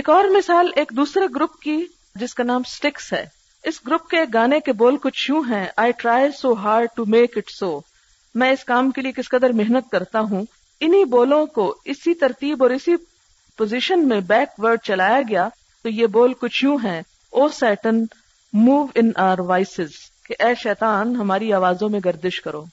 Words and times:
ایک 0.00 0.08
اور 0.08 0.24
مثال 0.36 0.70
ایک 0.80 0.92
دوسرے 0.96 1.24
گروپ 1.34 1.56
کی 1.62 1.76
جس 2.20 2.32
کا 2.34 2.44
نام 2.44 2.62
سٹکس 2.68 3.12
ہے 3.12 3.24
اس 3.70 3.80
گروپ 3.86 4.06
کے 4.08 4.22
گانے 4.34 4.58
کے 4.66 4.72
بول 4.82 4.96
کچھ 5.02 5.30
یوں 5.30 5.42
ہیں 5.48 5.64
I 5.82 5.92
try 5.98 6.30
so 6.38 6.52
hard 6.62 6.88
to 6.96 7.04
make 7.14 7.36
it 7.36 7.50
so 7.50 7.68
میں 8.40 8.50
اس 8.52 8.62
کام 8.64 8.90
کے 8.96 9.02
لیے 9.02 9.12
کس 9.16 9.28
قدر 9.30 9.52
محنت 9.58 9.90
کرتا 9.92 10.20
ہوں 10.30 10.44
انہی 10.86 11.04
بولوں 11.16 11.44
کو 11.58 11.66
اسی 11.94 12.14
ترتیب 12.22 12.62
اور 12.62 12.70
اسی 12.76 12.94
پوزیشن 13.58 14.08
میں 14.08 14.20
بیک 14.28 14.58
ورڈ 14.64 14.80
چلایا 14.84 15.18
گیا 15.28 15.46
تو 15.82 15.88
یہ 15.88 16.06
بول 16.14 16.32
کچھ 16.40 16.64
یوں 16.64 16.76
ہیں 16.84 17.00
O 17.40 17.48
Satan 17.58 18.02
move 18.62 18.86
in 19.02 19.10
our 19.26 19.38
voices 19.48 19.98
کہ 20.26 20.34
اے 20.46 20.54
شیطان 20.62 21.14
ہماری 21.16 21.52
آوازوں 21.58 21.88
میں 21.90 22.00
گردش 22.04 22.40
کرو 22.46 22.64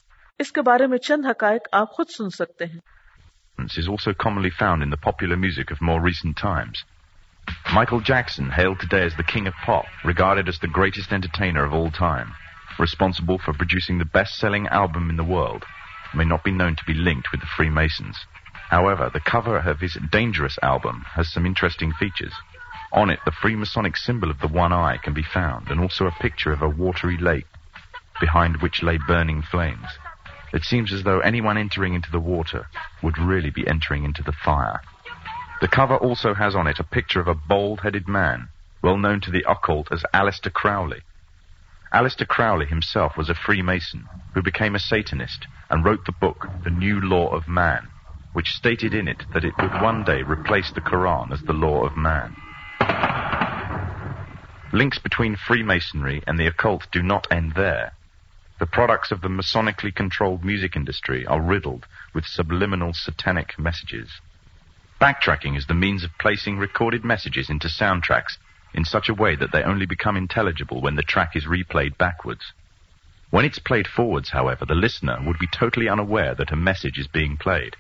اس 0.44 0.52
کے 0.52 0.62
بارے 0.72 0.88
میں 0.94 0.98
چند 1.10 1.26
حقائق 1.30 1.68
آپ 1.82 1.92
خود 1.96 2.10
سن 2.18 2.30
سکتے 2.38 2.66
ہیں 2.66 2.78
is 3.82 3.88
also 3.96 4.12
commonly 4.26 4.50
found 4.62 4.84
in 4.88 4.96
the 4.98 5.02
popular 5.08 5.38
music 5.44 5.72
of 5.76 5.84
more 5.90 6.00
recent 6.10 6.36
times. 6.46 6.86
Michael 7.74 8.00
Jackson, 8.00 8.50
hailed 8.50 8.80
today 8.80 9.04
as 9.04 9.16
the 9.16 9.24
king 9.24 9.48
of 9.48 9.54
pop, 9.66 9.86
regarded 10.04 10.48
as 10.48 10.60
the 10.60 10.68
greatest 10.68 11.12
entertainer 11.12 11.64
of 11.64 11.74
all 11.74 11.92
time, 11.92 12.34
responsible 12.78 13.40
for 13.40 13.54
producing 13.54 13.98
the 13.98 14.06
best-selling 14.06 14.68
album 14.68 15.10
in 15.10 15.18
the 15.18 15.24
world, 15.24 15.64
may 16.14 16.26
not 16.26 16.44
be 16.44 16.52
known 16.52 16.76
to 16.76 16.84
be 16.86 16.94
linked 16.94 17.32
with 17.32 17.42
the 17.42 17.48
Freemasons. 17.48 18.18
However, 18.70 19.10
the 19.12 19.20
cover 19.20 19.58
of 19.58 19.80
his 19.80 19.98
Dangerous 20.12 20.58
album 20.62 21.06
has 21.16 21.30
some 21.30 21.46
interesting 21.46 21.92
features. 21.94 22.34
On 22.92 23.10
it, 23.10 23.20
the 23.26 23.32
Freemasonic 23.32 23.98
symbol 23.98 24.32
of 24.32 24.40
the 24.40 24.48
one 24.48 24.74
eye 24.74 24.98
can 25.04 25.14
be 25.14 25.24
found, 25.24 25.70
and 25.70 25.80
also 25.80 26.06
a 26.06 26.24
picture 26.24 26.52
of 26.52 26.62
a 26.62 26.70
watery 26.70 27.18
lake, 27.18 27.46
behind 28.20 28.58
which 28.58 28.84
lay 28.84 29.00
burning 29.08 29.42
flames. 29.42 29.88
It 30.54 30.64
seems 30.64 30.92
as 30.92 31.04
though 31.04 31.20
anyone 31.20 31.58
entering 31.58 31.94
into 31.94 32.12
the 32.12 32.20
water 32.20 32.68
would 33.04 33.20
really 33.20 33.52
be 33.52 33.68
entering 33.68 34.04
into 34.04 34.24
the 34.24 34.34
fire. 34.34 34.78
The 35.62 35.68
cover 35.68 35.98
also 35.98 36.34
has 36.36 36.56
on 36.56 36.68
it 36.68 36.80
a 36.80 36.86
picture 36.86 37.20
of 37.20 37.28
a 37.28 37.36
bald-headed 37.36 38.08
man, 38.08 38.48
well 38.82 38.98
known 38.98 39.20
to 39.22 39.32
the 39.32 39.44
occult 39.46 39.90
as 39.92 40.06
Aleister 40.14 40.54
Crowley. 40.54 41.02
Aleister 41.94 42.26
Crowley 42.26 42.66
himself 42.66 43.18
was 43.18 43.30
a 43.30 43.34
Freemason 43.34 44.08
who 44.34 44.42
became 44.42 44.74
a 44.74 44.80
Satanist 44.80 45.48
and 45.70 45.84
wrote 45.84 46.06
the 46.06 46.14
book 46.14 46.48
The 46.64 46.70
New 46.70 47.02
Law 47.02 47.36
of 47.36 47.50
Man, 47.50 47.88
which 48.32 48.54
stated 48.54 48.94
in 48.94 49.10
it 49.10 49.24
that 49.34 49.44
it 49.44 49.54
would 49.62 49.82
one 49.82 50.06
day 50.06 50.22
replace 50.22 50.72
the 50.72 50.82
Quran 50.82 51.34
as 51.34 51.42
the 51.42 51.52
law 51.52 51.84
of 51.86 51.98
man. 51.98 52.38
Links 54.72 55.00
between 55.00 55.36
Freemasonry 55.36 56.24
and 56.26 56.40
the 56.40 56.48
occult 56.48 56.88
do 56.90 57.04
not 57.04 57.28
end 57.30 57.54
there. 57.58 57.96
The 58.60 58.66
products 58.66 59.12
of 59.12 59.22
the 59.22 59.30
Masonically 59.30 59.94
controlled 59.94 60.46
music 60.46 60.78
industry 60.78 61.26
are 61.26 61.42
riddled 61.42 61.86
with 62.14 62.26
subliminal 62.26 62.94
satanic 62.94 63.60
messages. 63.60 64.10
Backtracking 65.00 65.56
is 65.56 65.66
the 65.66 65.74
means 65.74 66.04
of 66.04 66.10
placing 66.20 66.58
recorded 66.58 67.06
messages 67.06 67.50
into 67.50 67.70
soundtracks 67.70 68.38
in 68.74 68.84
such 68.84 69.08
a 69.08 69.14
way 69.14 69.34
that 69.34 69.54
they 69.54 69.64
only 69.64 69.86
become 69.86 70.18
intelligible 70.18 70.82
when 70.82 70.96
the 70.96 71.04
track 71.04 71.38
is 71.38 71.46
replayed 71.46 71.98
backwards. 71.98 72.52
When 73.30 73.46
it's 73.46 73.60
played 73.60 73.88
forwards, 73.88 74.32
however, 74.32 74.66
the 74.66 74.76
listener 74.76 75.18
would 75.26 75.40
be 75.40 75.48
totally 75.48 75.88
unaware 75.88 76.36
that 76.36 76.52
a 76.52 76.58
message 76.58 77.00
is 77.00 77.08
being 77.08 77.38
played. 77.38 77.78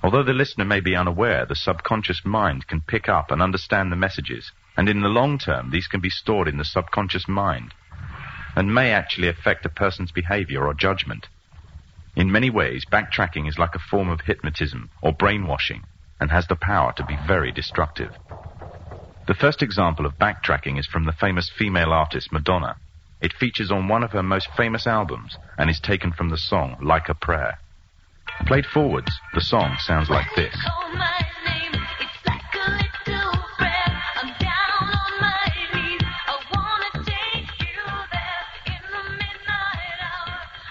Although 0.00 0.22
the 0.22 0.32
listener 0.32 0.64
may 0.64 0.78
be 0.78 0.94
unaware, 0.94 1.44
the 1.44 1.56
subconscious 1.56 2.20
mind 2.24 2.68
can 2.68 2.82
pick 2.82 3.08
up 3.08 3.32
and 3.32 3.42
understand 3.42 3.90
the 3.90 3.96
messages, 3.96 4.52
and 4.76 4.88
in 4.88 5.00
the 5.00 5.08
long 5.08 5.38
term, 5.38 5.72
these 5.72 5.88
can 5.88 6.00
be 6.00 6.10
stored 6.10 6.46
in 6.46 6.58
the 6.58 6.64
subconscious 6.64 7.26
mind 7.26 7.74
and 8.54 8.74
may 8.74 8.92
actually 8.92 9.28
affect 9.28 9.66
a 9.66 9.68
person's 9.68 10.12
behavior 10.12 10.66
or 10.66 10.74
judgment. 10.74 11.26
In 12.16 12.32
many 12.32 12.48
ways, 12.48 12.84
backtracking 12.90 13.48
is 13.48 13.58
like 13.58 13.74
a 13.74 13.90
form 13.90 14.08
of 14.08 14.20
hypnotism 14.20 14.90
or 15.02 15.12
brainwashing 15.12 15.82
and 16.20 16.30
has 16.30 16.46
the 16.46 16.56
power 16.56 16.92
to 16.96 17.04
be 17.04 17.16
very 17.26 17.52
destructive. 17.52 18.10
The 19.26 19.34
first 19.34 19.62
example 19.62 20.06
of 20.06 20.18
backtracking 20.18 20.78
is 20.78 20.86
from 20.86 21.04
the 21.04 21.12
famous 21.12 21.50
female 21.50 21.92
artist 21.92 22.32
Madonna. 22.32 22.76
It 23.20 23.32
features 23.32 23.70
on 23.70 23.88
one 23.88 24.04
of 24.04 24.12
her 24.12 24.22
most 24.22 24.48
famous 24.56 24.86
albums 24.86 25.36
and 25.56 25.68
is 25.68 25.80
taken 25.80 26.12
from 26.12 26.30
the 26.30 26.38
song 26.38 26.76
Like 26.82 27.08
a 27.08 27.14
Prayer. 27.14 27.58
Played 28.46 28.66
forwards, 28.66 29.10
the 29.34 29.40
song 29.40 29.76
sounds 29.80 30.08
like 30.08 30.28
this. 30.36 30.54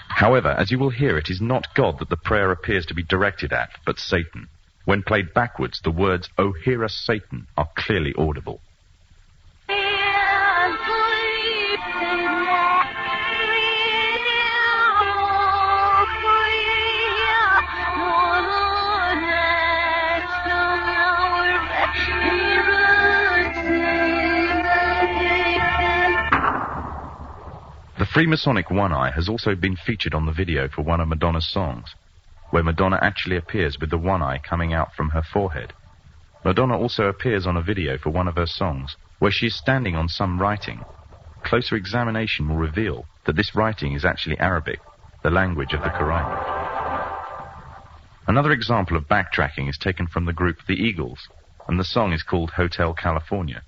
However, 0.08 0.48
as 0.48 0.72
you 0.72 0.80
will 0.80 0.90
hear, 0.90 1.16
it 1.16 1.30
is 1.30 1.40
not 1.40 1.74
God 1.74 2.00
that 2.00 2.08
the 2.08 2.16
prayer 2.16 2.50
appears 2.50 2.86
to 2.86 2.94
be 2.94 3.04
directed 3.04 3.52
at, 3.52 3.70
but 3.86 4.00
Satan. 4.00 4.46
When 4.88 5.00
flied 5.06 5.26
back 5.36 5.60
woods 5.60 5.80
the 5.84 5.90
woods 6.00 6.26
of 6.42 6.46
here 6.66 6.80
a 6.82 6.88
sicken 7.06 7.38
a 7.56 7.62
truly 7.76 8.12
odd 8.22 8.38
bow 8.44 8.54
the 27.98 28.04
free 28.12 28.26
مس 28.30 28.48
ایک 28.56 28.72
one 28.72 28.92
is to 29.02 29.36
be 29.62 29.68
featured 29.86 30.14
am 30.16 30.30
the 30.30 30.38
video 30.38 30.62
one 30.90 31.00
of 31.02 31.08
the 31.12 31.16
ڈ 31.24 31.36
ا 31.36 31.40
songs 31.52 31.90
we 32.52 32.62
میں 32.62 32.72
ڈچولی 32.72 33.36
affairs 33.36 33.76
with 33.80 33.90
the 33.92 33.96
one 34.04 34.22
I 34.22 34.38
coming 34.48 34.72
from 34.96 35.08
her 35.14 35.22
forehead 35.56 35.68
we 36.44 36.52
dons 36.56 36.98
video 37.68 38.10
one 38.14 38.28
of 38.28 38.34
the 38.36 38.44
songs 38.56 38.96
we 39.22 39.30
she 39.38 39.46
standing 39.46 39.96
on 40.02 40.06
some 40.16 40.40
writing 40.42 40.78
examinations 41.52 43.56
writing 43.56 43.94
is 43.94 44.06
actually 44.06 44.36
Arabic 44.48 44.78
the 45.24 45.28
language 45.40 45.74
of 45.76 45.82
that 45.84 45.96
another 48.32 48.50
example 48.50 48.98
back 49.10 49.26
tracking 49.32 49.68
is 49.68 49.78
taken 49.84 50.06
from 50.12 50.24
the 50.30 50.34
group 50.40 50.56
the 50.68 50.70
Eagles 50.86 51.18
and 51.68 51.78
the 51.80 51.84
song 51.92 52.08
is 52.12 52.22
كو 52.30 52.44
California 52.58 53.58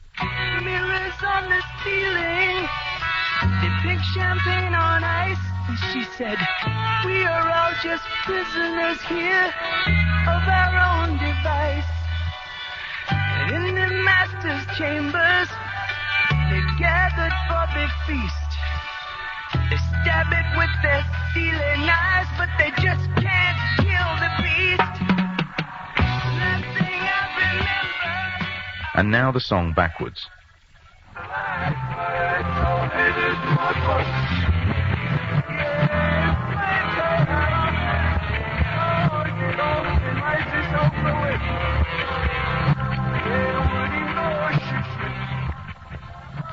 name 29.07 29.31
the 29.35 29.39
song 29.39 29.73
backward 29.77 30.19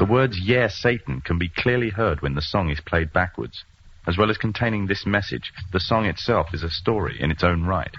The 0.07 0.13
words 0.13 0.39
"Yeah, 0.39 0.69
Satan" 0.69 1.19
can 1.19 1.37
be 1.37 1.49
clearly 1.49 1.89
heard 1.89 2.21
when 2.21 2.33
the 2.33 2.41
song 2.41 2.69
is 2.69 2.79
played 2.79 3.11
backwards. 3.11 3.65
As 4.07 4.17
well 4.17 4.29
as 4.29 4.37
containing 4.37 4.87
this 4.87 5.05
message, 5.05 5.51
the 5.73 5.81
song 5.81 6.05
itself 6.05 6.53
is 6.53 6.63
a 6.63 6.69
story 6.69 7.19
in 7.19 7.29
its 7.29 7.43
own 7.43 7.65
right. 7.65 7.91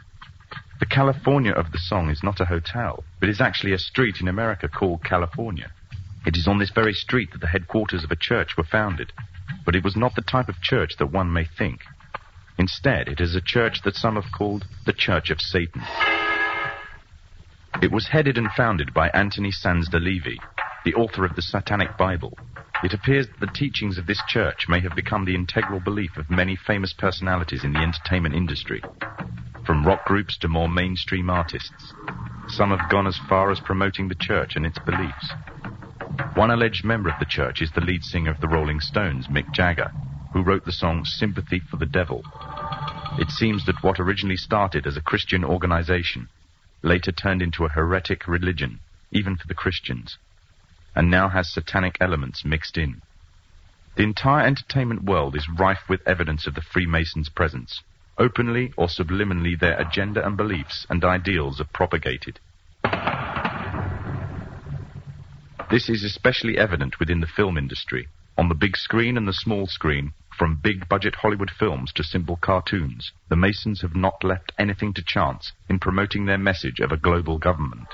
The 0.80 0.86
California 0.86 1.52
of 1.52 1.70
the 1.70 1.78
song 1.78 2.08
is 2.08 2.22
not 2.22 2.40
a 2.40 2.46
hotel, 2.46 3.04
but 3.20 3.28
is 3.28 3.42
actually 3.42 3.74
a 3.74 3.78
street 3.78 4.22
in 4.22 4.28
America 4.28 4.68
called 4.68 5.04
California. 5.04 5.70
It 6.24 6.38
is 6.38 6.48
on 6.48 6.58
this 6.58 6.70
very 6.70 6.94
street 6.94 7.30
that 7.32 7.42
the 7.42 7.52
headquarters 7.52 8.04
of 8.04 8.10
a 8.10 8.16
church 8.16 8.56
were 8.56 8.64
founded, 8.64 9.12
but 9.66 9.76
it 9.76 9.84
was 9.84 9.94
not 9.94 10.14
the 10.14 10.22
type 10.22 10.48
of 10.48 10.62
church 10.62 10.96
that 10.98 11.12
one 11.12 11.30
may 11.30 11.44
think. 11.44 11.80
Instead, 12.56 13.08
it 13.08 13.20
is 13.20 13.34
a 13.34 13.42
church 13.42 13.82
that 13.82 13.96
some 13.96 14.14
have 14.14 14.32
called 14.32 14.64
the 14.86 14.94
Church 14.94 15.28
of 15.28 15.42
Satan. 15.42 15.82
It 17.82 17.92
was 17.92 18.08
headed 18.08 18.38
and 18.38 18.48
founded 18.56 18.94
by 18.94 19.08
Anthony 19.10 19.50
Sands 19.50 19.90
de 19.90 19.98
Levy, 19.98 20.40
the 20.84 20.94
author 20.94 21.24
of 21.24 21.34
the 21.34 21.42
Satanic 21.42 21.98
Bible, 21.98 22.32
it 22.84 22.94
appears 22.94 23.26
that 23.26 23.40
the 23.40 23.52
teachings 23.52 23.98
of 23.98 24.06
this 24.06 24.22
church 24.28 24.66
may 24.68 24.80
have 24.80 24.94
become 24.94 25.24
the 25.24 25.34
integral 25.34 25.80
belief 25.80 26.16
of 26.16 26.30
many 26.30 26.56
famous 26.56 26.94
personalities 26.96 27.64
in 27.64 27.72
the 27.72 27.80
entertainment 27.80 28.34
industry, 28.34 28.82
from 29.66 29.84
rock 29.84 30.04
groups 30.04 30.38
to 30.38 30.48
more 30.48 30.68
mainstream 30.68 31.30
artists. 31.30 31.94
Some 32.46 32.70
have 32.70 32.90
gone 32.90 33.08
as 33.08 33.18
far 33.28 33.50
as 33.50 33.58
promoting 33.60 34.08
the 34.08 34.16
church 34.20 34.54
and 34.54 34.64
its 34.64 34.78
beliefs. 34.78 35.32
One 36.34 36.50
alleged 36.50 36.84
member 36.84 37.10
of 37.10 37.18
the 37.18 37.26
church 37.26 37.60
is 37.60 37.70
the 37.74 37.80
lead 37.80 38.04
singer 38.04 38.30
of 38.30 38.40
the 38.40 38.48
Rolling 38.48 38.80
Stones, 38.80 39.26
Mick 39.26 39.50
Jagger, 39.52 39.90
who 40.32 40.42
wrote 40.42 40.64
the 40.64 40.72
song 40.72 41.04
Sympathy 41.04 41.60
for 41.68 41.76
the 41.76 41.86
Devil. 41.86 42.22
It 43.18 43.30
seems 43.30 43.66
that 43.66 43.82
what 43.82 43.98
originally 43.98 44.36
started 44.36 44.86
as 44.86 44.96
a 44.96 45.02
Christian 45.02 45.44
organization 45.44 46.28
later 46.82 47.10
turned 47.10 47.42
into 47.42 47.64
a 47.64 47.68
heretic 47.68 48.28
religion, 48.28 48.78
even 49.10 49.36
for 49.36 49.48
the 49.48 49.54
Christians 49.54 50.16
and 50.98 51.08
now 51.08 51.28
has 51.28 51.48
satanic 51.48 51.96
elements 52.00 52.44
mixed 52.44 52.76
in. 52.76 53.00
The 53.96 54.02
entire 54.02 54.44
entertainment 54.44 55.04
world 55.04 55.36
is 55.36 55.48
rife 55.48 55.88
with 55.88 56.00
evidence 56.04 56.48
of 56.48 56.56
the 56.56 56.62
Freemasons' 56.72 57.28
presence. 57.28 57.84
Openly 58.18 58.72
or 58.76 58.88
subliminally, 58.88 59.60
their 59.60 59.80
agenda 59.80 60.26
and 60.26 60.36
beliefs 60.36 60.88
and 60.90 61.04
ideals 61.04 61.60
are 61.60 61.70
propagated. 61.72 62.40
This 65.70 65.88
is 65.88 66.02
especially 66.02 66.58
evident 66.58 66.98
within 66.98 67.20
the 67.20 67.28
film 67.28 67.56
industry, 67.56 68.08
on 68.36 68.48
the 68.48 68.56
big 68.56 68.76
screen 68.76 69.16
and 69.16 69.28
the 69.28 69.32
small 69.32 69.68
screen. 69.68 70.12
From 70.36 70.60
big-budget 70.62 71.16
Hollywood 71.16 71.50
films 71.58 71.92
to 71.94 72.04
simple 72.04 72.38
cartoons, 72.40 73.12
the 73.28 73.36
Masons 73.36 73.82
have 73.82 73.94
not 73.94 74.22
left 74.24 74.52
anything 74.58 74.94
to 74.94 75.02
chance 75.04 75.52
in 75.68 75.80
promoting 75.80 76.26
their 76.26 76.38
message 76.38 76.80
of 76.80 76.90
a 76.90 76.96
global 76.96 77.38
government. 77.38 77.88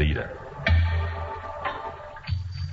leader 0.00 0.28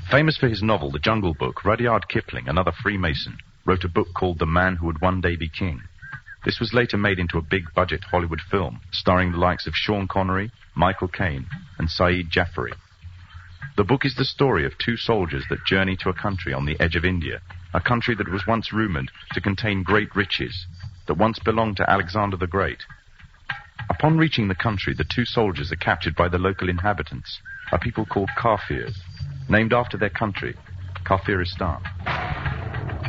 Famous 0.10 0.38
for 0.38 0.48
his 0.48 0.64
novel, 0.64 0.90
The 0.90 1.00
Jungle 1.00 1.34
Book, 1.34 1.66
Rudyard 1.66 2.08
Kipling, 2.08 2.48
another 2.48 2.72
Freemason, 2.72 3.40
wrote 3.66 3.84
a 3.84 3.90
book 3.90 4.08
called 4.18 4.40
The 4.40 4.46
Man 4.46 4.78
Who 4.78 4.86
Would 4.86 5.02
One 5.02 5.20
Day 5.20 5.36
Be 5.36 5.50
King. 5.50 5.82
This 6.46 6.62
was 6.62 6.74
later 6.74 6.96
made 6.96 7.20
into 7.20 7.38
a 7.38 7.42
big-budget 7.42 8.06
Hollywood 8.10 8.40
film, 8.50 8.80
starring 8.94 9.34
the 9.34 9.38
likes 9.38 9.68
of 9.68 9.74
Sean 9.76 10.08
Connery, 10.08 10.50
Michael 10.76 11.10
Caine, 11.10 11.46
and 11.78 11.90
Syed 11.90 12.28
Jaffery. 12.32 12.72
The 13.76 13.84
book 13.84 14.06
is 14.06 14.16
the 14.16 14.24
story 14.24 14.66
of 14.66 14.78
two 14.78 14.96
soldiers 14.96 15.44
that 15.50 15.66
journey 15.66 15.98
to 15.98 16.10
a 16.10 16.14
country 16.14 16.54
on 16.54 16.66
the 16.66 16.80
edge 16.80 16.96
of 16.96 17.04
India, 17.04 17.42
a 17.74 17.82
country 17.82 18.16
that 18.16 18.32
was 18.32 18.48
once 18.48 18.72
rumored 18.72 19.12
to 19.34 19.42
contain 19.42 19.84
great 19.84 20.16
riches, 20.16 20.68
that 21.08 21.18
once 21.18 21.38
belonged 21.38 21.76
to 21.78 21.90
Alexander 21.90 22.38
the 22.38 22.48
Great. 22.48 22.84
Upon 23.90 24.18
reaching 24.18 24.48
the 24.48 24.56
country, 24.56 24.94
the 24.98 25.04
two 25.04 25.26
soldiers 25.26 25.70
are 25.70 25.76
captured 25.76 26.16
by 26.16 26.30
the 26.30 26.38
local 26.38 26.70
inhabitants, 26.70 27.42
a 27.74 27.78
people 27.78 28.06
called 28.06 28.30
Kafirs, 28.38 28.96
named 29.50 29.74
after 29.74 29.98
their 29.98 30.10
country, 30.10 30.56
Kafiristan. 31.06 31.84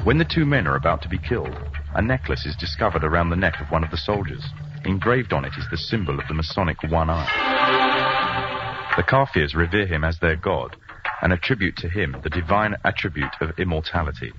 When 0.05 0.19
the 0.19 0.31
two 0.31 0.47
men 0.47 0.67
are 0.67 0.77
about 0.77 1.03
to 1.03 1.09
be 1.09 1.19
killed, 1.19 1.55
a 1.95 2.03
necklace 2.03 2.47
is 2.47 2.57
discovered 2.57 3.05
around 3.05 3.31
the 3.31 3.37
neck 3.37 3.55
of 3.61 3.69
one 3.71 3.85
of 3.85 3.91
the 3.91 3.97
soldiers. 3.97 4.45
Engraved 4.85 5.33
on 5.33 5.45
it 5.45 5.53
is 5.59 5.67
the 5.71 5.77
symbol 5.77 6.19
of 6.19 6.29
the 6.29 6.35
Masonic 6.35 6.83
One 6.85 7.11
Eye. 7.11 8.95
The 8.97 9.03
Kafirs 9.03 9.55
revere 9.55 9.87
him 9.87 10.05
as 10.05 10.19
their 10.19 10.37
god 10.37 10.77
and 11.21 11.33
attribute 11.33 11.77
to 11.79 11.89
him 11.89 12.15
the 12.23 12.31
divine 12.31 12.77
attribute 12.85 13.35
of 13.41 13.59
immortality. 13.59 14.33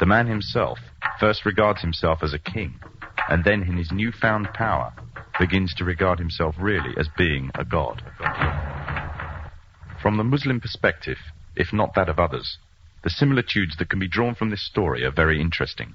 The 0.00 0.06
man 0.06 0.26
himself 0.26 0.78
first 1.20 1.46
regards 1.46 1.80
himself 1.80 2.20
as 2.22 2.34
a 2.34 2.38
king, 2.38 2.80
and 3.28 3.44
then 3.44 3.62
in 3.62 3.76
his 3.76 3.92
newfound 3.92 4.48
power 4.54 4.92
begins 5.38 5.72
to 5.74 5.84
regard 5.84 6.18
himself 6.18 6.54
really 6.58 6.96
as 6.98 7.06
being 7.16 7.50
a 7.54 7.64
god. 7.64 8.02
From 10.00 10.16
the 10.16 10.24
Muslim 10.24 10.62
perspective, 10.62 11.18
if 11.54 11.74
not 11.74 11.92
that 11.92 12.08
of 12.08 12.18
others, 12.18 12.56
the 13.02 13.10
similitudes 13.10 13.76
that 13.76 13.90
can 13.90 13.98
be 13.98 14.08
drawn 14.08 14.34
from 14.34 14.48
this 14.48 14.64
story 14.64 15.04
are 15.04 15.10
very 15.10 15.38
interesting. 15.38 15.94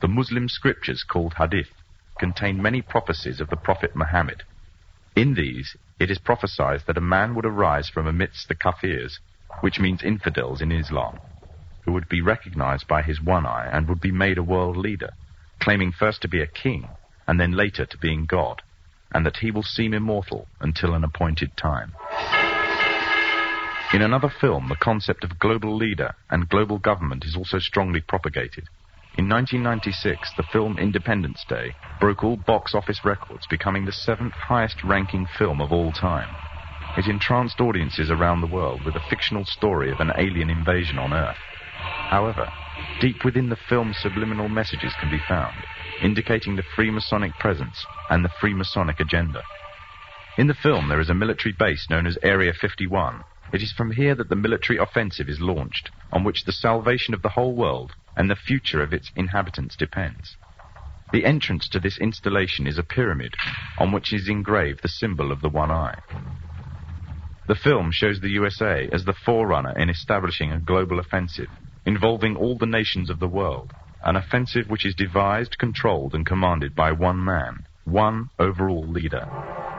The 0.00 0.08
Muslim 0.08 0.48
scriptures, 0.48 1.04
called 1.04 1.34
hadith, 1.34 1.68
contain 2.18 2.62
many 2.62 2.80
prophecies 2.80 3.38
of 3.38 3.50
the 3.50 3.56
Prophet 3.56 3.94
Muhammad. 3.94 4.44
In 5.14 5.34
these, 5.34 5.76
it 6.00 6.10
is 6.10 6.18
prophesied 6.18 6.84
that 6.86 6.96
a 6.96 7.02
man 7.02 7.34
would 7.34 7.44
arise 7.44 7.90
from 7.90 8.06
amidst 8.06 8.48
the 8.48 8.54
kafirs, 8.54 9.18
which 9.60 9.78
means 9.78 10.02
infidels 10.02 10.62
in 10.62 10.72
Islam, 10.72 11.18
who 11.84 11.92
would 11.92 12.08
be 12.08 12.22
recognized 12.22 12.88
by 12.88 13.02
his 13.02 13.20
one 13.20 13.44
eye 13.44 13.68
and 13.70 13.90
would 13.90 14.00
be 14.00 14.10
made 14.10 14.38
a 14.38 14.42
world 14.42 14.78
leader, 14.78 15.10
claiming 15.60 15.92
first 15.92 16.22
to 16.22 16.28
be 16.28 16.40
a 16.40 16.46
king 16.46 16.88
and 17.26 17.38
then 17.38 17.52
later 17.52 17.84
to 17.84 17.98
being 17.98 18.24
God, 18.24 18.62
and 19.12 19.26
that 19.26 19.40
he 19.42 19.50
will 19.50 19.62
seem 19.62 19.92
immortal 19.92 20.48
until 20.62 20.94
an 20.94 21.04
appointed 21.04 21.58
time. 21.58 21.92
انبر 23.94 24.28
film's plot 24.40 25.24
global 25.42 25.70
leader 25.84 26.10
and 26.32 26.40
global 26.52 26.76
government 26.86 27.22
strongly 27.54 28.00
propagated 28.10 29.92
film 30.52 30.72
Independence 30.82 31.40
Day 31.50 31.62
کو 32.22 32.28
box 32.48 32.72
records 33.06 33.46
the 33.46 33.56
seven 33.98 34.26
film 35.36 35.58
و 35.62 35.66
film 35.68 36.28
in 36.70 37.08
freemasons 48.60 48.96
agenda 48.98 49.44
in 50.40 50.46
the 50.48 50.54
فلمٹری 50.62 51.52
بائیس 51.58 51.80
fifty 52.60 52.86
one 52.90 53.16
it 53.54 53.60
is 53.66 53.72
from 53.76 53.90
her 53.98 54.14
the 54.30 54.34
military 54.44 54.76
offensives 54.78 55.38
launched 55.48 56.50
salvation 56.62 57.14
of 57.14 57.22
the 57.24 57.28
whole 57.36 57.52
world 57.58 57.90
and 58.18 58.30
the 58.30 58.34
future 58.46 58.80
inhabitants 59.16 59.82
film 67.62 67.90
show 68.00 68.06
as 68.06 68.62
eyes 68.62 69.06
the 69.06 69.12
four 69.24 69.54
on 69.58 69.66
installation 69.74 70.52
a 70.56 70.70
global 70.70 70.98
offensive 70.98 71.96
offence 74.18 74.56
which 74.70 74.86
is 74.86 74.96
devised 74.96 75.56
control 75.64 76.68
by 76.82 76.94
one 77.04 77.24
man 77.26 77.56
one 77.98 78.22
role 78.58 79.00
leader 79.00 79.76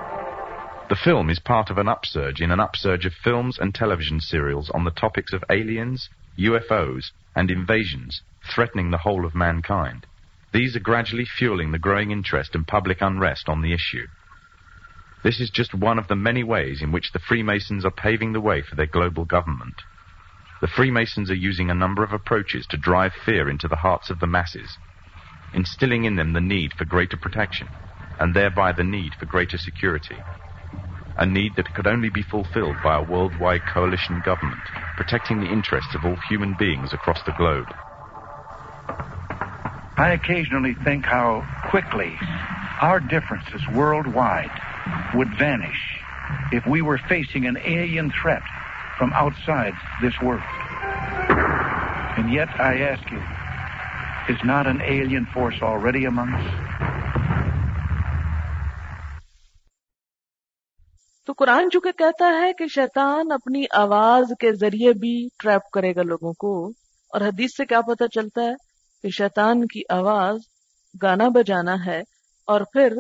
The 0.90 0.96
film 0.96 1.30
is 1.30 1.40
part 1.40 1.70
of 1.70 1.78
an 1.78 1.88
upsurge 1.88 3.06
of 3.06 3.14
films 3.14 3.60
and 3.60 3.76
television 3.76 4.20
serials 4.20 4.72
on 4.72 4.86
the 4.86 4.92
topics 4.92 5.34
of 5.34 5.44
aliens, 5.48 6.10
UFOs, 6.40 7.12
and 7.36 7.52
invasions 7.52 8.24
threatening 8.44 8.90
the 8.90 8.98
whole 8.98 9.24
of 9.24 9.36
mankind. 9.36 10.08
These 10.52 10.76
are 10.76 10.80
gradually 10.80 11.26
fueling 11.26 11.72
the 11.72 11.78
growing 11.78 12.10
interest 12.10 12.56
and 12.56 12.66
public 12.66 13.02
unrest 13.02 13.48
on 13.48 13.62
the 13.62 13.72
issue. 13.72 14.08
This 15.24 15.40
is 15.40 15.52
just 15.52 15.76
one 15.76 16.00
of 16.00 16.08
the 16.08 16.16
many 16.16 16.44
ways 16.44 16.82
in 16.82 16.92
which 16.92 17.12
the 17.12 17.20
Freemasons 17.20 17.86
are 17.86 17.92
paving 17.92 18.34
the 18.34 18.42
way 18.42 18.64
for 18.64 18.76
their 18.76 18.88
global 18.88 19.26
government. 19.26 19.84
The 20.60 20.74
Freemasons 20.76 21.30
are 21.30 21.46
using 21.50 21.70
a 21.70 21.76
number 21.76 22.04
of 22.04 22.14
approaches 22.14 22.66
to 22.66 22.78
drive 22.78 23.14
fear 23.14 23.48
into 23.48 23.68
the 23.68 23.76
hearts 23.76 24.10
of 24.10 24.20
the 24.20 24.28
masses, 24.28 24.80
instilling 25.54 26.06
in 26.06 26.16
them 26.16 26.34
the 26.34 26.42
need 26.42 26.74
for 26.74 26.86
greater 26.86 27.18
protection, 27.18 27.68
and 28.20 28.34
thereby 28.34 28.72
the 28.72 28.84
need 28.84 29.14
for 29.20 29.26
greater 29.26 29.60
security. 29.60 30.18
Be 31.26 31.52
filled 32.32 32.80
by 32.84 33.04
wood 33.10 33.32
widen 33.40 34.18
governmentally 34.26 36.44
think 40.84 41.02
how 41.14 41.32
quickly 41.72 42.14
her 42.82 42.98
difference 43.10 43.48
world 43.76 44.08
wide 44.16 44.54
vanish 45.42 45.80
we 46.68 46.80
facing 46.90 47.44
an 47.46 47.56
alien 47.74 48.08
threat 48.22 48.44
from 48.98 49.12
outside 49.46 49.72
this 50.04 50.16
world 50.24 50.44
yet 52.34 52.52
I 52.68 52.76
S 52.84 53.00
U 53.12 53.20
is 54.30 54.38
not 54.46 54.66
an 54.68 54.82
alien 54.82 55.24
force 55.34 55.56
or 55.64 55.78
قرآن 61.40 61.70
چونکہ 61.74 61.92
کہتا 61.98 62.28
ہے 62.42 62.52
کہ 62.58 62.66
شیطان 62.74 63.32
اپنی 63.32 63.64
آواز 63.82 64.32
کے 64.40 64.52
ذریعے 64.64 64.92
بھی 65.04 65.12
ٹریپ 65.40 65.70
کرے 65.74 65.92
گا 65.96 66.02
لوگوں 66.08 66.32
کو 66.40 66.50
اور 67.14 67.22
حدیث 67.26 67.52
سے 67.58 67.66
کیا 67.66 67.80
پتہ 67.90 68.04
چلتا 68.16 68.44
ہے 68.48 68.54
کہ 69.04 69.10
شیطان 69.18 69.66
کی 69.74 69.82
آواز 69.98 70.40
گانا 71.04 71.28
بجانا 71.36 71.76
ہے 71.86 72.00
اور 72.56 72.62
پھر 72.74 72.98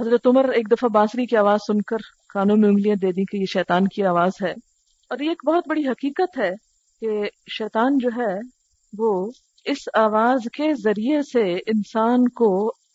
حضرت 0.00 0.26
عمر 0.26 0.48
ایک 0.60 0.70
دفعہ 0.70 0.88
بانسری 0.94 1.26
کی 1.32 1.36
آواز 1.36 1.66
سن 1.66 1.80
کر 1.92 2.06
کانوں 2.34 2.56
میں 2.62 2.68
انگلیاں 2.68 2.96
دے 3.02 3.10
دی 3.18 3.24
کہ 3.32 3.36
یہ 3.40 3.52
شیطان 3.52 3.88
کی 3.96 4.04
آواز 4.12 4.42
ہے 4.42 4.52
اور 5.12 5.24
یہ 5.24 5.30
ایک 5.34 5.44
بہت 5.46 5.68
بڑی 5.72 5.82
حقیقت 5.88 6.38
ہے 6.38 6.50
کہ 7.00 7.22
شیطان 7.58 7.98
جو 8.06 8.14
ہے 8.20 8.32
وہ 9.02 9.10
اس 9.74 9.82
آواز 10.06 10.48
کے 10.56 10.72
ذریعے 10.84 11.20
سے 11.32 11.44
انسان 11.74 12.28
کو 12.42 12.50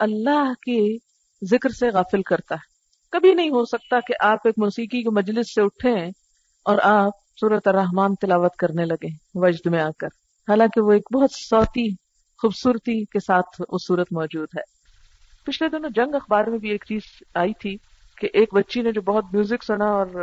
اللہ 0.08 0.52
کے 0.70 0.80
ذکر 1.54 1.78
سے 1.84 1.90
غافل 2.00 2.22
کرتا 2.32 2.56
ہے 2.64 2.76
کبھی 3.18 3.34
نہیں 3.34 3.50
ہو 3.50 3.64
سکتا 3.66 4.00
کہ 4.08 4.14
آپ 4.26 4.40
ایک 4.46 4.56
موسیقی 4.62 5.02
کے 5.04 5.10
مجلس 5.18 5.54
سے 5.54 5.62
اٹھے 5.66 5.92
اور 6.72 6.78
آپ 6.84 7.14
صورت 7.42 7.68
الرحمان 7.68 8.16
تلاوت 8.22 8.56
کرنے 8.64 8.86
لگے 8.86 9.08
وجد 9.46 9.68
میں 9.76 9.80
آ 9.82 9.90
کر 10.00 10.08
حالانکہ 10.50 10.82
وہ 10.86 10.92
ایک 10.94 11.08
بہت 11.14 11.32
سوتی 11.38 11.88
خوبصورتی 12.42 12.98
کے 13.16 13.20
ساتھ 13.28 13.62
صورت 13.86 14.12
موجود 14.18 14.50
ہے 14.58 14.62
پچھلے 15.46 15.70
دنوں 15.78 15.90
جنگ 15.96 16.16
اخبار 16.16 16.52
میں 16.56 16.60
بھی 16.66 16.70
ایک 16.72 16.86
چیز 16.88 17.04
آئی 17.44 17.54
تھی 17.62 17.76
کہ 18.20 18.30
ایک 18.42 18.54
بچی 18.56 18.82
نے 18.88 18.92
جو 18.98 19.02
بہت 19.08 19.34
میوزک 19.34 19.64
سنا 19.68 19.88
اور 20.02 20.14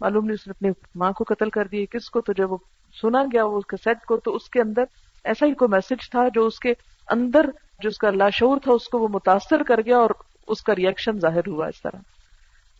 معلوم 0.00 0.24
نہیں 0.26 0.36
اس 0.40 0.46
نے 0.48 0.52
اپنی 0.58 0.70
ماں 1.04 1.10
کو 1.20 1.24
قتل 1.34 1.50
کر 1.58 1.66
دی 1.72 1.84
کس 1.96 2.08
کو 2.14 2.20
تو 2.28 2.32
جب 2.40 2.52
وہ 2.52 2.58
سنا 3.00 3.22
گیا 3.32 3.44
وہ 3.56 3.60
سیٹ 3.84 4.04
کو 4.12 4.16
تو 4.28 4.34
اس 4.36 4.48
کے 4.56 4.60
اندر 4.62 4.88
ایسا 5.34 5.46
ہی 5.46 5.52
کوئی 5.64 5.68
میسج 5.76 6.08
تھا 6.16 6.24
جو 6.34 6.46
اس 6.52 6.60
کے 6.66 6.72
اندر 7.18 7.50
جو 7.82 7.88
اس 7.94 7.98
کا 8.06 8.10
لاشور 8.24 8.64
تھا 8.68 8.72
اس 8.80 8.88
کو 8.94 8.98
وہ 9.04 9.08
متاثر 9.18 9.62
کر 9.72 9.82
گیا 9.90 9.98
اور 10.06 10.16
اس 10.56 10.62
کا 10.70 10.74
ریئیکشن 10.82 11.20
ظاہر 11.26 11.48
ہوا 11.54 11.66
اس 11.74 11.82
طرح 11.82 12.00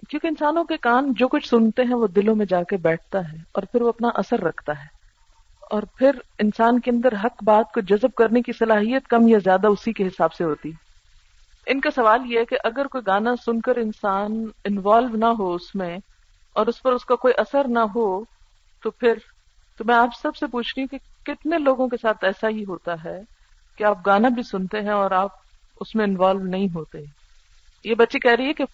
کیونکہ 0.08 0.26
انسانوں 0.26 0.64
کے 0.64 0.76
کان 0.82 1.12
جو 1.16 1.26
کچھ 1.28 1.48
سنتے 1.48 1.82
ہیں 1.88 1.94
وہ 2.02 2.06
دلوں 2.16 2.36
میں 2.36 2.46
جا 2.48 2.62
کے 2.68 2.76
بیٹھتا 2.84 3.18
ہے 3.32 3.36
اور 3.54 3.62
پھر 3.72 3.82
وہ 3.82 3.88
اپنا 3.88 4.08
اثر 4.22 4.40
رکھتا 4.44 4.72
ہے 4.78 4.98
اور 5.76 5.82
پھر 5.98 6.18
انسان 6.44 6.78
کے 6.84 6.90
اندر 6.90 7.14
حق 7.24 7.42
بات 7.46 7.72
کو 7.74 7.80
جذب 7.88 8.14
کرنے 8.18 8.42
کی 8.42 8.52
صلاحیت 8.58 9.08
کم 9.08 9.26
یا 9.28 9.38
زیادہ 9.44 9.66
اسی 9.76 9.92
کے 9.98 10.06
حساب 10.06 10.32
سے 10.34 10.44
ہوتی 10.44 10.70
ان 11.72 11.80
کا 11.80 11.90
سوال 11.94 12.30
یہ 12.32 12.38
ہے 12.38 12.44
کہ 12.52 12.56
اگر 12.64 12.86
کوئی 12.94 13.06
گانا 13.06 13.34
سن 13.44 13.60
کر 13.66 13.76
انسان 13.78 14.42
انوالو 14.70 15.16
نہ 15.16 15.30
ہو 15.38 15.52
اس 15.54 15.74
میں 15.82 15.96
اور 16.58 16.66
اس 16.66 16.82
پر 16.82 16.92
اس 16.92 17.04
کا 17.10 17.16
کوئی 17.24 17.34
اثر 17.40 17.68
نہ 17.68 17.84
ہو 17.94 18.06
تو 18.82 18.90
پھر 18.90 19.18
تو 19.78 19.84
میں 19.86 19.94
آپ 19.94 20.14
سب 20.22 20.36
سے 20.36 20.46
پوچھ 20.52 20.72
رہی 20.76 20.82
ہوں 20.82 20.98
کہ 20.98 21.32
کتنے 21.32 21.58
لوگوں 21.58 21.88
کے 21.88 21.96
ساتھ 22.02 22.24
ایسا 22.24 22.48
ہی 22.56 22.64
ہوتا 22.68 22.94
ہے 23.04 23.18
کہ 23.78 23.84
آپ 23.84 23.98
گانا 24.06 24.28
بھی 24.34 24.42
سنتے 24.50 24.80
ہیں 24.86 24.92
اور 24.92 25.10
آپ 25.22 25.32
اس 25.80 25.94
میں 25.94 26.04
انوالو 26.04 26.42
نہیں 26.56 26.68
ہوتے 26.74 26.98
یہ 27.84 27.94
بچی 27.98 28.18
کہہ 28.20 28.34
رہی 28.38 28.46
ہے 28.48 28.52
کہ 28.52 28.64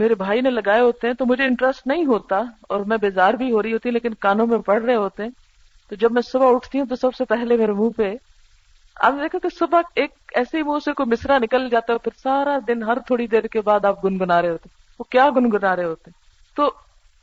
میرے 0.00 0.14
بھائی 0.20 0.40
نے 0.44 0.50
لگائے 0.50 0.80
ہوتے 0.80 1.06
ہیں 1.06 1.14
تو 1.18 1.26
مجھے 1.26 1.42
انٹرسٹ 1.44 1.86
نہیں 1.86 2.04
ہوتا 2.06 2.38
اور 2.74 2.80
میں 2.88 2.96
بیزار 3.04 3.34
بھی 3.42 3.50
ہو 3.52 3.62
رہی 3.62 3.72
ہوتی 3.72 3.90
لیکن 3.90 4.14
کانوں 4.24 4.46
میں 4.46 4.58
پڑھ 4.66 4.82
رہے 4.82 4.94
ہوتے 5.02 5.22
ہیں 5.22 5.30
تو 5.88 5.96
جب 6.02 6.12
میں 6.16 6.22
صبح 6.30 6.54
اٹھتی 6.54 6.78
ہوں 6.80 6.86
تو 6.86 6.96
سب 7.04 7.14
سے 7.18 7.24
پہلے 7.30 7.56
میرے 7.56 7.72
منہ 7.78 7.90
پہ 7.96 8.12
آپ 9.08 9.14
دیکھو 9.20 9.38
کہ 9.38 9.48
صبح 9.58 9.80
ایک 10.02 10.12
ایسے 10.40 10.58
ہی 10.58 10.62
منہ 10.70 10.78
سے 10.84 10.92
کوئی 11.00 11.10
مصرا 11.12 11.38
نکل 11.46 11.68
جاتا 11.70 11.92
ہے 11.92 11.98
پھر 12.08 12.18
سارا 12.22 12.58
دن 12.68 12.82
ہر 12.88 12.98
تھوڑی 13.06 13.26
دیر 13.36 13.46
کے 13.56 13.60
بعد 13.70 13.84
آپ 13.92 14.04
گنگنا 14.04 14.40
رہے 14.42 14.50
ہوتے 14.50 14.68
وہ 14.98 15.04
کیا 15.16 15.28
گنگنا 15.36 15.74
رہے 15.76 15.84
ہوتے 15.92 16.10
تو 16.56 16.70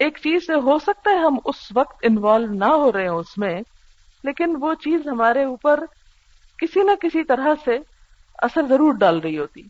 ایک 0.05 0.17
چیز 0.23 0.47
سے 0.47 0.59
ہو 0.69 0.77
سکتا 0.87 1.11
ہے 1.11 1.23
ہم 1.25 1.37
اس 1.51 1.61
وقت 1.75 2.05
انوالو 2.09 2.53
نہ 2.65 2.71
ہو 2.81 2.91
رہے 2.91 3.03
ہیں 3.07 3.15
اس 3.23 3.37
میں 3.43 3.53
لیکن 4.29 4.55
وہ 4.61 4.73
چیز 4.83 5.07
ہمارے 5.07 5.43
اوپر 5.53 5.79
کسی 6.61 6.83
نہ 6.89 6.91
کسی 7.01 7.23
طرح 7.33 7.53
سے 7.65 7.77
اثر 8.49 8.67
ضرور 8.69 8.93
ڈال 9.05 9.19
رہی 9.27 9.37
ہوتی 9.39 9.61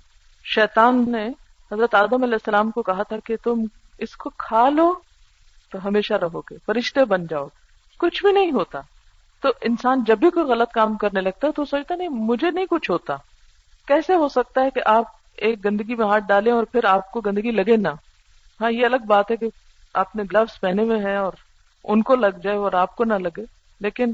شیطان 0.56 1.04
نے 1.12 1.28
حضرت 1.74 1.96
آدم 1.96 2.24
علیہ 2.24 2.38
السلام 2.42 2.70
کو 2.72 2.82
کہا 2.88 3.04
تھا 3.12 3.18
کہ 3.26 3.36
تم 3.44 3.62
اس 4.06 4.16
کو 4.24 4.30
کھا 4.44 4.70
لو 4.70 4.92
تو 5.72 5.80
ہمیشہ 5.88 6.14
رہو 6.22 6.40
گے 6.50 6.56
فرشتے 6.66 7.06
بن 7.14 7.26
جاؤ 7.30 7.48
کچھ 8.00 8.24
بھی 8.24 8.32
نہیں 8.32 8.52
ہوتا 8.52 8.82
تو 9.42 9.50
انسان 9.70 10.04
جب 10.08 10.18
بھی 10.20 10.30
کوئی 10.36 10.46
غلط 10.52 10.72
کام 10.74 10.96
کرنے 11.04 11.22
لگتا 11.22 11.48
ہے 11.48 11.52
تو 11.56 11.66
سوچتا 11.70 11.96
نہیں 11.96 12.10
مجھے 12.32 12.52
نہیں 12.52 12.66
کچھ 12.70 12.90
ہوتا 12.92 13.16
کیسے 13.88 14.16
ہو 14.24 14.28
سکتا 14.36 14.64
ہے 14.66 14.70
کہ 14.76 14.82
آپ 14.96 15.12
ایک 15.48 15.64
گندگی 15.66 15.96
میں 16.02 16.06
ہاتھ 16.08 16.24
ڈالیں 16.28 16.52
اور 16.52 16.64
پھر 16.72 16.86
آپ 16.90 17.12
کو 17.12 17.22
گندگی 17.26 17.52
لگے 17.52 17.78
نہ 17.88 17.94
ہاں 18.62 18.72
یہ 18.72 18.86
الگ 18.86 19.06
بات 19.08 19.32
ہے 19.32 19.36
کہ 19.44 19.50
آپ 20.04 20.16
نے 20.16 20.24
گلوز 20.32 20.60
پہنے 20.62 20.84
ہوئے 20.90 21.00
ہیں 21.08 21.16
اور 21.24 21.42
ان 21.94 22.02
کو 22.10 22.16
لگ 22.16 22.38
جائے 22.44 22.58
اور 22.68 22.74
آپ 22.82 22.96
کو 22.98 23.04
نہ 23.04 23.14
لگے 23.26 23.46
لیکن 23.88 24.14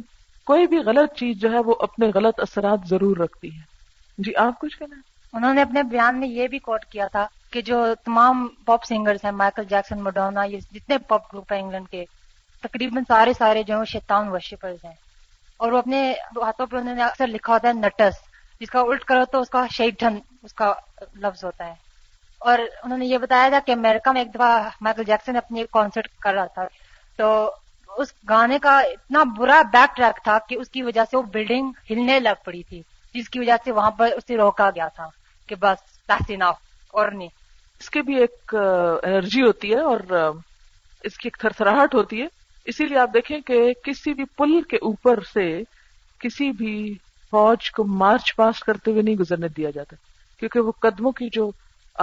کوئی 0.52 0.68
بھی 0.68 0.78
غلط 0.86 1.18
چیز 1.20 1.36
جو 1.42 1.52
ہے 1.52 1.60
وہ 1.66 1.76
اپنے 1.90 2.10
غلط 2.16 2.40
اثرات 2.48 2.88
ضرور 2.90 3.18
رکھتی 3.24 3.52
ہے 3.56 4.24
جی 4.28 4.36
آپ 4.48 4.60
کچھ 4.62 4.78
کہنا 4.80 4.96
انہوں 5.38 5.54
نے 5.54 5.62
اپنے 5.62 5.84
بیان 5.90 6.20
میں 6.20 6.28
یہ 6.28 6.48
بھی 6.56 6.60
کوٹ 6.70 6.86
کیا 6.92 7.08
تھا 7.12 7.28
کہ 7.52 7.62
جو 7.70 7.78
تمام 8.06 8.46
پاپ 8.66 8.84
سنگرز 8.86 9.24
ہیں 9.26 9.32
مائیکل 9.38 9.64
جیکسن 9.70 10.02
مڈونا 10.04 10.44
یہ 10.50 10.58
جتنے 10.74 10.98
پاپ 11.12 11.34
گروپ 11.34 11.54
ہیں 11.54 11.60
انگلینڈ 11.62 11.88
کے 11.92 12.04
تقریباً 12.64 13.04
سارے 13.08 13.32
سارے 13.38 13.64
جو 13.70 13.78
ہیں 13.78 13.86
شیطان 13.94 14.28
ورشپرز 14.30 14.84
ہیں 14.86 14.94
اور 15.64 15.72
وہ 15.72 15.78
اپنے 15.78 16.02
ہاتھوں 16.44 16.66
پہ 16.72 16.76
انہوں 16.78 16.96
نے 16.96 17.04
اکثر 17.04 17.28
لکھا 17.28 17.54
ہوتا 17.54 17.68
ہے 17.68 17.74
نٹس 17.74 18.20
جس 18.60 18.70
کا 18.70 18.80
الٹ 18.88 19.04
کرو 19.12 19.24
تو 19.32 19.40
اس 19.42 19.50
کا 19.50 19.66
شیخ 19.78 20.04
اس 20.44 20.54
کا 20.62 20.72
لفظ 21.24 21.44
ہوتا 21.46 21.68
ہے 21.68 21.74
اور 22.50 22.60
انہوں 22.84 22.98
نے 22.98 23.06
یہ 23.06 23.18
بتایا 23.24 23.50
تھا 23.50 23.60
کہ 23.66 23.72
امریکہ 23.72 24.12
میں 24.14 24.22
ایک 24.22 24.34
دفعہ 24.36 24.70
مائیکل 24.82 25.04
جیکسن 25.08 25.36
اپنی 25.38 25.60
ایک 25.60 25.72
کانسرٹ 25.78 26.08
کر 26.24 26.34
رہا 26.34 26.46
تھا 26.58 26.66
تو 27.18 27.32
اس 28.02 28.14
گانے 28.30 28.60
کا 28.62 28.80
اتنا 28.94 29.24
برا 29.38 29.62
بیک 29.74 29.96
ٹریک 29.96 30.24
تھا 30.24 30.38
کہ 30.50 30.56
اس 30.60 30.70
کی 30.76 30.82
وجہ 30.84 31.02
سے 31.12 31.18
وہ 31.18 31.22
بلڈنگ 31.34 31.72
ہلنے 31.90 32.20
لگ 32.20 32.44
پڑی 32.46 32.64
تھی 32.70 32.82
جس 33.14 33.30
کی 33.30 33.40
وجہ 33.40 33.56
سے 33.64 33.72
وہاں 33.80 33.92
پر 34.00 34.12
اسے 34.18 34.38
روکا 34.38 34.70
گیا 34.76 34.88
تھا 34.96 35.08
کہ 35.48 35.56
بس 35.62 36.06
پیسے 36.08 36.36
نہ 36.44 36.52
اور 37.00 37.12
نہیں 37.12 37.38
اس 37.82 37.90
کے 37.90 38.02
بھی 38.08 38.16
ایک 38.20 38.54
انرجی 38.54 39.42
ہوتی 39.42 39.72
ہے 39.74 39.80
اور 39.92 40.00
اس 41.10 41.18
کی 41.18 41.30
ایک 41.30 41.38
تھراہٹ 41.58 41.94
ہوتی 41.96 42.22
ہے 42.22 42.28
اسی 42.72 42.86
لیے 42.86 42.98
آپ 43.00 43.14
دیکھیں 43.14 43.40
کہ 43.46 43.60
کسی 43.84 44.14
بھی 44.14 44.24
پل 44.38 44.62
کے 44.70 44.78
اوپر 44.90 45.20
سے 45.34 45.46
کسی 46.24 46.52
بھی 46.58 46.74
فوج 47.32 47.70
کو 47.72 47.84
مارچ 48.04 48.36
پاس 48.36 48.60
کرتے 48.64 48.92
ہوئے 48.92 49.02
نہیں 49.02 49.16
گزرنے 49.16 49.48
دیا 49.58 49.70
جاتا 49.76 49.96
کیونکہ 50.40 50.60
وہ 50.68 50.72
قدموں 50.82 51.12
کی 51.22 51.28
جو 51.34 51.50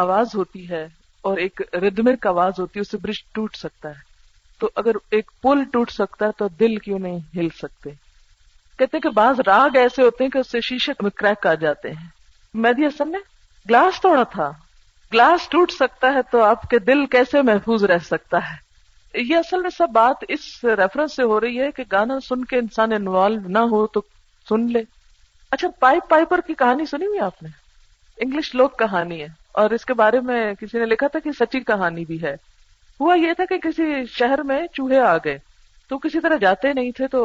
آواز 0.03 0.35
ہوتی 0.35 0.69
ہے 0.71 0.87
اور 1.29 1.39
ایک 1.45 1.61
ردمک 1.85 2.27
آواز 2.27 2.59
ہوتی 2.61 2.79
ہے 2.79 2.83
اس 2.83 2.91
سے 2.91 2.97
برج 3.03 3.23
ٹوٹ 3.35 3.57
سکتا 3.57 3.89
ہے 3.89 4.05
تو 4.61 4.71
اگر 4.83 4.97
ایک 5.17 5.31
پل 5.43 5.63
ٹوٹ 5.73 5.91
سکتا 5.93 6.27
ہے 6.27 6.31
تو 6.39 6.49
دل 6.61 6.77
کیوں 6.85 6.99
نہیں 6.99 7.19
ہل 7.37 7.49
سکتے 7.61 7.91
کہتے 8.79 8.97
ہیں 8.97 9.01
کہ 9.03 9.11
بعض 9.17 9.41
راگ 9.47 9.77
ایسے 9.81 10.03
ہوتے 10.03 10.25
ہیں 10.25 10.31
کہ 10.31 10.39
اس 10.39 10.51
سے 10.51 10.61
شیشے 10.69 10.93
میں 11.03 11.11
کریک 11.17 11.47
آ 11.47 11.55
جاتے 11.61 11.91
ہیں 11.93 12.09
میں 12.65 12.73
دیا 12.77 12.89
سن 12.99 13.13
نے 13.13 13.19
گلاس 13.71 14.01
توڑا 14.01 14.23
تھا 14.33 14.51
گلاس 15.13 15.47
ٹوٹ 15.49 15.71
سکتا 15.73 16.09
ہے 16.15 16.21
تو 16.31 16.43
آپ 16.43 16.63
کے 16.71 16.79
دل 16.87 17.05
کیسے 17.11 17.43
محفوظ 17.49 17.83
رہ 17.91 17.99
سکتا 18.05 18.39
ہے 18.51 18.65
یہ 19.29 19.37
اصل 19.37 19.61
میں 19.63 19.71
سب 19.77 19.89
بات 19.95 20.25
اس 20.37 20.45
ریفرنس 20.79 21.15
سے 21.17 21.23
ہو 21.33 21.39
رہی 21.41 21.61
ہے 21.61 21.71
کہ 21.77 21.83
گانا 21.93 22.19
سن 22.29 22.45
کے 22.45 22.57
انسان 22.59 22.93
انوالو 22.93 23.49
نہ 23.49 23.59
ہو 23.73 23.87
تو 23.95 24.01
سن 24.49 24.67
لے 24.73 24.83
اچھا 25.53 25.69
پائپ 25.81 26.09
پائپر 26.11 26.41
کی 26.47 26.55
کہانی 26.59 26.87
سنی 26.87 27.07
ہوئی 27.07 27.19
آپ 27.29 27.43
نے 27.43 27.49
انگلش 28.25 28.55
لوک 28.55 28.79
کہانی 28.79 29.21
ہے 29.21 29.27
اور 29.61 29.71
اس 29.77 29.85
کے 29.87 29.95
بارے 30.01 30.21
میں 30.31 30.41
کسی 30.61 30.79
نے 30.79 30.87
لکھا 30.87 31.07
تھا 31.13 31.19
کہ 31.25 31.33
سچی 31.39 31.61
کہانی 31.73 32.05
بھی 32.05 32.23
ہے 32.23 32.35
ہوا 33.01 33.15
یہ 33.19 33.33
تھا 33.37 33.45
کہ 33.49 33.57
کسی 33.69 34.05
شہر 34.19 34.43
میں 34.51 34.61
چوہے 34.75 35.01
آ 35.07 35.17
گئے 35.25 35.39
تو 35.89 35.99
کسی 35.99 36.21
طرح 36.21 36.37
جاتے 36.41 36.73
نہیں 36.81 36.91
تھے 36.97 37.09
تو 37.13 37.25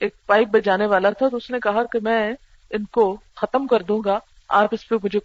ایک 0.00 0.14
پائپ 0.26 0.48
بجانے 0.52 0.86
والا 0.94 1.10
تھا 1.18 1.28
تو 1.28 1.36
اس 1.36 1.50
نے 1.50 1.60
کہا 1.62 1.82
کہ 1.92 1.98
میں 2.08 2.20
ان 2.74 2.84
کو 2.98 3.04
ختم 3.40 3.66
کر 3.74 3.82
دوں 3.92 4.00
گا 4.04 4.18
آپ 4.62 4.68
اس 4.74 4.88
پہ 4.88 4.94
مجھے 5.02 5.18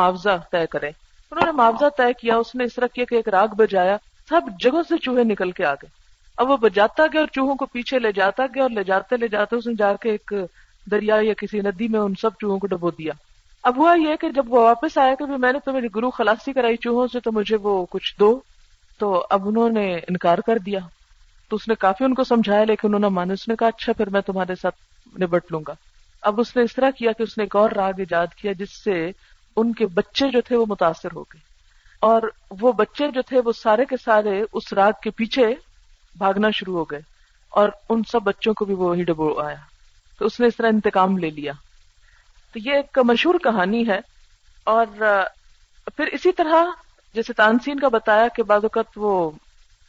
معاوضہ 0.00 0.36
طے 0.52 0.66
کریں 0.70 0.90
انہوں 1.30 1.46
نے 1.46 1.52
معاوضہ 1.56 1.88
طے 1.96 2.12
کیا 2.20 2.36
اس 2.36 2.54
نے 2.54 2.64
اس 2.64 2.74
طرح 2.74 2.86
کیا 2.94 3.04
کہ 3.08 3.14
ایک 3.14 3.28
راگ 3.34 3.48
بجایا 3.58 3.96
سب 4.28 4.48
جگہوں 4.60 4.82
سے 4.88 4.96
چوہے 5.02 5.24
نکل 5.24 5.50
کے 5.58 5.64
آ 5.64 5.72
گئے 5.82 5.98
اب 6.42 6.50
وہ 6.50 6.56
بجاتا 6.60 7.02
گیا 7.12 7.20
اور 7.20 7.28
چوہوں 7.34 7.54
کو 7.56 7.66
پیچھے 7.72 7.98
لے 7.98 8.12
جاتا 8.12 8.46
گیا 8.54 8.62
اور 8.62 8.70
لے 8.70 8.76
لے 8.76 8.82
جاتے 8.84 9.28
جاتے 9.34 9.56
اس 9.56 9.66
نے 9.66 9.74
جا 9.78 9.92
کے 10.02 10.10
ایک 10.10 10.32
دریا 10.90 11.16
یا 11.22 11.32
کسی 11.40 11.60
ندی 11.64 11.88
میں 11.94 12.00
ان 12.00 12.14
سب 12.20 12.34
چوہوں 12.40 12.58
کو 12.58 12.66
ڈبو 12.70 12.90
دیا 12.98 13.12
اب 13.68 13.78
ہوا 13.78 13.92
یہ 14.00 14.16
کہ 14.20 14.28
جب 14.36 14.52
وہ 14.52 14.60
واپس 14.64 14.96
آیا 14.98 15.14
کہ 15.18 15.26
میں 15.36 15.52
نے 15.52 15.58
تو 15.64 15.72
میری 15.72 15.88
گرو 15.96 16.10
خلاسی 16.18 16.52
کرائی 16.52 16.76
چوہوں 16.84 17.06
سے 17.12 17.20
تو 17.24 17.32
مجھے 17.38 17.56
وہ 17.62 17.84
کچھ 17.90 18.14
دو 18.20 18.38
تو 18.98 19.12
اب 19.34 19.48
انہوں 19.48 19.68
نے 19.78 19.86
انکار 20.08 20.38
کر 20.46 20.58
دیا 20.66 20.78
تو 21.48 21.56
اس 21.56 21.68
نے 21.68 21.74
کافی 21.80 22.04
ان 22.04 22.14
کو 22.14 22.24
سمجھایا 22.24 22.64
لیکن 22.64 22.86
انہوں 22.88 23.00
نے 23.10 23.14
مانا 23.14 23.32
اس 23.34 23.46
نے 23.48 23.56
کہا 23.58 23.68
اچھا 23.68 23.92
پھر 23.96 24.10
میں 24.16 24.20
تمہارے 24.26 24.54
ساتھ 24.62 25.20
نبٹ 25.22 25.52
لوں 25.52 25.60
گا 25.68 25.74
اب 26.28 26.40
اس 26.40 26.56
نے 26.56 26.62
اس 26.62 26.74
طرح 26.74 26.90
کیا 26.98 27.12
کہ 27.18 27.22
اس 27.22 27.36
نے 27.38 27.44
ایک 27.44 27.56
اور 27.56 27.70
راگ 27.76 27.98
ایجاد 28.00 28.34
کیا 28.40 28.52
جس 28.58 28.82
سے 28.84 29.00
ان 29.60 29.72
کے 29.80 29.86
بچے 29.94 30.28
جو 30.34 30.40
تھے 30.48 30.56
وہ 30.56 30.64
متاثر 30.68 31.12
ہو 31.14 31.22
گئے 31.32 31.40
اور 32.10 32.22
وہ 32.60 32.72
بچے 32.82 33.08
جو 33.14 33.22
تھے 33.28 33.40
وہ 33.48 33.52
سارے 33.62 33.84
کے 33.88 33.96
سارے 34.04 34.40
اس 34.60 34.72
راگ 34.78 35.00
کے 35.02 35.10
پیچھے 35.20 35.46
بھاگنا 36.22 36.50
شروع 36.58 36.76
ہو 36.78 36.84
گئے 36.92 37.00
اور 37.60 37.68
ان 37.92 38.02
سب 38.12 38.22
بچوں 38.30 38.54
کو 38.60 38.64
بھی 38.70 38.74
وہ 38.82 38.94
ڈبو 39.10 39.28
آیا 39.42 39.56
تو 40.18 40.26
اس 40.26 40.38
نے 40.40 40.46
اس 40.50 40.56
طرح 40.56 40.68
انتقام 40.74 41.18
لے 41.24 41.30
لیا 41.38 41.52
تو 42.52 42.58
یہ 42.68 42.76
ایک 42.80 42.98
مشہور 43.10 43.34
کہانی 43.48 43.86
ہے 43.88 43.98
اور 44.74 44.86
پھر 45.96 46.06
اسی 46.18 46.32
طرح 46.38 46.72
جیسے 47.18 47.32
تانسین 47.42 47.80
کا 47.80 47.88
بتایا 47.98 48.26
کہ 48.36 48.42
بعض 48.52 48.64
اوقات 48.66 48.98
وہ 49.04 49.12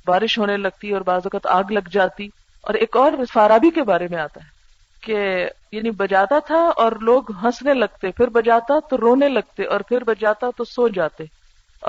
بارش 0.05 0.37
ہونے 0.39 0.55
لگتی 0.65 0.91
اور 0.97 1.01
بعض 1.09 1.25
اوقات 1.27 1.45
آگ 1.57 1.71
لگ 1.77 1.89
جاتی 1.97 2.27
اور 2.67 2.73
ایک 2.83 2.97
اور 3.01 3.19
فارابی 3.33 3.69
کے 3.77 3.83
بارے 3.93 4.07
میں 4.11 4.17
آتا 4.27 4.43
ہے 4.45 4.50
کہ 5.05 5.21
یعنی 5.71 5.91
بجاتا 5.99 6.37
تھا 6.47 6.59
اور 6.83 6.91
لوگ 7.09 7.31
ہنسنے 7.43 7.73
لگتے 7.73 8.11
پھر 8.17 8.29
بجاتا 8.39 8.79
تو 8.89 8.97
رونے 8.97 9.27
لگتے 9.29 9.63
اور 9.75 9.81
پھر 9.89 10.03
بجاتا 10.07 10.47
تو 10.57 10.63
سو 10.71 10.87
جاتے 10.97 11.23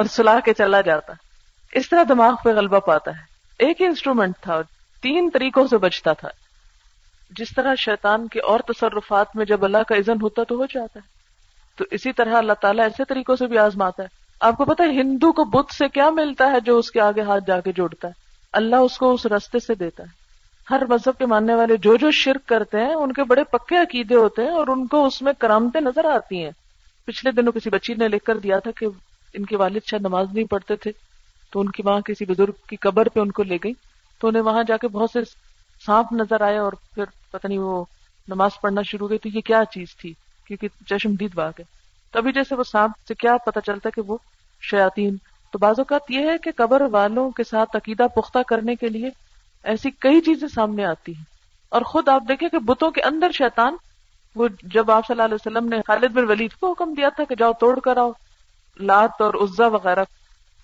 اور 0.01 0.05
سلا 0.13 0.39
کے 0.45 0.53
چلا 0.61 0.81
جاتا 0.91 1.13
اس 1.81 1.89
طرح 1.89 2.03
دماغ 2.09 2.35
پہ 2.45 2.53
غلبہ 2.59 2.79
پاتا 2.87 3.11
ہے 3.17 3.31
ایک 3.67 3.81
ہی 3.81 3.87
انسٹرومینٹ 3.87 4.37
تھا 4.43 4.61
تین 5.03 5.31
طریقوں 5.35 5.67
سے 5.71 5.79
بجتا 5.85 6.13
تھا 6.21 6.29
جس 7.39 7.55
طرح 7.57 7.75
شیطان 7.79 8.27
کے 8.33 8.41
اور 8.53 8.61
تصرفات 8.73 9.37
میں 9.37 9.45
جب 9.53 9.65
اللہ 9.65 9.83
کا 9.89 9.95
اذن 9.95 10.21
ہوتا 10.23 10.43
تو 10.49 10.55
ہو 10.59 10.67
جاتا 10.75 11.01
ہے 11.01 11.11
تو 11.77 11.85
اسی 11.97 12.13
طرح 12.17 12.37
اللہ 12.39 12.59
تعالیٰ 12.63 12.85
ایسے 12.85 13.05
طریقوں 13.09 13.37
سے 13.37 13.47
بھی 13.53 13.59
آزماتا 13.59 14.03
ہے 14.03 14.09
آپ 14.49 14.57
کو 14.57 14.65
پتا 14.73 14.85
ہے 14.85 15.01
ہندو 15.01 15.33
کو 15.33 15.45
بدھ 15.57 15.73
سے 15.75 15.89
کیا 15.95 16.09
ملتا 16.19 16.51
ہے 16.53 16.61
جو 16.65 16.77
اس 16.79 16.91
کے 16.91 17.01
آگے 17.01 17.23
ہاتھ 17.29 17.45
جا 17.47 17.61
کے 17.69 17.73
جوڑتا 17.77 18.09
ہے 18.09 18.13
اللہ 18.61 18.87
اس 18.89 18.99
کو 18.99 19.13
اس 19.13 19.27
رستے 19.37 19.59
سے 19.67 19.75
دیتا 19.85 20.03
ہے 20.03 20.21
ہر 20.73 20.83
مذہب 20.91 21.17
کے 21.19 21.27
ماننے 21.31 21.55
والے 21.55 21.77
جو 21.87 21.95
جو 22.03 22.11
شرک 22.19 22.47
کرتے 22.49 22.81
ہیں 22.83 22.93
ان 22.95 23.13
کے 23.13 23.25
بڑے 23.31 23.43
پکے 23.53 23.77
عقیدے 23.79 24.15
ہوتے 24.15 24.43
ہیں 24.43 24.51
اور 24.61 24.67
ان 24.75 24.87
کو 24.93 25.05
اس 25.07 25.21
میں 25.23 25.33
کرامتے 25.39 25.81
نظر 25.81 26.05
آتی 26.13 26.43
ہیں 26.43 26.51
پچھلے 27.07 27.33
دنوں 27.41 27.53
کسی 27.53 27.71
بچی 27.71 27.95
نے 28.03 28.07
لکھ 28.09 28.25
کر 28.25 28.39
دیا 28.45 28.59
تھا 28.67 28.71
کہ 28.79 28.87
ان 29.39 29.45
کے 29.51 29.57
والد 29.63 29.85
شاید 29.91 30.03
نماز 30.07 30.27
نہیں 30.35 30.45
پڑھتے 30.51 30.77
تھے 30.85 30.91
تو 31.53 31.61
ان 31.61 31.71
کی 31.71 31.83
ماں 31.87 31.99
کسی 32.07 32.25
بزرگ 32.33 32.67
کی 32.69 32.77
قبر 32.87 33.09
پہ 33.15 33.21
ان 33.21 33.31
کو 33.39 33.43
لے 33.51 33.57
گئی 33.65 33.73
تو 34.21 34.29
انہیں 34.29 34.43
وہاں 34.43 34.63
جا 34.69 34.77
کے 34.81 34.89
بہت 34.97 35.11
سے 35.13 35.21
سانپ 35.87 36.13
نظر 36.21 36.41
آئے 36.47 36.59
اور 36.59 36.73
پھر 36.95 37.13
پتہ 37.31 37.47
نہیں 37.47 37.59
وہ 37.59 37.85
نماز 38.29 38.61
پڑھنا 38.63 38.83
شروع 38.91 39.09
گئی 39.09 39.19
تو 39.23 39.29
یہ 39.37 39.41
کیا 39.47 39.63
چیز 39.73 39.95
تھی 40.01 40.13
کیونکہ 40.47 40.69
جشم 40.95 41.15
دید 41.21 41.35
باغ 41.35 41.51
ہے 41.59 41.65
تو 42.13 42.19
ابھی 42.19 42.33
جیسے 42.39 42.55
وہ 42.55 42.65
سانپ 42.71 43.07
سے 43.09 43.15
کیا 43.25 43.37
پتا 43.47 43.61
چلتا 43.67 43.91
کہ 43.95 44.03
وہ 44.07 44.17
شیاتی 44.71 45.09
تو 45.53 45.59
بعض 45.63 45.79
اوقات 45.79 46.11
یہ 46.11 46.31
ہے 46.31 46.39
کہ 46.43 46.51
قبر 46.57 46.83
والوں 46.93 47.31
کے 47.37 47.45
ساتھ 47.51 47.77
عقیدہ 47.77 48.07
پختہ 48.17 48.43
کرنے 48.49 48.75
کے 48.83 48.89
لیے 48.97 49.11
ایسی 49.71 49.91
کئی 50.01 50.21
چیزیں 50.27 50.49
سامنے 50.55 50.85
آتی 50.85 51.15
ہیں 51.17 51.25
اور 51.77 51.83
خود 51.91 52.09
آپ 52.09 52.23
دیکھیں 52.29 52.49
کہ 52.53 52.59
بتوں 52.67 52.91
کے 52.91 53.03
اندر 53.07 53.33
شیطان 53.35 53.77
وہ 54.37 54.47
جب 54.75 54.91
آپ 54.91 55.07
صلی 55.07 55.13
اللہ 55.15 55.23
علیہ 55.25 55.35
وسلم 55.35 55.69
نے 55.69 55.81
خالد 55.87 56.13
بن 56.15 56.25
ولید 56.31 56.53
کو 56.61 56.71
حکم 56.71 56.93
دیا 56.97 57.09
تھا 57.17 57.25
کہ 57.29 57.35
جاؤ 57.39 57.53
توڑ 57.61 57.79
کر 57.85 57.97
آؤ 58.01 58.11
لات 58.89 59.21
اور 59.23 59.35
عزا 59.45 59.67
وغیرہ 59.75 60.05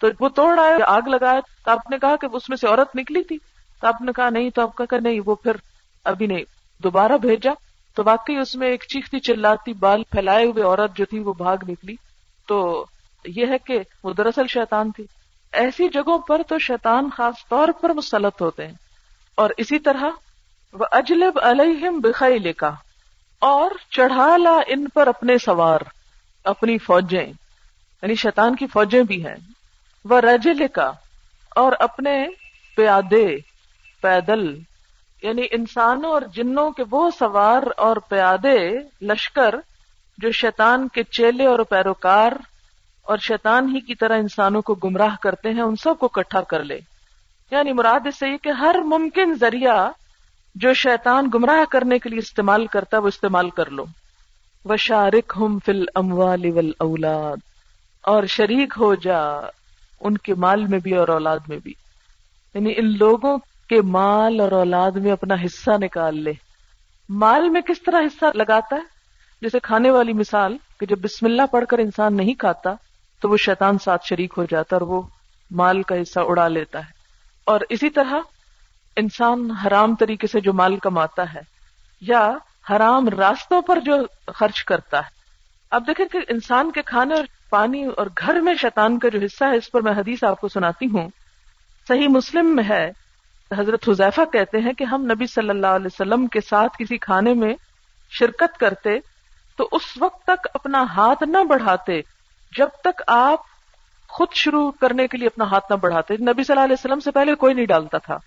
تو 0.01 0.09
وہ 0.21 0.29
توڑ 0.35 0.59
آئے 0.61 0.77
آگ 0.87 1.09
لگایا 1.13 1.41
تو 1.65 1.71
آپ 1.71 1.91
نے 1.91 1.99
کہا 2.01 2.17
کہ 2.21 2.27
اس 2.37 2.49
میں 2.49 2.57
سے 2.57 2.67
عورت 2.67 2.97
نکلی 2.97 3.23
تھی 3.29 3.39
تو 3.81 3.87
آپ 3.87 4.01
نے 4.03 4.13
کہا 4.17 4.29
نہیں 4.31 4.51
تو 4.55 4.63
آپ 4.63 4.83
کہ 4.91 4.99
نہیں 5.01 5.21
وہ 5.27 5.35
پھر 5.43 5.57
ابھی 6.13 6.27
نہیں 6.27 6.45
دوبارہ 6.83 7.17
بھیجا 7.23 7.51
تو 7.97 8.03
واقعی 8.07 8.37
اس 8.41 8.55
میں 8.57 8.69
ایک 8.71 8.85
چیختی 8.89 9.19
چلاتی 9.29 9.73
بال 9.85 10.03
پھیلائے 10.11 10.45
ہوئے 10.45 10.63
عورت 10.65 10.97
جو 10.97 11.05
تھی 11.11 11.19
وہ 11.21 11.33
بھاگ 11.39 11.69
نکلی 11.69 11.95
تو 12.49 12.85
یہ 13.37 13.47
ہے 13.51 13.59
کہ 13.67 13.79
وہ 14.03 14.13
دراصل 14.19 14.47
شیطان 14.51 14.91
تھی 14.97 15.05
ایسی 15.63 15.89
جگہوں 15.95 16.19
پر 16.29 16.43
تو 16.49 16.59
شیطان 16.67 17.09
خاص 17.17 17.45
طور 17.51 17.69
پر 17.81 17.93
مسلط 17.95 18.43
ہوتے 18.43 18.67
ہیں 18.67 18.75
اور 19.43 19.51
اسی 19.63 19.79
طرح 19.79 20.05
وہ 20.79 20.87
اجلب 20.99 21.39
الحم 21.49 22.01
لکھا 22.45 22.71
اور 23.49 23.75
چڑھا 23.97 24.37
لا 24.37 24.55
ان 24.75 24.87
پر 24.95 25.07
اپنے 25.07 25.37
سوار 25.45 25.81
اپنی 26.53 26.77
فوجیں 26.87 27.21
یعنی 27.27 28.15
شیطان 28.23 28.57
کی 28.63 28.67
فوجیں 28.73 29.03
بھی 29.11 29.25
ہیں 29.27 29.35
وہ 30.11 30.21
رج 30.27 30.49
لکھا 30.63 30.91
اور 31.63 31.73
اپنے 31.89 32.17
پیادے 32.77 33.25
پیدل 34.01 34.43
یعنی 35.29 35.47
انسانوں 35.61 36.11
اور 36.13 36.23
جنوں 36.35 36.71
کے 36.81 36.85
وہ 36.91 37.09
سوار 37.19 37.63
اور 37.89 37.97
پیادے 38.09 38.59
لشکر 39.13 39.55
جو 40.25 40.33
شیطان 40.43 40.89
کے 40.97 41.03
چیلے 41.19 41.47
اور 41.53 41.59
پیروکار 41.75 42.41
اور 43.11 43.19
شیطان 43.31 43.75
ہی 43.75 43.81
کی 43.91 43.95
طرح 44.05 44.25
انسانوں 44.27 44.63
کو 44.71 44.75
گمراہ 44.85 45.17
کرتے 45.23 45.51
ہیں 45.59 45.63
ان 45.69 45.77
سب 45.85 45.99
کو 46.01 46.09
اکٹھا 46.15 46.41
کر 46.55 46.65
لے 46.73 46.79
یعنی 47.51 47.73
مراد 47.73 48.07
اس 48.07 48.19
سے 48.19 48.29
یہ 48.29 48.37
کہ 48.43 48.51
ہر 48.61 48.77
ممکن 48.87 49.33
ذریعہ 49.41 49.89
جو 50.65 50.73
شیطان 50.85 51.29
گمراہ 51.35 51.65
کرنے 51.73 51.99
کے 51.99 52.09
لیے 52.09 52.19
استعمال 52.19 52.67
کرتا 52.77 52.97
ہے 52.97 53.03
وہ 53.03 53.09
استعمال 53.09 53.51
کر 53.61 53.71
لو 53.79 53.85
وشارک 54.71 55.33
ہم 55.41 55.59
فل 55.65 55.85
اموال 56.01 56.45
ول 56.57 56.71
اولاد 56.87 57.39
اور 58.13 58.25
شریک 58.37 58.75
ہو 58.81 58.95
جا 59.07 59.21
ان 60.09 60.17
کے 60.27 60.35
مال 60.45 60.67
میں 60.73 60.79
بھی 60.83 60.95
اور 60.97 61.09
اولاد 61.15 61.49
میں 61.49 61.59
بھی 61.63 61.73
یعنی 62.55 62.73
ان 62.81 62.97
لوگوں 62.99 63.37
کے 63.69 63.81
مال 63.97 64.41
اور 64.41 64.53
اولاد 64.59 64.97
میں 65.07 65.13
اپنا 65.13 65.35
حصہ 65.45 65.77
نکال 65.83 66.23
لے 66.25 66.33
مال 67.25 67.49
میں 67.57 67.61
کس 67.71 67.83
طرح 67.87 68.07
حصہ 68.07 68.31
لگاتا 68.43 68.77
ہے 68.77 68.99
جیسے 69.43 69.59
کھانے 69.63 69.91
والی 69.97 70.13
مثال 70.21 70.57
کہ 70.81 70.87
جب 70.87 70.99
بسم 71.03 71.27
اللہ 71.27 71.47
پڑھ 71.53 71.65
کر 71.69 71.79
انسان 71.87 72.17
نہیں 72.17 72.35
کھاتا 72.41 72.75
تو 73.21 73.29
وہ 73.31 73.37
شیطان 73.45 73.79
ساتھ 73.85 74.07
شریک 74.07 74.35
ہو 74.37 74.45
جاتا 74.51 74.77
اور 74.77 74.87
وہ 74.95 75.03
مال 75.63 75.83
کا 75.91 76.01
حصہ 76.03 76.21
اڑا 76.31 76.47
لیتا 76.57 76.79
ہے 76.87 76.97
اور 77.51 77.61
اسی 77.75 77.89
طرح 77.97 78.15
انسان 79.03 79.51
حرام 79.65 79.95
طریقے 80.01 80.27
سے 80.27 80.41
جو 80.47 80.53
مال 80.61 80.77
کماتا 80.87 81.25
ہے 81.35 81.41
یا 82.09 82.21
حرام 82.71 83.09
راستوں 83.19 83.61
پر 83.69 83.79
جو 83.85 83.95
خرچ 84.41 84.63
کرتا 84.71 84.99
ہے 85.07 85.11
اب 85.79 85.87
دیکھیں 85.87 86.05
کہ 86.13 86.19
انسان 86.35 86.71
کے 86.79 86.83
کھانے 86.91 87.15
اور 87.19 87.25
پانی 87.55 87.85
اور 88.03 88.07
گھر 88.23 88.41
میں 88.49 88.55
شیطان 88.63 88.99
کا 89.05 89.09
جو 89.15 89.19
حصہ 89.25 89.45
ہے 89.53 89.57
اس 89.63 89.71
پر 89.73 89.83
میں 89.87 89.93
حدیث 89.99 90.25
آپ 90.31 90.41
کو 90.41 90.49
سناتی 90.57 90.87
ہوں 90.97 91.09
صحیح 91.89 92.09
مسلم 92.17 92.55
میں 92.57 92.65
ہے 92.71 92.83
حضرت 93.59 93.89
حذیفہ 93.89 94.25
کہتے 94.33 94.59
ہیں 94.67 94.73
کہ 94.79 94.85
ہم 94.93 95.07
نبی 95.13 95.27
صلی 95.37 95.51
اللہ 95.57 95.81
علیہ 95.81 95.93
وسلم 95.95 96.27
کے 96.37 96.41
ساتھ 96.51 96.77
کسی 96.79 96.99
کھانے 97.11 97.35
میں 97.45 97.55
شرکت 98.19 98.59
کرتے 98.67 98.99
تو 99.59 99.69
اس 99.79 99.87
وقت 100.01 100.25
تک 100.33 100.49
اپنا 100.61 100.85
ہاتھ 100.97 101.23
نہ 101.35 101.43
بڑھاتے 101.55 102.01
جب 102.59 102.79
تک 102.85 103.03
آپ 103.21 103.48
خود 104.17 104.33
شروع 104.41 104.71
کرنے 104.81 105.07
کے 105.09 105.17
لیے 105.19 105.27
اپنا 105.29 105.45
ہاتھ 105.51 105.71
نہ 105.71 105.77
بڑھاتے 105.81 106.17
نبی 106.31 106.45
صلی 106.45 106.53
اللہ 106.55 106.65
علیہ 106.65 106.77
وسلم 106.79 107.01
سے 107.07 107.11
پہلے 107.17 107.35
کوئی 107.45 107.55
نہیں 107.55 107.67
ڈالتا 107.73 107.99
تھا 108.07 108.19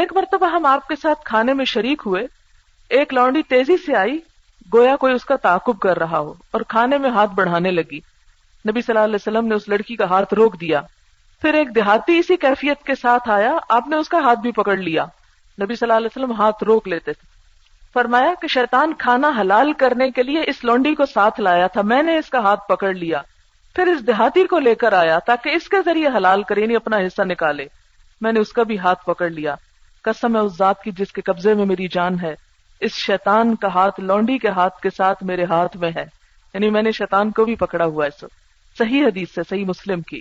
ایک 0.00 0.12
مرتبہ 0.16 0.46
ہم 0.50 0.66
آپ 0.66 0.86
کے 0.88 0.96
ساتھ 1.02 1.24
کھانے 1.24 1.54
میں 1.54 1.64
شریک 1.72 2.02
ہوئے 2.06 2.26
ایک 2.98 3.12
لانڈی 3.14 3.42
تیزی 3.48 3.76
سے 3.84 3.96
آئی 3.96 4.18
گویا 4.74 4.94
کوئی 5.04 5.14
اس 5.14 5.24
کا 5.24 5.36
تعاقب 5.42 5.78
کر 5.80 5.98
رہا 5.98 6.18
ہو 6.18 6.32
اور 6.56 6.60
کھانے 6.68 6.98
میں 7.04 7.10
ہاتھ 7.18 7.32
بڑھانے 7.34 7.70
لگی 7.70 7.98
نبی 8.68 8.82
صلی 8.82 8.92
اللہ 8.94 9.04
علیہ 9.04 9.20
وسلم 9.20 9.46
نے 9.48 9.54
اس 9.54 9.68
لڑکی 9.68 9.96
کا 9.96 10.08
ہاتھ 10.10 10.32
روک 10.34 10.60
دیا 10.60 10.80
پھر 11.42 11.54
ایک 11.54 11.74
دیہاتی 11.74 12.18
اسی 12.18 12.36
کیفیت 12.44 12.82
کے 12.86 12.94
ساتھ 13.00 13.28
آیا 13.30 13.52
آپ 13.78 13.88
نے 13.88 13.96
اس 14.04 14.08
کا 14.08 14.18
ہاتھ 14.26 14.38
بھی 14.40 14.52
پکڑ 14.60 14.76
لیا 14.76 15.04
نبی 15.62 15.74
صلی 15.76 15.86
اللہ 15.86 15.96
علیہ 16.04 16.14
وسلم 16.16 16.32
ہاتھ 16.40 16.62
روک 16.70 16.88
لیتے 16.88 17.12
تھے 17.12 17.32
فرمایا 17.94 18.32
کہ 18.42 18.48
شیطان 18.54 18.94
کھانا 18.98 19.30
حلال 19.40 19.72
کرنے 19.84 20.10
کے 20.18 20.22
لیے 20.22 20.42
اس 20.52 20.64
لونڈی 20.64 20.94
کو 21.00 21.06
ساتھ 21.06 21.40
لایا 21.40 21.66
تھا 21.76 21.82
میں 21.92 22.02
نے 22.10 22.16
اس 22.18 22.30
کا 22.30 22.38
ہاتھ 22.48 22.66
پکڑ 22.68 22.92
لیا 22.94 23.20
پھر 23.76 23.86
اس 23.92 24.06
دیہاتی 24.06 24.46
کو 24.46 24.58
لے 24.58 24.74
کر 24.80 24.92
آیا 24.92 25.18
تاکہ 25.26 25.54
اس 25.56 25.68
کے 25.68 25.76
ذریعے 25.84 26.08
حلال 26.16 26.42
کرے 26.48 26.60
یعنی 26.60 26.76
اپنا 26.76 26.96
حصہ 27.06 27.22
نکالے 27.28 27.64
میں 28.22 28.32
نے 28.32 28.40
اس 28.40 28.52
کا 28.58 28.62
بھی 28.70 28.78
ہاتھ 28.78 29.04
پکڑ 29.06 29.28
لیا 29.30 29.54
کسم 30.04 30.36
ہے 30.36 30.40
اس 30.46 30.52
ذات 30.58 30.82
کی 30.82 30.90
جس 30.98 31.12
کے 31.12 31.20
قبضے 31.30 31.54
میں 31.60 31.64
میری 31.66 31.88
جان 31.92 32.18
ہے 32.22 32.34
اس 32.88 32.92
شیطان 33.06 33.54
کا 33.64 33.68
ہاتھ 33.74 33.98
لونڈی 34.00 34.36
کے 34.38 34.48
ہاتھ 34.58 34.80
کے 34.82 34.90
ساتھ 34.96 35.22
میرے 35.30 35.44
ہاتھ 35.54 35.76
میں 35.84 35.90
ہے 35.96 36.04
یعنی 36.54 36.70
میں 36.70 36.82
نے 36.82 36.92
شیطان 36.98 37.30
کو 37.38 37.44
بھی 37.44 37.54
پکڑا 37.64 37.84
ہوا 37.84 38.06
ہے 38.06 38.26
صحیح 38.78 39.04
حدیث 39.06 39.34
سے 39.34 39.42
صحیح 39.48 39.64
مسلم 39.66 40.00
کی 40.12 40.20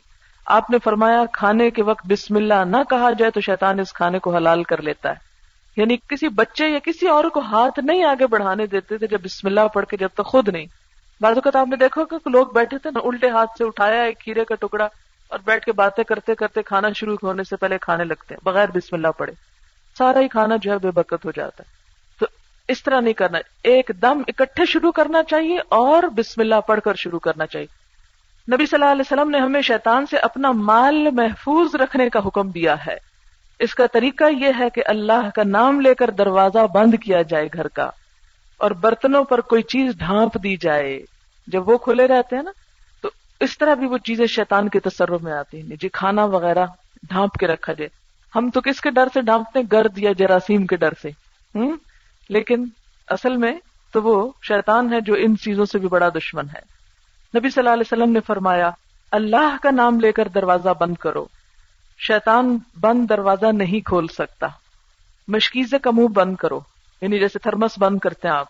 آپ 0.58 0.70
نے 0.70 0.78
فرمایا 0.84 1.24
کھانے 1.34 1.70
کے 1.78 1.84
وقت 1.90 2.06
بسم 2.10 2.36
اللہ 2.36 2.64
نہ 2.68 2.78
کہا 2.90 3.10
جائے 3.20 3.32
تو 3.38 3.42
شیطان 3.50 3.80
اس 3.80 3.94
کھانے 4.00 4.20
کو 4.26 4.36
حلال 4.36 4.64
کر 4.72 4.82
لیتا 4.90 5.10
ہے 5.12 5.82
یعنی 5.82 5.96
کسی 6.10 6.30
بچے 6.42 6.68
یا 6.68 6.80
کسی 6.84 7.08
اور 7.18 7.30
کو 7.34 7.40
ہاتھ 7.52 7.80
نہیں 7.90 8.04
آگے 8.14 8.28
بڑھانے 8.36 8.66
دیتے 8.74 8.98
تھے 8.98 9.08
جب 9.16 9.22
بسم 9.24 9.48
اللہ 9.48 9.68
پڑھ 9.74 9.86
کے 9.90 9.98
جب 9.98 10.10
تک 10.16 10.26
خود 10.32 10.50
نہیں 10.56 10.66
بعض 11.24 11.36
اوقات 11.38 11.56
آپ 11.56 11.68
نے 11.70 11.76
دیکھا 11.82 12.04
کہ 12.12 12.16
لوگ 12.30 12.48
بیٹھے 12.56 12.78
تھے 12.86 12.90
نا 12.94 13.00
الٹے 13.10 13.28
ہاتھ 13.34 13.52
سے 13.58 13.64
اٹھایا 13.66 14.02
ایک 14.04 14.18
کھیرے 14.24 14.44
کا 14.46 14.56
ٹکڑا 14.62 14.88
اور 15.34 15.40
بیٹھ 15.46 15.66
کے 15.66 15.72
باتیں 15.82 16.04
کرتے 16.08 16.34
کرتے 16.40 16.64
کھانا 16.72 16.90
شروع 17.00 17.16
ہونے 17.24 17.44
سے 17.50 17.56
پہلے 17.62 17.78
کھانے 17.86 18.04
لگتے 18.10 18.34
ہیں 18.34 18.42
بغیر 18.48 18.72
بسم 18.74 18.96
اللہ 18.96 19.14
پڑے 19.18 19.32
سارا 19.98 20.20
ہی 20.26 20.28
کھانا 20.34 20.56
جو 20.66 20.72
ہے 20.72 20.78
بے 20.88 20.92
برکت 20.98 21.26
ہو 21.26 21.32
جاتا 21.38 21.64
ہے 21.68 21.82
تو 22.20 22.26
اس 22.76 22.84
طرح 22.88 23.00
نہیں 23.06 23.14
کرنا 23.22 23.40
ایک 23.76 23.92
دم 24.02 24.22
اکٹھے 24.34 24.66
شروع 24.72 24.92
کرنا 25.00 25.22
چاہیے 25.30 25.60
اور 25.78 26.08
بسم 26.18 26.42
اللہ 26.48 26.62
پڑھ 26.74 26.80
کر 26.90 26.96
شروع 27.04 27.20
کرنا 27.30 27.46
چاہیے 27.56 28.52
نبی 28.56 28.66
صلی 28.74 28.80
اللہ 28.82 28.92
علیہ 28.98 29.08
وسلم 29.10 29.30
نے 29.38 29.40
ہمیں 29.46 29.62
شیطان 29.72 30.06
سے 30.12 30.18
اپنا 30.30 30.52
مال 30.72 31.02
محفوظ 31.22 31.76
رکھنے 31.84 32.10
کا 32.18 32.26
حکم 32.28 32.50
دیا 32.60 32.76
ہے 32.88 32.98
اس 33.68 33.76
کا 33.82 33.88
طریقہ 33.96 34.30
یہ 34.40 34.60
ہے 34.64 34.70
کہ 34.76 34.84
اللہ 34.98 35.30
کا 35.40 35.44
نام 35.56 35.82
لے 35.88 35.94
کر 36.04 36.10
دروازہ 36.24 36.68
بند 36.76 36.96
کیا 37.06 37.22
جائے 37.34 37.48
گھر 37.58 37.68
کا 37.82 37.90
اور 38.66 38.72
برتنوں 38.86 39.24
پر 39.34 39.42
کوئی 39.54 39.62
چیز 39.74 39.96
ڈھانپ 39.98 40.36
دی 40.44 40.56
جائے 40.70 40.94
جب 41.52 41.70
وہ 41.70 41.78
کھلے 41.86 42.08
رہتے 42.08 42.36
ہیں 42.36 42.44
نا 42.44 42.52
تو 43.02 43.10
اس 43.46 43.58
طرح 43.58 43.74
بھی 43.80 43.88
وہ 43.88 43.98
چیزیں 44.06 44.26
شیطان 44.36 44.70
کے 44.74 44.80
تصرف 44.90 45.22
میں 45.24 45.32
آتی 45.34 45.62
ہیں 45.62 45.76
جی 45.82 45.90
کھانا 45.94 46.26
وغیرہ 46.36 46.66
ڈھانپ 47.10 47.34
کے 47.40 47.48
رکھا 47.48 47.74
جائے 47.78 47.90
ہم 48.36 48.50
تو 48.54 48.62
کس 48.66 48.82
کے 48.82 48.92
ڈر 48.92 49.08
سے 49.14 49.22
ڈھانپتے 49.22 49.60
ہیں 49.60 49.66
گرد 49.72 49.98
یا 50.00 50.12
جراثیم 50.20 50.66
کے 50.68 50.76
ڈر 50.84 50.94
سے 51.02 51.10
ہوں 51.56 51.76
لیکن 52.36 52.66
اصل 53.16 53.36
میں 53.38 53.54
تو 53.94 54.02
وہ 54.04 54.16
شیطان 54.48 54.94
ہے 54.94 55.00
جو 55.06 55.14
ان 55.24 55.36
چیزوں 55.42 55.66
سے 55.72 55.80
بھی 55.80 55.88
بڑا 55.88 56.08
دشمن 56.18 56.48
ہے 56.54 56.60
نبی 57.38 57.50
صلی 57.50 57.62
اللہ 57.62 57.74
علیہ 57.74 57.92
وسلم 57.94 58.12
نے 58.12 58.20
فرمایا 58.28 58.70
اللہ 59.18 59.56
کا 59.62 59.72
نام 59.72 60.00
لے 60.00 60.12
کر 60.12 60.28
دروازہ 60.36 60.70
بند 60.80 60.96
کرو 61.00 61.26
شیطان 62.08 62.58
بند 62.82 63.10
دروازہ 63.10 63.52
نہیں 63.56 63.86
کھول 63.86 64.08
سکتا 64.14 64.48
مشکیزے 65.36 65.80
کا 65.84 65.92
منہ 65.96 66.08
بند 66.16 66.36
کرو 66.40 66.60
یعنی 67.02 67.20
جیسے 67.20 67.40
تھرمس 67.44 67.78
بند 67.80 68.00
کرتے 68.04 68.28
ہیں 68.28 68.36
آپ 68.36 68.48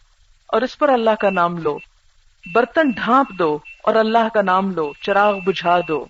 اور 0.53 0.61
اس 0.61 0.77
پر 0.79 0.89
اللہ 0.89 1.15
کا 1.21 1.29
نام 1.29 1.57
لو 1.63 1.77
برتن 2.51 2.89
ڈھانپ 2.95 3.29
دو 3.39 3.57
اور 3.87 3.95
اللہ 3.95 4.27
کا 4.33 4.41
نام 4.45 4.71
لو 4.75 4.91
چراغ 5.01 5.37
بجھا 5.45 5.79
دو 5.87 6.05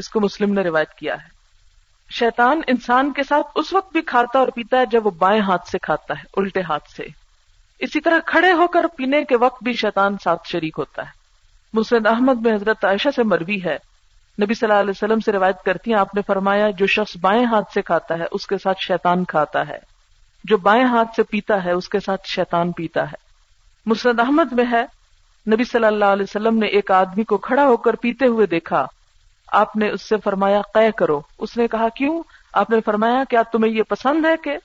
اس 0.00 0.08
کو 0.08 0.20
مسلم 0.20 0.52
نے 0.54 0.62
روایت 0.62 0.90
کیا 0.98 1.14
ہے 1.22 1.36
شیطان 2.18 2.60
انسان 2.72 3.12
کے 3.12 3.22
ساتھ 3.28 3.50
اس 3.60 3.72
وقت 3.72 3.92
بھی 3.92 4.00
کھاتا 4.10 4.38
اور 4.38 4.48
پیتا 4.54 4.80
ہے 4.80 4.86
جب 4.90 5.06
وہ 5.06 5.10
بائیں 5.18 5.40
ہاتھ 5.48 5.68
سے 5.68 5.78
کھاتا 5.82 6.14
ہے 6.18 6.24
الٹے 6.40 6.60
ہاتھ 6.68 6.90
سے 6.96 7.06
اسی 7.86 8.00
طرح 8.00 8.18
کھڑے 8.26 8.52
ہو 8.60 8.66
کر 8.76 8.86
پینے 8.96 9.22
کے 9.28 9.36
وقت 9.40 9.62
بھی 9.64 9.72
شیطان 9.82 10.16
ساتھ 10.24 10.48
شریک 10.48 10.78
ہوتا 10.78 11.02
ہے 11.06 11.16
مسلم 11.78 12.06
احمد 12.10 12.46
میں 12.46 12.54
حضرت 12.54 12.84
عائشہ 12.84 13.08
سے 13.16 13.22
مروی 13.32 13.58
ہے 13.64 13.76
نبی 14.42 14.54
صلی 14.54 14.68
اللہ 14.70 14.80
علیہ 14.80 14.90
وسلم 14.96 15.20
سے 15.24 15.32
روایت 15.32 15.62
کرتی 15.64 15.90
ہیں 15.92 15.98
آپ 15.98 16.14
نے 16.14 16.22
فرمایا 16.26 16.70
جو 16.78 16.86
شخص 16.96 17.16
بائیں 17.20 17.44
ہاتھ 17.52 17.72
سے 17.74 17.82
کھاتا 17.88 18.18
ہے 18.18 18.24
اس 18.32 18.46
کے 18.46 18.58
ساتھ 18.62 18.80
شیطان 18.86 19.24
کھاتا 19.34 19.66
ہے 19.68 19.78
جو 20.50 20.56
بائیں 20.70 20.82
ہاتھ 20.94 21.14
سے 21.16 21.22
پیتا 21.30 21.62
ہے 21.64 21.72
اس 21.78 21.88
کے 21.88 22.00
ساتھ 22.04 22.28
شیطان 22.28 22.72
پیتا 22.80 23.10
ہے 23.10 23.16
مسند 23.90 24.20
احمد 24.20 24.52
میں 24.60 24.64
ہے 24.72 24.84
نبی 25.52 25.64
صلی 25.64 25.86
اللہ 25.86 26.12
علیہ 26.14 26.24
وسلم 26.28 26.58
نے 26.58 26.66
ایک 26.78 26.90
آدمی 26.92 27.24
کو 27.28 27.36
کھڑا 27.46 27.64
ہو 27.66 27.76
کر 27.84 27.94
پیتے 28.00 28.26
ہوئے 28.32 28.46
دیکھا 28.46 28.84
آپ 29.60 29.76
نے 29.82 29.88
اس 29.90 30.02
سے 30.08 30.16
فرمایا 30.24 30.60
قے 30.74 30.90
کرو 30.96 31.20
اس 31.46 31.56
نے 31.56 31.66
کہا 31.74 31.88
کیوں 31.96 32.22
آپ 32.62 32.70
نے 32.70 32.80
فرمایا 32.84 33.22
کیا 33.30 33.42
تمہیں 33.52 33.72
یہ 33.72 33.82
پسند 33.88 34.24
ہے 34.26 34.34
کہ 34.44 34.56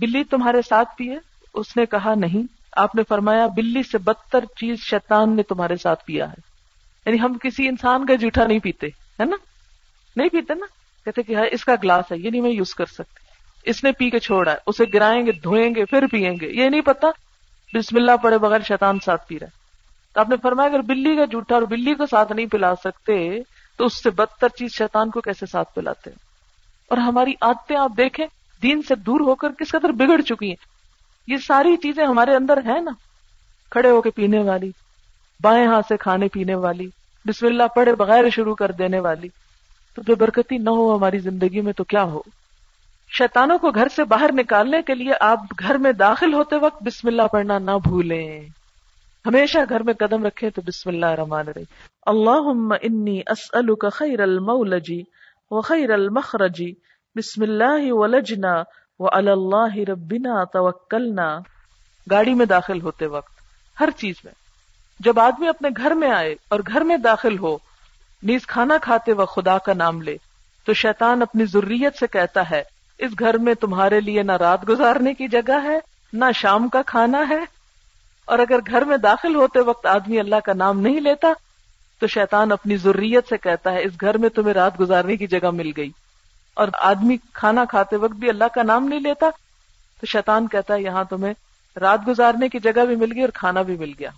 بلی 0.00 0.22
تمہارے 0.30 0.62
ساتھ 0.68 0.96
پیے 0.96 1.16
اس 1.62 1.76
نے 1.76 1.86
کہا 1.96 2.14
نہیں 2.20 2.42
آپ 2.84 2.94
نے 2.94 3.02
فرمایا 3.08 3.46
بلی 3.56 3.82
سے 3.90 3.98
بدتر 4.06 4.44
چیز 4.60 4.78
شیطان 4.90 5.34
نے 5.36 5.42
تمہارے 5.50 5.76
ساتھ 5.82 6.04
پیا 6.06 6.28
ہے 6.28 6.44
یعنی 7.06 7.20
ہم 7.20 7.36
کسی 7.42 7.68
انسان 7.68 8.06
کا 8.06 8.14
جھوٹا 8.14 8.46
نہیں 8.46 8.58
پیتے 8.64 8.86
ہے 9.20 9.24
نا 9.24 9.36
نہیں 10.16 10.28
پیتے 10.32 10.54
نا 10.60 10.66
کہتے 11.04 11.22
کہ 11.22 11.36
ہاں، 11.36 11.44
اس 11.56 11.64
کا 11.64 11.74
گلاس 11.82 12.12
ہے 12.12 12.16
یہ 12.18 12.30
نہیں 12.30 12.42
میں 12.42 12.50
یوز 12.50 12.74
کر 12.74 12.86
سکتی 12.92 13.70
اس 13.70 13.84
نے 13.84 13.92
پی 13.98 14.10
کے 14.10 14.18
چھوڑا 14.28 14.50
ہے 14.50 14.56
اسے 14.70 14.84
گرائیں 14.94 15.20
گے 15.26 15.32
دھوئیں 15.42 15.68
گے 15.74 15.84
پھر 15.90 16.06
پیئیں 16.10 16.32
گے 16.40 16.50
یہ 16.62 16.68
نہیں 16.68 16.80
پتا 16.90 17.08
بسم 17.74 17.96
اللہ 17.96 18.16
پڑے 18.22 18.38
بغیر 18.48 18.60
شیطان 18.68 18.98
ساتھ 19.04 19.26
پی 19.28 19.38
رہا 19.38 19.46
ہے 19.46 19.64
تو 20.16 20.20
آپ 20.20 20.28
نے 20.28 20.36
فرمایا 20.42 20.68
اگر 20.68 20.80
بلی 20.88 21.14
کا 21.16 21.24
جھوٹا 21.30 21.54
اور 21.54 21.62
بلی 21.70 21.94
کو 21.94 22.06
ساتھ 22.10 22.30
نہیں 22.32 22.46
پلا 22.52 22.72
سکتے 22.84 23.16
تو 23.78 23.84
اس 23.86 24.02
سے 24.02 24.10
بدتر 24.20 24.48
چیز 24.58 24.72
شیطان 24.74 25.10
کو 25.16 25.20
کیسے 25.26 25.46
ساتھ 25.50 25.74
پلاتے 25.74 26.10
ہیں 26.10 26.16
اور 26.90 26.98
ہماری 27.08 27.32
عادتیں 27.48 27.76
آپ 27.78 27.96
دیکھیں 27.96 28.24
دین 28.62 28.80
سے 28.88 28.94
دور 29.08 29.20
ہو 29.26 29.34
کر 29.42 29.52
کس 29.58 29.72
قدر 29.72 29.92
بگڑ 29.98 30.20
چکی 30.28 30.48
ہیں 30.48 31.30
یہ 31.32 31.36
ساری 31.46 31.76
چیزیں 31.82 32.04
ہمارے 32.04 32.36
اندر 32.36 32.60
ہیں 32.70 32.80
نا 32.80 32.90
کھڑے 33.76 33.90
ہو 33.90 34.00
کے 34.02 34.10
پینے 34.20 34.42
والی 34.48 34.70
بائیں 35.42 35.66
ہاتھ 35.66 35.86
سے 35.88 35.96
کھانے 36.06 36.28
پینے 36.32 36.54
والی 36.64 36.88
بسم 37.26 37.46
اللہ 37.46 37.74
پڑھے 37.74 37.94
بغیر 38.04 38.30
شروع 38.36 38.54
کر 38.64 38.72
دینے 38.80 39.00
والی 39.08 39.28
تو 39.94 40.02
بے 40.06 40.14
برکتی 40.24 40.58
نہ 40.58 40.70
ہو 40.78 40.94
ہماری 40.96 41.18
زندگی 41.28 41.60
میں 41.68 41.72
تو 41.76 41.84
کیا 41.94 42.02
ہو 42.16 42.20
شیطانوں 43.18 43.58
کو 43.58 43.70
گھر 43.70 43.88
سے 43.96 44.04
باہر 44.14 44.32
نکالنے 44.42 44.82
کے 44.86 44.94
لیے 44.94 45.12
آپ 45.32 45.44
گھر 45.60 45.78
میں 45.86 45.92
داخل 46.06 46.34
ہوتے 46.34 46.56
وقت 46.66 46.82
بسم 46.86 47.08
اللہ 47.08 47.26
پڑھنا 47.32 47.58
نہ 47.70 47.76
بھولیں 47.84 48.38
ہمیشہ 49.26 49.58
گھر 49.68 49.82
میں 49.86 49.92
قدم 50.00 50.24
رکھے 50.26 50.48
تو 50.56 50.62
بسم 50.66 50.90
اللہ 50.90 51.56
انی 52.82 53.20
اللہ 53.36 53.88
خیر 53.92 54.20
المولجی 54.22 54.98
المخرجی 55.70 56.72
بسم 57.16 57.42
اللہ 57.42 57.92
ولجنا 58.00 58.52
اللہ 59.12 59.76
ربنا 59.88 60.42
تو 60.52 60.70
گاڑی 62.10 62.34
میں 62.34 62.46
داخل 62.52 62.80
ہوتے 62.82 63.06
وقت 63.16 63.40
ہر 63.80 63.90
چیز 63.96 64.20
میں 64.24 64.32
جب 65.04 65.20
آدمی 65.20 65.48
اپنے 65.48 65.68
گھر 65.76 65.94
میں 66.02 66.10
آئے 66.12 66.34
اور 66.54 66.60
گھر 66.72 66.84
میں 66.90 66.96
داخل 67.08 67.38
ہو 67.38 67.56
نیز 68.30 68.46
کھانا 68.54 68.76
کھاتے 68.82 69.12
وقت 69.22 69.34
خدا 69.34 69.58
کا 69.66 69.72
نام 69.82 70.00
لے 70.02 70.16
تو 70.66 70.74
شیطان 70.84 71.22
اپنی 71.22 71.44
ضروریت 71.56 71.98
سے 72.00 72.06
کہتا 72.12 72.48
ہے 72.50 72.62
اس 73.06 73.18
گھر 73.18 73.38
میں 73.48 73.54
تمہارے 73.60 74.00
لیے 74.00 74.22
نہ 74.32 74.36
رات 74.46 74.68
گزارنے 74.68 75.14
کی 75.14 75.28
جگہ 75.36 75.60
ہے 75.64 75.78
نہ 76.22 76.30
شام 76.42 76.68
کا 76.76 76.82
کھانا 76.86 77.24
ہے 77.30 77.38
اور 78.30 78.38
اگر 78.38 78.58
گھر 78.66 78.84
میں 78.84 78.96
داخل 79.02 79.34
ہوتے 79.36 79.60
وقت 79.66 79.84
آدمی 79.86 80.18
اللہ 80.20 80.40
کا 80.44 80.52
نام 80.58 80.78
نہیں 80.80 81.00
لیتا 81.00 81.32
تو 82.00 82.06
شیطان 82.14 82.52
اپنی 82.52 82.76
ضروریت 82.84 83.28
سے 83.28 83.36
کہتا 83.42 83.72
ہے 83.72 83.82
اس 83.84 83.92
گھر 84.00 84.16
میں 84.22 84.28
تمہیں 84.34 84.54
رات 84.54 84.80
گزارنے 84.80 85.16
کی 85.16 85.26
جگہ 85.34 85.50
مل 85.60 85.70
گئی 85.76 85.88
اور 86.62 86.68
آدمی 86.90 87.16
کھانا 87.34 87.64
کھاتے 87.70 87.96
وقت 88.04 88.12
بھی 88.20 88.28
اللہ 88.28 88.52
کا 88.54 88.62
نام 88.62 88.88
نہیں 88.88 89.00
لیتا 89.00 89.30
تو 90.00 90.06
شیطان 90.12 90.46
کہتا 90.54 90.74
ہے 90.74 90.82
یہاں 90.82 91.04
تمہیں 91.10 91.32
رات 91.80 92.06
گزارنے 92.08 92.48
کی 92.48 92.58
جگہ 92.64 92.84
بھی 92.86 92.96
مل 92.96 93.12
گئی 93.14 93.22
اور 93.22 93.28
کھانا 93.34 93.62
بھی 93.70 93.76
مل 93.78 93.92
گیا 93.98 94.10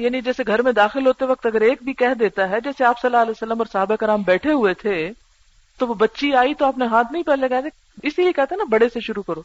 یعنی 0.00 0.20
جیسے 0.22 0.42
گھر 0.46 0.62
میں 0.62 0.72
داخل 0.76 1.06
ہوتے 1.06 1.24
وقت 1.26 1.46
اگر 1.46 1.60
ایک 1.68 1.82
بھی 1.84 1.92
کہہ 2.02 2.14
دیتا 2.20 2.48
ہے 2.48 2.60
جیسے 2.64 2.84
آپ 2.84 3.00
صلی 3.00 3.08
اللہ 3.08 3.22
علیہ 3.22 3.34
وسلم 3.42 3.58
اور 3.60 3.66
صحابہ 3.72 3.96
کرام 4.00 4.22
بیٹھے 4.26 4.52
ہوئے 4.52 4.74
تھے 4.82 4.96
تو 5.78 5.86
وہ 5.88 5.94
بچی 5.98 6.34
آئی 6.36 6.54
تو 6.58 6.64
آپ 6.66 6.78
نے 6.78 6.86
ہاتھ 6.92 7.12
نہیں 7.12 7.22
پہلے 7.26 7.48
گئے 7.50 7.60
اسی 8.08 8.22
لیے 8.22 8.32
کہتے 8.32 8.56
نا 8.56 8.64
بڑے 8.70 8.88
سے 8.94 9.00
شروع 9.06 9.22
کرو 9.26 9.42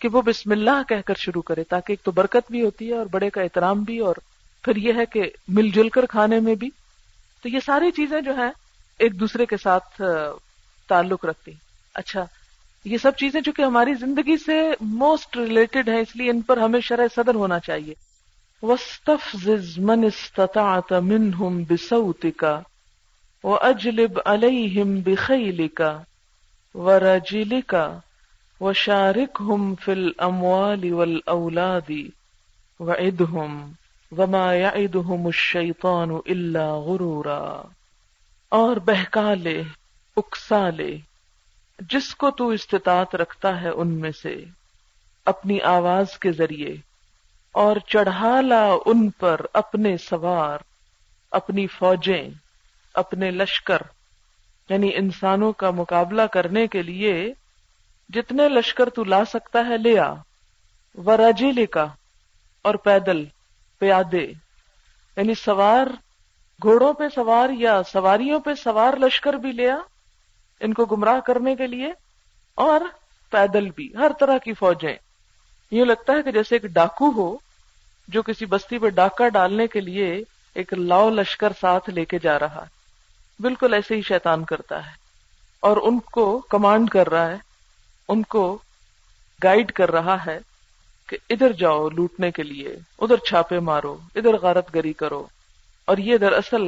کہ 0.00 0.08
وہ 0.12 0.20
بسم 0.22 0.50
اللہ 0.52 0.82
کہہ 0.88 1.02
کر 1.06 1.14
شروع 1.18 1.42
کرے 1.50 1.64
تاکہ 1.68 1.92
ایک 1.92 2.02
تو 2.04 2.10
برکت 2.14 2.50
بھی 2.52 2.62
ہوتی 2.62 2.88
ہے 2.88 2.96
اور 2.98 3.06
بڑے 3.10 3.30
کا 3.36 3.40
احترام 3.42 3.82
بھی 3.90 3.98
اور 4.08 4.16
پھر 4.64 4.76
یہ 4.86 4.94
ہے 5.00 5.04
کہ 5.12 5.28
مل 5.58 5.68
جل 5.74 5.88
کر 5.96 6.06
کھانے 6.10 6.40
میں 6.48 6.54
بھی 6.62 6.68
تو 7.42 7.48
یہ 7.48 7.60
ساری 7.66 7.90
چیزیں 7.96 8.20
جو 8.26 8.34
ہیں 8.36 8.50
ایک 9.04 9.18
دوسرے 9.20 9.46
کے 9.46 9.56
ساتھ 9.62 10.00
تعلق 10.88 11.24
رکھتی 11.26 11.52
اچھا 12.02 12.24
یہ 12.90 12.98
سب 13.02 13.16
چیزیں 13.18 13.40
جو 13.44 13.52
کہ 13.52 13.62
ہماری 13.62 13.94
زندگی 14.00 14.36
سے 14.44 14.60
موسٹ 15.04 15.36
ریلیٹڈ 15.36 15.88
ہیں 15.88 16.00
اس 16.00 16.14
لیے 16.16 16.30
ان 16.30 16.40
پر 16.50 16.56
ہمیں 16.64 16.80
شرح 16.88 17.06
صدر 17.14 17.34
ہونا 17.44 17.58
چاہیے 17.68 17.94
وَاسْتَفْزِزْ 18.68 19.72
منستمن 19.88 20.04
اسْتَطَعْتَ 20.10 21.00
مِنْهُمْ 21.08 21.58
بِسَوْتِكَ 21.70 23.48
وَأَجْلِبْ 23.48 24.14
عَلَيْهِمْ 24.24 24.94
بِخَيْلِكَ 25.08 26.80
وَرَجِلِكَ 26.86 28.02
و 28.64 28.68
في 28.72 29.24
ہم 29.48 29.64
فل 29.84 30.08
وعدهم 30.18 31.24
وما 34.18 34.48
اولادی 34.82 35.72
و 35.82 36.18
إلا 36.34 36.62
غرورا 36.86 37.42
اور 38.60 38.76
بہکالے 38.86 39.56
اکسالے 40.22 40.88
جس 41.94 42.14
کو 42.22 42.30
تو 42.38 42.48
استطاعت 42.56 43.14
رکھتا 43.24 43.60
ہے 43.60 43.68
ان 43.84 43.88
میں 44.04 44.10
سے 44.22 44.34
اپنی 45.34 45.60
آواز 45.74 46.16
کے 46.24 46.32
ذریعے 46.40 46.74
اور 47.64 47.76
چڑھا 47.88 48.40
لا 48.48 48.64
ان 48.86 49.08
پر 49.24 49.46
اپنے 49.64 49.96
سوار 50.08 50.58
اپنی 51.40 51.66
فوجیں 51.78 52.28
اپنے 53.04 53.30
لشکر 53.30 53.82
یعنی 54.70 54.90
انسانوں 55.02 55.52
کا 55.64 55.70
مقابلہ 55.82 56.22
کرنے 56.32 56.66
کے 56.76 56.82
لیے 56.92 57.14
جتنے 58.14 58.48
لشکر 58.48 58.88
تو 58.96 59.04
لا 59.04 59.24
سکتا 59.32 59.64
ہے 59.68 59.76
لیا 59.84 60.04
آ 60.10 60.14
وراجی 61.06 61.50
لے 61.52 61.64
کا 61.76 61.86
اور 62.66 62.74
پیدل 62.84 63.24
پیادے 63.78 64.24
یعنی 64.26 65.34
سوار 65.44 65.86
گھوڑوں 66.62 66.92
پہ 66.98 67.08
سوار 67.14 67.48
یا 67.58 67.80
سواریوں 67.92 68.38
پہ 68.44 68.54
سوار 68.62 68.96
لشکر 69.00 69.32
بھی 69.42 69.52
لیا 69.52 69.76
ان 70.66 70.74
کو 70.74 70.84
گمراہ 70.94 71.18
کرنے 71.26 71.54
کے 71.56 71.66
لیے 71.66 71.90
اور 72.66 72.80
پیدل 73.30 73.68
بھی 73.76 73.88
ہر 73.98 74.12
طرح 74.20 74.38
کی 74.44 74.52
فوجیں 74.58 74.94
یوں 75.76 75.86
لگتا 75.86 76.12
ہے 76.16 76.22
کہ 76.22 76.32
جیسے 76.32 76.54
ایک 76.56 76.64
ڈاکو 76.74 77.10
ہو 77.16 77.36
جو 78.14 78.22
کسی 78.22 78.46
بستی 78.50 78.78
پہ 78.78 78.88
ڈاکہ 79.00 79.28
ڈالنے 79.34 79.66
کے 79.68 79.80
لیے 79.80 80.14
ایک 80.60 80.72
لاؤ 80.74 81.10
لشکر 81.10 81.52
ساتھ 81.60 81.90
لے 81.90 82.04
کے 82.12 82.18
جا 82.22 82.38
رہا 82.38 82.62
ہے 82.62 83.42
بالکل 83.42 83.74
ایسے 83.74 83.96
ہی 83.96 84.02
شیطان 84.08 84.44
کرتا 84.50 84.76
ہے 84.86 84.92
اور 85.68 85.76
ان 85.88 85.98
کو 86.12 86.26
کمانڈ 86.50 86.90
کر 86.90 87.08
رہا 87.10 87.28
ہے 87.30 87.36
ان 88.14 88.22
کو 88.34 88.42
گائیڈ 89.42 89.72
کر 89.78 89.90
رہا 89.92 90.16
ہے 90.26 90.38
کہ 91.08 91.16
ادھر 91.34 91.52
جاؤ 91.60 91.88
لوٹنے 91.96 92.30
کے 92.32 92.42
لیے 92.42 92.74
ادھر 93.04 93.16
چھاپے 93.28 93.58
مارو 93.68 93.96
ادھر 94.20 94.38
غارت 94.42 94.74
گری 94.74 94.92
کرو 95.02 95.26
اور 95.92 95.96
یہ 96.08 96.18
دراصل 96.24 96.66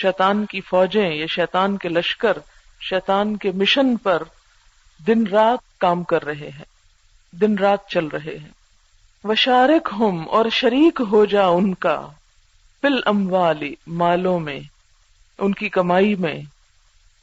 شیطان 0.00 0.44
کی 0.50 0.60
فوجیں 0.68 1.10
یا 1.14 1.26
شیطان 1.34 1.76
کے 1.84 1.88
لشکر 1.88 2.38
شیطان 2.88 3.36
کے 3.44 3.50
مشن 3.62 3.96
پر 4.06 4.22
دن 5.06 5.26
رات 5.32 5.78
کام 5.80 6.02
کر 6.12 6.24
رہے 6.24 6.48
ہیں 6.58 6.64
دن 7.40 7.58
رات 7.58 7.88
چل 7.90 8.06
رہے 8.12 8.36
ہیں 8.38 9.28
وشارک 9.28 9.88
ہم 10.00 10.24
اور 10.38 10.48
شریک 10.52 11.00
ہو 11.10 11.24
جا 11.34 11.46
ان 11.58 11.72
کا 11.86 11.98
پل 12.80 13.00
اموالی 13.14 13.74
مالوں 14.02 14.38
میں 14.48 14.58
ان 15.44 15.52
کی 15.60 15.68
کمائی 15.78 16.14
میں 16.26 16.38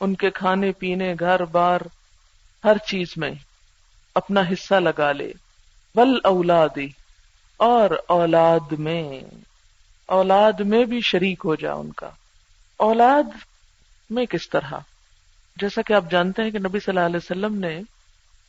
ان 0.04 0.16
کے 0.24 0.30
کھانے 0.42 0.72
پینے 0.80 1.14
گھر 1.20 1.44
بار 1.52 1.82
ہر 2.64 2.78
چیز 2.88 3.14
میں 3.18 3.32
اپنا 4.22 4.42
حصہ 4.52 4.76
لگا 4.80 5.12
لے 5.12 5.32
بل 5.96 6.18
اولادی 6.30 6.88
اور 7.70 7.90
اولاد 8.20 8.72
میں 8.88 9.02
اولاد 10.18 10.60
میں 10.74 10.84
بھی 10.92 11.00
شریک 11.10 11.42
ہو 11.46 11.56
جا 11.64 11.74
ان 11.74 11.92
کا 12.02 12.10
اولاد 12.90 13.34
میں 14.18 14.26
کس 14.30 14.50
طرح 14.50 14.78
جیسا 15.62 15.82
کہ 15.88 15.94
آپ 15.94 16.12
جانتے 16.12 16.44
ہیں 16.44 16.52
کہ 16.52 16.60
نبی 16.60 16.80
صلی 16.86 16.92
اللہ 16.96 17.06
علیہ 17.10 17.24
وسلم 17.24 17.58
نے 17.66 17.76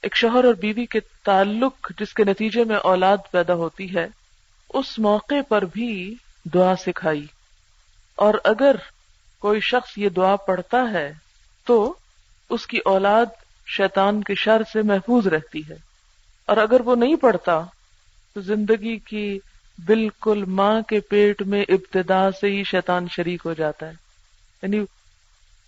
ایک 0.02 0.16
شوہر 0.16 0.44
اور 0.44 0.54
بیوی 0.60 0.86
کے 0.92 1.00
تعلق 1.24 1.90
جس 1.98 2.12
کے 2.14 2.24
نتیجے 2.24 2.64
میں 2.70 2.76
اولاد 2.90 3.30
پیدا 3.30 3.54
ہوتی 3.64 3.94
ہے 3.94 4.06
اس 4.80 4.98
موقع 5.08 5.40
پر 5.48 5.64
بھی 5.72 5.88
دعا 6.54 6.74
سکھائی 6.84 7.24
اور 8.26 8.34
اگر 8.52 8.76
کوئی 9.44 9.60
شخص 9.70 9.98
یہ 9.98 10.08
دعا 10.16 10.34
پڑھتا 10.46 10.84
ہے 10.92 11.10
تو 11.66 11.78
اس 12.56 12.66
کی 12.66 12.78
اولاد 12.92 13.40
شیطان 13.76 14.22
کے 14.24 14.34
شر 14.44 14.62
سے 14.72 14.82
محفوظ 14.90 15.26
رہتی 15.34 15.60
ہے 15.68 15.74
اور 16.46 16.56
اگر 16.56 16.80
وہ 16.84 16.94
نہیں 16.96 17.16
پڑھتا 17.20 17.60
تو 18.34 18.40
زندگی 18.40 18.96
کی 19.08 19.38
بالکل 19.86 20.44
ماں 20.48 20.80
کے 20.88 21.00
پیٹ 21.10 21.42
میں 21.52 21.62
ابتدا 21.68 22.20
سے 22.40 22.46
ہی 22.52 22.62
شیطان 22.70 23.06
شریک 23.12 23.42
ہو 23.44 23.52
جاتا 23.58 23.86
ہے 23.88 23.94
یعنی 24.62 24.80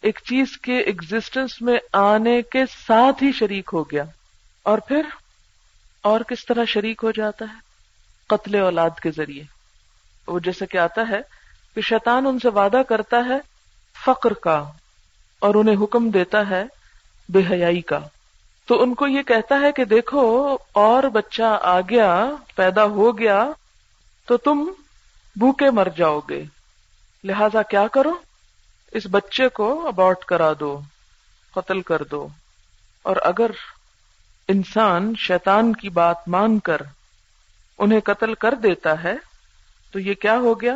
ایک 0.08 0.18
چیز 0.28 0.56
کے 0.62 0.76
ایگزٹنس 0.78 1.60
میں 1.66 1.78
آنے 1.98 2.40
کے 2.52 2.64
ساتھ 2.72 3.22
ہی 3.22 3.30
شریک 3.38 3.70
ہو 3.72 3.82
گیا 3.90 4.04
اور 4.72 4.78
پھر 4.88 5.06
اور 6.10 6.20
کس 6.28 6.44
طرح 6.46 6.64
شریک 6.68 7.00
ہو 7.04 7.10
جاتا 7.16 7.44
ہے 7.52 7.62
قتل 8.28 8.54
اولاد 8.60 8.98
کے 9.02 9.10
ذریعے 9.16 9.42
وہ 10.26 10.38
جیسے 10.44 10.66
کہ 10.66 10.78
آتا 10.78 11.02
ہے 11.08 11.20
کہ 11.74 11.80
شیطان 11.88 12.26
ان 12.26 12.38
سے 12.42 12.48
وعدہ 12.58 12.82
کرتا 12.88 13.16
ہے 13.28 13.38
فقر 14.04 14.32
کا 14.42 14.62
اور 15.46 15.54
انہیں 15.58 15.76
حکم 15.82 16.08
دیتا 16.10 16.48
ہے 16.50 16.62
بے 17.32 17.40
حیائی 17.50 17.80
کا 17.90 17.98
تو 18.68 18.80
ان 18.82 18.94
کو 18.94 19.06
یہ 19.08 19.22
کہتا 19.28 19.60
ہے 19.60 19.70
کہ 19.76 19.84
دیکھو 19.84 20.20
اور 20.82 21.02
بچہ 21.12 21.58
آ 21.72 21.78
گیا 21.90 22.10
پیدا 22.56 22.84
ہو 22.96 23.10
گیا 23.18 23.44
تو 24.26 24.36
تم 24.44 24.64
بھوکے 25.38 25.70
مر 25.78 25.88
جاؤ 25.96 26.18
گے 26.28 26.42
لہذا 27.28 27.62
کیا 27.70 27.86
کرو 27.92 28.12
اس 28.98 29.06
بچے 29.10 29.48
کو 29.58 29.68
اباٹ 29.88 30.24
کرا 30.28 30.52
دو 30.60 30.78
قتل 31.54 31.80
کر 31.90 32.02
دو 32.10 32.26
اور 33.08 33.16
اگر 33.24 33.50
انسان 34.54 35.12
شیطان 35.18 35.72
کی 35.76 35.88
بات 35.98 36.28
مان 36.34 36.58
کر 36.68 36.82
انہیں 37.84 38.00
قتل 38.04 38.34
کر 38.42 38.54
دیتا 38.62 39.02
ہے 39.02 39.14
تو 39.92 39.98
یہ 39.98 40.14
کیا 40.22 40.36
ہو 40.40 40.60
گیا 40.60 40.74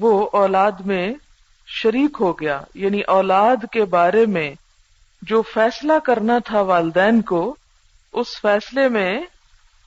وہ 0.00 0.28
اولاد 0.40 0.80
میں 0.86 1.06
شریک 1.80 2.16
ہو 2.20 2.32
گیا 2.40 2.60
یعنی 2.82 3.00
اولاد 3.16 3.64
کے 3.72 3.84
بارے 3.94 4.24
میں 4.34 4.50
جو 5.30 5.40
فیصلہ 5.52 5.92
کرنا 6.04 6.38
تھا 6.46 6.60
والدین 6.70 7.20
کو 7.30 7.40
اس 8.20 8.40
فیصلے 8.42 8.88
میں 8.96 9.10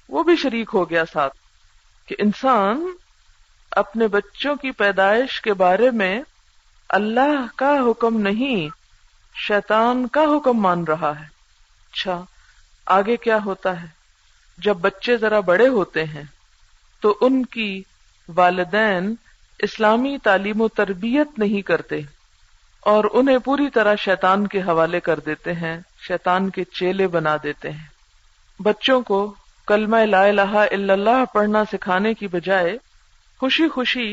وہ 0.10 0.24
بھی 0.24 0.36
شریک 0.44 0.70
ہو 0.74 0.90
گیا 0.90 1.04
ساتھ 1.14 1.34
کہ 2.08 2.16
انسان 2.26 2.86
اپنے 3.82 4.08
بچوں 4.16 4.56
کی 4.62 4.72
پیدائش 4.82 5.40
کے 5.48 5.54
بارے 5.64 5.90
میں 6.02 6.14
اللہ 6.98 7.46
کا 7.60 7.74
حکم 7.90 8.20
نہیں 8.28 8.68
شیطان 9.48 10.08
کا 10.18 10.24
حکم 10.36 10.60
مان 10.62 10.84
رہا 10.88 11.12
ہے 11.20 11.26
اچھا 11.26 12.24
آگے 12.98 13.18
کیا 13.28 13.38
ہوتا 13.46 13.82
ہے 13.82 13.88
جب 14.66 14.78
بچے 14.82 15.18
ذرا 15.18 15.40
بڑے 15.52 15.68
ہوتے 15.78 16.04
ہیں 16.14 16.24
تو 17.02 17.16
ان 17.26 17.44
کی 17.56 17.70
والدین 18.36 19.14
اسلامی 19.68 20.18
تعلیم 20.24 20.62
و 20.62 20.68
تربیت 20.78 21.40
نہیں 21.40 21.62
کرتے 21.68 22.00
اور 22.92 23.04
انہیں 23.20 23.38
پوری 23.46 23.70
طرح 23.76 23.96
شیطان 24.00 24.46
کے 24.54 24.60
حوالے 24.66 25.00
کر 25.06 25.20
دیتے 25.26 25.54
ہیں 25.62 25.76
شیطان 26.08 26.50
کے 26.58 26.64
چیلے 26.80 27.08
بنا 27.16 27.36
دیتے 27.44 27.70
ہیں 27.72 28.62
بچوں 28.68 29.00
کو 29.08 29.18
کلمہ 29.68 29.98
لا 30.10 30.22
الہ 30.26 30.42
الا 30.72 30.94
اللہ 30.94 31.24
پڑھنا 31.34 31.64
سکھانے 31.72 32.14
کی 32.20 32.28
بجائے 32.36 32.78
خوشی 33.40 33.68
خوشی 33.78 34.08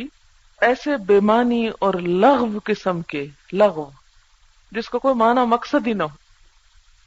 ایسے 0.68 0.96
بےمانی 1.12 1.68
اور 1.86 1.94
لغو 2.24 2.48
قسم 2.72 3.02
کے 3.12 3.24
لغو 3.62 3.88
جس 4.78 4.88
کو 4.90 4.98
کوئی 4.98 5.14
معنی 5.24 5.46
مقصد 5.54 5.86
ہی 5.86 5.92
نہ 6.00 6.08
ہو 6.10 6.16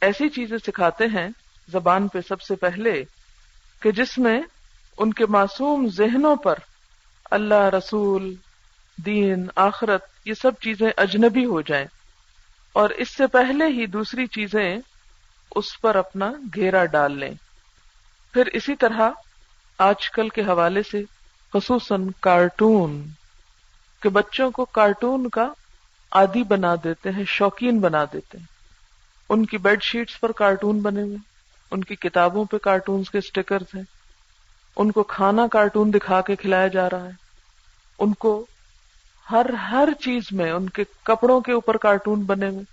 ایسی 0.08 0.28
چیزیں 0.38 0.56
سکھاتے 0.66 1.06
ہیں 1.14 1.28
زبان 1.72 2.08
پہ 2.14 2.20
سب 2.28 2.40
سے 2.42 2.54
پہلے 2.66 3.02
کہ 3.82 3.90
جس 4.00 4.16
میں 4.26 4.40
ان 4.98 5.12
کے 5.20 5.26
معصوم 5.38 5.88
ذہنوں 5.96 6.36
پر 6.44 6.58
اللہ 7.38 7.68
رسول 7.76 8.34
دین 9.06 9.46
آخرت 9.70 10.14
یہ 10.26 10.34
سب 10.40 10.58
چیزیں 10.62 10.88
اجنبی 11.04 11.44
ہو 11.46 11.60
جائیں 11.66 11.84
اور 12.80 12.90
اس 13.02 13.10
سے 13.16 13.26
پہلے 13.34 13.66
ہی 13.74 13.84
دوسری 13.96 14.26
چیزیں 14.36 14.78
اس 15.60 15.66
پر 15.80 15.94
اپنا 15.96 16.30
گھیرا 16.54 16.84
ڈال 16.94 17.18
لیں 17.18 17.30
پھر 18.32 18.46
اسی 18.60 18.74
طرح 18.84 19.10
آج 19.88 20.10
کل 20.16 20.28
کے 20.38 20.42
حوالے 20.48 20.82
سے 20.90 21.02
خصوصاً 21.52 22.08
کارٹون 22.26 23.00
کہ 24.02 24.08
بچوں 24.18 24.50
کو 24.58 24.64
کارٹون 24.80 25.28
کا 25.36 25.46
عادی 26.20 26.42
بنا 26.54 26.74
دیتے 26.84 27.10
ہیں 27.16 27.24
شوقین 27.36 27.78
بنا 27.80 28.04
دیتے 28.12 28.38
ہیں 28.38 28.44
ان 29.34 29.44
کی 29.52 29.58
بیڈ 29.68 29.82
شیٹس 29.82 30.18
پر 30.20 30.32
کارٹون 30.42 30.80
بنے 30.82 31.02
ہوئے 31.02 31.16
ان 31.74 31.84
کی 31.84 31.96
کتابوں 32.08 32.44
پہ 32.50 32.58
کارٹونز 32.66 33.10
کے 33.10 33.18
اسٹیکرز 33.18 33.74
ہیں 33.74 33.82
ان 34.82 34.90
کو 34.98 35.02
کھانا 35.16 35.46
کارٹون 35.52 35.92
دکھا 35.92 36.20
کے 36.26 36.36
کھلایا 36.42 36.66
جا 36.78 36.88
رہا 36.90 37.04
ہے 37.04 37.24
ان 38.04 38.12
کو 38.24 38.36
ہر 39.30 39.46
ہر 39.70 39.88
چیز 40.02 40.22
میں 40.38 40.50
ان 40.50 40.68
کے 40.74 40.84
کپڑوں 41.06 41.40
کے 41.46 41.52
اوپر 41.52 41.76
کارٹون 41.84 42.20
بنے 42.24 42.48
ہوئے 42.48 42.64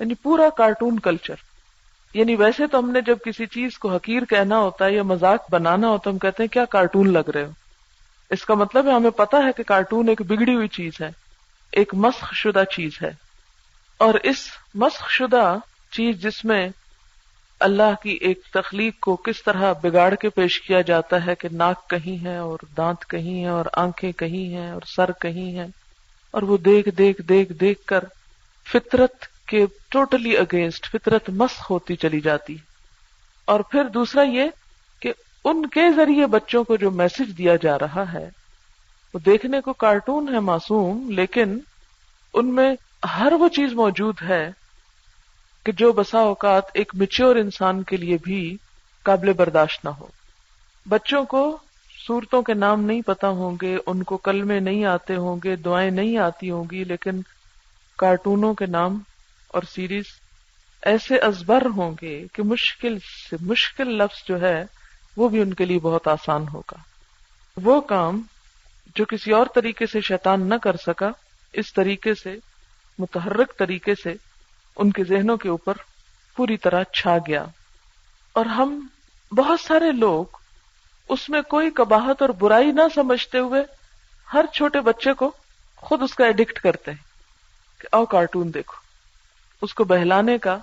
یعنی 0.00 0.14
پورا 0.22 0.48
کارٹون 0.56 0.98
کلچر 1.00 1.42
یعنی 2.14 2.34
ویسے 2.38 2.66
تو 2.72 2.78
ہم 2.78 2.90
نے 2.90 3.00
جب 3.06 3.18
کسی 3.24 3.46
چیز 3.54 3.78
کو 3.78 3.90
حقیر 3.94 4.24
کہنا 4.30 4.58
ہوتا 4.58 4.84
ہے 4.84 4.92
یا 4.94 5.02
مزاق 5.12 5.50
بنانا 5.52 5.88
ہو 5.88 5.98
تو 6.04 6.10
ہم 6.10 6.18
کہتے 6.24 6.42
ہیں 6.42 6.52
کیا 6.52 6.64
کارٹون 6.76 7.12
لگ 7.12 7.30
رہے 7.34 7.44
ہو 7.44 7.50
اس 8.34 8.44
کا 8.44 8.54
مطلب 8.60 8.88
ہے 8.88 8.92
ہمیں 8.92 9.10
پتا 9.16 9.38
ہے 9.46 9.50
کہ 9.56 9.62
کارٹون 9.66 10.08
ایک 10.08 10.22
بگڑی 10.28 10.54
ہوئی 10.54 10.68
چیز 10.78 11.00
ہے 11.00 11.10
ایک 11.80 11.94
مسخ 12.04 12.32
شدہ 12.42 12.62
چیز 12.74 12.98
ہے 13.02 13.10
اور 14.06 14.14
اس 14.30 14.44
مسخ 14.84 15.10
شدہ 15.12 15.44
چیز 15.96 16.22
جس 16.22 16.44
میں 16.50 16.68
اللہ 17.64 17.94
کی 18.00 18.16
ایک 18.28 18.40
تخلیق 18.52 18.98
کو 19.04 19.14
کس 19.26 19.42
طرح 19.44 19.72
بگاڑ 19.82 20.08
کے 20.20 20.28
پیش 20.38 20.60
کیا 20.60 20.80
جاتا 20.88 21.24
ہے 21.26 21.34
کہ 21.42 21.48
ناک 21.60 21.88
کہیں 21.90 22.24
ہے 22.24 22.36
اور 22.36 22.64
دانت 22.76 23.04
کہیں 23.10 23.42
ہے 23.44 23.48
اور 23.48 23.66
آنکھیں 23.82 24.10
کہیں 24.22 24.54
ہیں 24.56 24.70
اور 24.70 24.80
سر 24.94 25.10
کہیں 25.22 25.60
اور 26.34 26.42
وہ 26.50 26.56
دیکھ 26.66 26.88
دیکھ 26.98 27.22
دیکھ 27.28 27.52
دیکھ 27.62 27.84
کر 27.92 28.04
فطرت 28.72 29.24
کے 29.52 29.64
ٹوٹلی 29.96 30.36
اگینسٹ 30.38 30.90
فطرت 30.92 31.30
مس 31.42 31.52
ہوتی 31.70 31.96
چلی 32.02 32.20
جاتی 32.26 32.56
اور 33.54 33.60
پھر 33.70 33.88
دوسرا 33.94 34.22
یہ 34.32 34.50
کہ 35.02 35.12
ان 35.50 35.64
کے 35.76 35.90
ذریعے 35.96 36.26
بچوں 36.36 36.62
کو 36.70 36.76
جو 36.84 36.90
میسج 37.02 37.36
دیا 37.38 37.54
جا 37.62 37.78
رہا 37.86 38.04
ہے 38.12 38.28
وہ 39.14 39.18
دیکھنے 39.26 39.60
کو 39.68 39.72
کارٹون 39.86 40.28
ہے 40.34 40.40
معصوم 40.52 41.08
لیکن 41.22 41.58
ان 42.40 42.54
میں 42.54 42.72
ہر 43.18 43.32
وہ 43.40 43.48
چیز 43.60 43.72
موجود 43.84 44.22
ہے 44.28 44.42
کہ 45.66 45.72
جو 45.78 45.92
بسا 45.98 46.18
اوقات 46.30 46.64
ایک 46.80 46.92
میچور 47.00 47.36
انسان 47.36 47.82
کے 47.90 47.96
لیے 47.96 48.16
بھی 48.24 48.40
قابل 49.08 49.32
برداشت 49.36 49.84
نہ 49.84 49.88
ہو 50.00 50.06
بچوں 50.88 51.24
کو 51.32 51.40
صورتوں 52.06 52.40
کے 52.48 52.54
نام 52.54 52.84
نہیں 52.84 53.00
پتا 53.06 53.28
ہوں 53.38 53.56
گے 53.62 53.76
ان 53.92 54.02
کو 54.10 54.16
کلمے 54.28 54.58
نہیں 54.60 54.84
آتے 54.94 55.16
ہوں 55.16 55.36
گے 55.44 55.54
دعائیں 55.64 55.90
نہیں 55.90 56.16
آتی 56.24 56.50
ہوں 56.50 56.64
گی 56.70 56.82
لیکن 56.88 57.20
کارٹونوں 57.98 58.52
کے 58.54 58.66
نام 58.66 58.98
اور 59.58 59.62
سیریز 59.74 60.06
ایسے 60.92 61.18
ازبر 61.28 61.66
ہوں 61.76 61.94
گے 62.00 62.12
کہ 62.34 62.42
مشکل 62.46 62.98
سے 63.12 63.36
مشکل 63.50 63.96
لفظ 63.98 64.22
جو 64.28 64.40
ہے 64.40 64.62
وہ 65.16 65.28
بھی 65.28 65.40
ان 65.42 65.54
کے 65.60 65.64
لیے 65.64 65.78
بہت 65.82 66.08
آسان 66.08 66.44
ہوگا 66.52 66.76
وہ 67.64 67.80
کام 67.94 68.20
جو 68.96 69.04
کسی 69.08 69.32
اور 69.34 69.46
طریقے 69.54 69.86
سے 69.92 70.00
شیطان 70.08 70.48
نہ 70.48 70.54
کر 70.62 70.76
سکا 70.86 71.10
اس 71.62 71.72
طریقے 71.72 72.14
سے 72.22 72.36
متحرک 72.98 73.56
طریقے 73.58 73.94
سے 74.02 74.14
ان 74.82 74.90
کے 74.92 75.02
ذہنوں 75.08 75.36
کے 75.42 75.48
اوپر 75.48 75.76
پوری 76.36 76.56
طرح 76.64 76.82
چھا 77.00 77.16
گیا 77.26 77.44
اور 78.40 78.46
ہم 78.58 78.78
بہت 79.36 79.60
سارے 79.60 79.90
لوگ 79.98 80.36
اس 81.14 81.28
میں 81.30 81.40
کوئی 81.48 81.70
کباہت 81.74 82.22
اور 82.22 82.30
برائی 82.38 82.72
نہ 82.72 82.80
سمجھتے 82.94 83.38
ہوئے 83.38 83.62
ہر 84.32 84.44
چھوٹے 84.54 84.80
بچے 84.90 85.12
کو 85.22 85.30
خود 85.88 86.02
اس 86.02 86.14
کا 86.14 86.26
ایڈکٹ 86.26 86.58
کرتے 86.62 86.90
ہیں 86.90 87.80
کہ 87.82 87.88
او 87.96 88.04
کارٹون 88.14 88.52
دیکھو 88.54 88.76
اس 89.64 89.74
کو 89.74 89.84
بہلانے 89.92 90.36
کا 90.46 90.56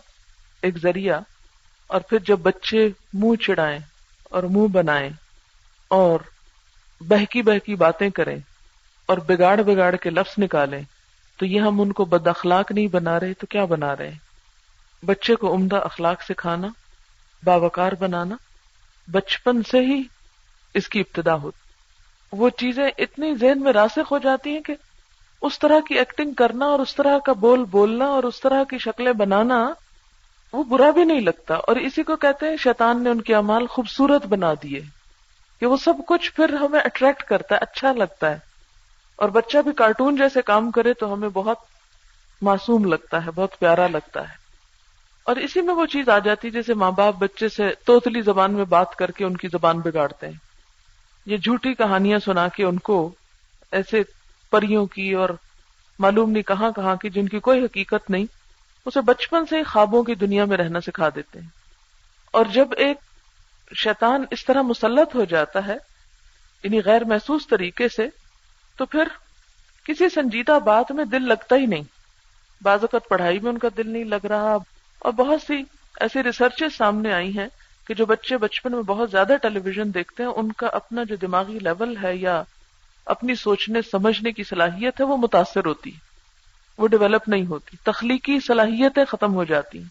ایک 0.67 0.78
ذریعہ 0.82 1.19
اور 1.93 2.02
پھر 2.10 2.19
جب 2.28 2.39
بچے 2.43 2.88
منہ 3.21 3.36
چڑھائیں 3.45 3.80
اور 4.36 4.43
منہ 4.56 4.67
بنائیں 4.74 5.10
اور 6.02 6.19
بہکی 7.08 7.41
بہکی 7.41 7.76
باتیں 7.86 8.10
کریں 8.19 8.38
اور 9.12 9.17
بگاڑ 9.28 9.60
بگاڑ 9.67 9.95
کے 10.04 10.10
لفظ 10.10 10.34
نکالیں 10.43 10.82
تو 11.39 11.46
یہ 11.46 11.62
ہم 11.62 11.80
ان 11.82 11.91
کو 12.00 12.06
بد 12.06 12.28
اخلاق 12.28 12.72
نہیں 12.72 12.88
بنا 12.91 13.20
رہے 13.20 13.34
تو 13.39 13.48
کیا 13.50 13.65
بنا 13.74 13.96
رہے 13.98 14.10
ہیں 14.10 15.06
بچے 15.06 15.36
کو 15.44 15.54
عمدہ 15.56 15.76
اخلاق 15.86 16.24
سکھانا 16.24 16.67
باوکار 17.46 17.91
بنانا 18.00 18.36
بچپن 19.12 19.62
سے 19.70 19.80
ہی 19.86 20.02
اس 20.80 20.88
کی 20.89 21.00
ابتدا 21.00 21.36
ہوتی 21.41 21.60
وہ 22.41 22.50
چیزیں 22.60 22.86
اتنی 22.88 23.34
ذہن 23.39 23.62
میں 23.62 23.72
راسخ 23.74 24.12
ہو 24.12 24.17
جاتی 24.24 24.54
ہیں 24.54 24.62
کہ 24.65 24.76
اس 25.48 25.58
طرح 25.60 25.80
کی 25.88 25.98
ایکٹنگ 26.00 26.34
کرنا 26.41 26.65
اور 26.72 26.80
اس 26.80 26.94
طرح 26.96 27.17
کا 27.26 27.34
بول 27.46 27.63
بولنا 27.72 28.06
اور 28.17 28.24
اس 28.24 28.39
طرح 28.41 28.63
کی 28.70 28.78
شکلیں 28.80 29.12
بنانا 29.22 29.58
وہ 30.54 30.63
برا 30.70 30.89
بھی 30.96 31.04
نہیں 31.04 31.22
لگتا 31.22 31.56
اور 31.72 31.76
اسی 31.88 32.04
کو 32.04 32.15
کہتے 32.26 32.50
ہیں 32.50 32.58
شیطان 32.63 33.04
نے 33.04 33.10
ان 33.10 33.22
کے 33.32 33.36
امال 33.36 33.67
خوبصورت 33.76 34.26
بنا 34.34 34.54
دیے 34.63 34.80
کہ 35.60 35.65
وہ 35.67 35.78
سب 35.84 36.06
کچھ 36.08 36.32
پھر 36.36 36.54
ہمیں 36.62 36.80
اٹریکٹ 36.80 37.24
کرتا 37.30 37.56
ہے 37.56 37.60
اچھا 37.70 37.91
لگتا 37.98 38.32
ہے 38.32 38.38
اور 39.22 39.30
بچہ 39.30 39.58
بھی 39.66 39.72
کارٹون 39.80 40.16
جیسے 40.16 40.42
کام 40.46 40.70
کرے 40.76 40.92
تو 41.00 41.12
ہمیں 41.14 41.28
بہت 41.34 41.58
معصوم 42.46 42.86
لگتا 42.94 43.18
ہے 43.26 43.32
بہت 43.36 43.58
پیارا 43.60 43.86
لگتا 43.88 44.22
ہے 44.30 44.34
اور 45.32 45.36
اسی 45.48 45.62
میں 45.66 45.74
وہ 45.76 45.86
چیز 45.96 46.08
آ 46.10 46.18
جاتی 46.28 46.48
ہے 46.48 46.52
جیسے 46.54 46.74
ماں 46.84 46.90
باپ 47.00 47.16
بچے 47.20 47.50
سے 47.56 47.68
توتلی 47.86 48.22
زبان 48.30 48.54
میں 48.54 48.64
بات 48.72 48.96
کر 49.02 49.12
کے 49.18 49.24
ان 49.26 49.36
کی 49.44 49.48
زبان 49.52 49.80
بگاڑتے 49.90 50.28
ہیں 50.28 50.34
یہ 51.32 51.38
جھوٹی 51.44 51.74
کہانیاں 51.84 52.20
سنا 52.26 52.48
کے 52.56 52.64
ان 52.66 52.78
کو 52.90 52.98
ایسے 53.80 54.02
پریوں 54.56 54.86
کی 54.96 55.10
اور 55.24 55.30
معلوم 56.08 56.32
نہیں 56.32 56.44
کہاں 56.54 56.70
کہاں 56.76 56.96
کی 57.02 57.10
جن 57.18 57.28
کی 57.36 57.40
کوئی 57.50 57.64
حقیقت 57.66 58.10
نہیں 58.16 58.26
اسے 58.86 59.02
بچپن 59.12 59.46
سے 59.50 59.62
خوابوں 59.74 60.04
کی 60.08 60.16
دنیا 60.26 60.46
میں 60.54 60.58
رہنا 60.64 60.82
سکھا 60.88 61.10
دیتے 61.16 61.40
ہیں 61.40 61.48
اور 62.40 62.46
جب 62.58 62.74
ایک 62.88 63.76
شیطان 63.84 64.26
اس 64.38 64.46
طرح 64.46 64.62
مسلط 64.74 65.16
ہو 65.16 65.26
جاتا 65.36 65.66
ہے 65.68 65.78
یعنی 66.64 66.80
غیر 66.86 67.06
محسوس 67.14 67.48
طریقے 67.54 67.88
سے 67.98 68.08
تو 68.82 68.86
پھر 68.94 69.08
کسی 69.88 70.08
سنجیدہ 70.13 70.58
بات 70.65 70.91
میں 71.00 71.04
دل 71.06 71.28
لگتا 71.30 71.56
ہی 71.56 71.65
نہیں 71.74 71.84
بعض 72.63 72.82
اوقات 72.84 73.08
پڑھائی 73.10 73.39
میں 73.39 73.50
ان 73.50 73.58
کا 73.63 73.67
دل 73.78 73.89
نہیں 73.89 74.04
لگ 74.13 74.26
رہا 74.30 74.56
اور 75.06 75.12
بہت 75.17 75.41
سی 75.41 75.62
ایسی 76.06 76.22
ریسرچز 76.24 76.78
سامنے 76.78 77.12
آئی 77.13 77.30
ہیں 77.38 77.46
کہ 77.88 77.94
جو 78.00 78.06
بچے 78.13 78.38
بچپن 78.46 78.72
میں 78.76 78.82
بہت 78.88 79.12
زیادہ 79.12 79.36
ٹیلی 79.41 79.60
ویژن 79.65 79.94
دیکھتے 79.94 80.24
ہیں 80.24 80.30
ان 80.30 80.52
کا 80.63 80.67
اپنا 80.80 81.04
جو 81.10 81.15
دماغی 81.22 81.60
لیول 81.67 81.94
ہے 82.04 82.15
یا 82.15 82.41
اپنی 83.15 83.36
سوچنے 83.44 83.82
سمجھنے 83.91 84.32
کی 84.38 84.44
صلاحیت 84.50 85.00
ہے 85.02 85.06
وہ 85.12 85.17
متاثر 85.26 85.65
ہوتی 85.65 85.91
وہ 86.78 86.88
ڈیولپ 86.96 87.28
نہیں 87.34 87.46
ہوتی 87.52 87.78
تخلیقی 87.91 88.39
صلاحیتیں 88.48 89.04
ختم 89.12 89.34
ہو 89.36 89.44
جاتی 89.54 89.84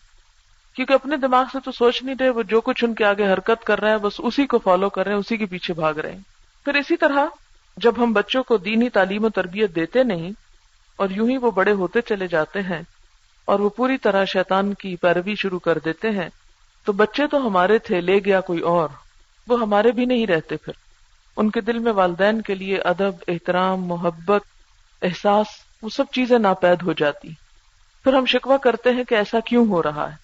کیونکہ 0.75 0.93
اپنے 0.95 1.17
دماغ 1.27 1.45
سے 1.53 1.59
تو 1.65 1.73
سوچ 1.79 2.03
نہیں 2.03 2.17
رہے 2.21 2.29
وہ 2.37 2.43
جو 2.55 2.61
کچھ 2.71 2.85
ان 2.85 2.95
کے 3.01 3.05
آگے 3.13 3.33
حرکت 3.33 3.65
کر 3.67 3.81
رہے 3.81 3.91
ہیں 3.91 3.99
بس 4.09 4.21
اسی 4.31 4.47
کو 4.55 4.59
فالو 4.67 4.89
کر 4.99 5.05
رہے 5.07 5.13
ہیں 5.13 5.21
اسی 5.21 5.37
کے 5.37 5.47
پیچھے 5.55 5.75
بھاگ 5.83 5.99
رہے 6.03 6.13
ہیں 6.13 6.21
پھر 6.65 6.79
اسی 6.83 6.97
طرح 7.05 7.27
جب 7.85 8.03
ہم 8.03 8.13
بچوں 8.13 8.43
کو 8.49 8.57
دینی 8.65 8.89
تعلیم 8.95 9.25
و 9.25 9.29
تربیت 9.37 9.75
دیتے 9.75 10.03
نہیں 10.05 10.31
اور 11.03 11.11
یوں 11.17 11.29
ہی 11.29 11.37
وہ 11.45 11.51
بڑے 11.59 11.73
ہوتے 11.83 12.01
چلے 12.09 12.27
جاتے 12.31 12.61
ہیں 12.63 12.81
اور 13.53 13.61
وہ 13.65 13.69
پوری 13.77 13.97
طرح 14.07 14.25
شیطان 14.33 14.73
کی 14.83 14.95
پیروی 15.03 15.35
شروع 15.43 15.59
کر 15.69 15.79
دیتے 15.85 16.11
ہیں 16.19 16.29
تو 16.85 16.93
بچے 17.03 17.27
تو 17.31 17.47
ہمارے 17.47 17.79
تھے 17.87 18.01
لے 18.01 18.19
گیا 18.25 18.41
کوئی 18.51 18.61
اور 18.73 18.89
وہ 19.49 19.61
ہمارے 19.61 19.93
بھی 19.99 20.05
نہیں 20.13 20.27
رہتے 20.27 20.57
پھر 20.65 20.73
ان 21.41 21.51
کے 21.51 21.61
دل 21.71 21.79
میں 21.87 21.93
والدین 22.03 22.41
کے 22.51 22.55
لیے 22.55 22.79
ادب 22.93 23.25
احترام 23.35 23.85
محبت 23.95 24.43
احساس 25.09 25.57
وہ 25.83 25.89
سب 25.97 26.11
چیزیں 26.15 26.39
ناپید 26.49 26.83
ہو 26.87 26.93
جاتی 27.03 27.29
پھر 28.05 28.15
ہم 28.17 28.27
شکوا 28.35 28.57
کرتے 28.69 28.91
ہیں 28.97 29.05
کہ 29.09 29.15
ایسا 29.15 29.41
کیوں 29.51 29.67
ہو 29.71 29.83
رہا 29.83 30.11
ہے 30.11 30.17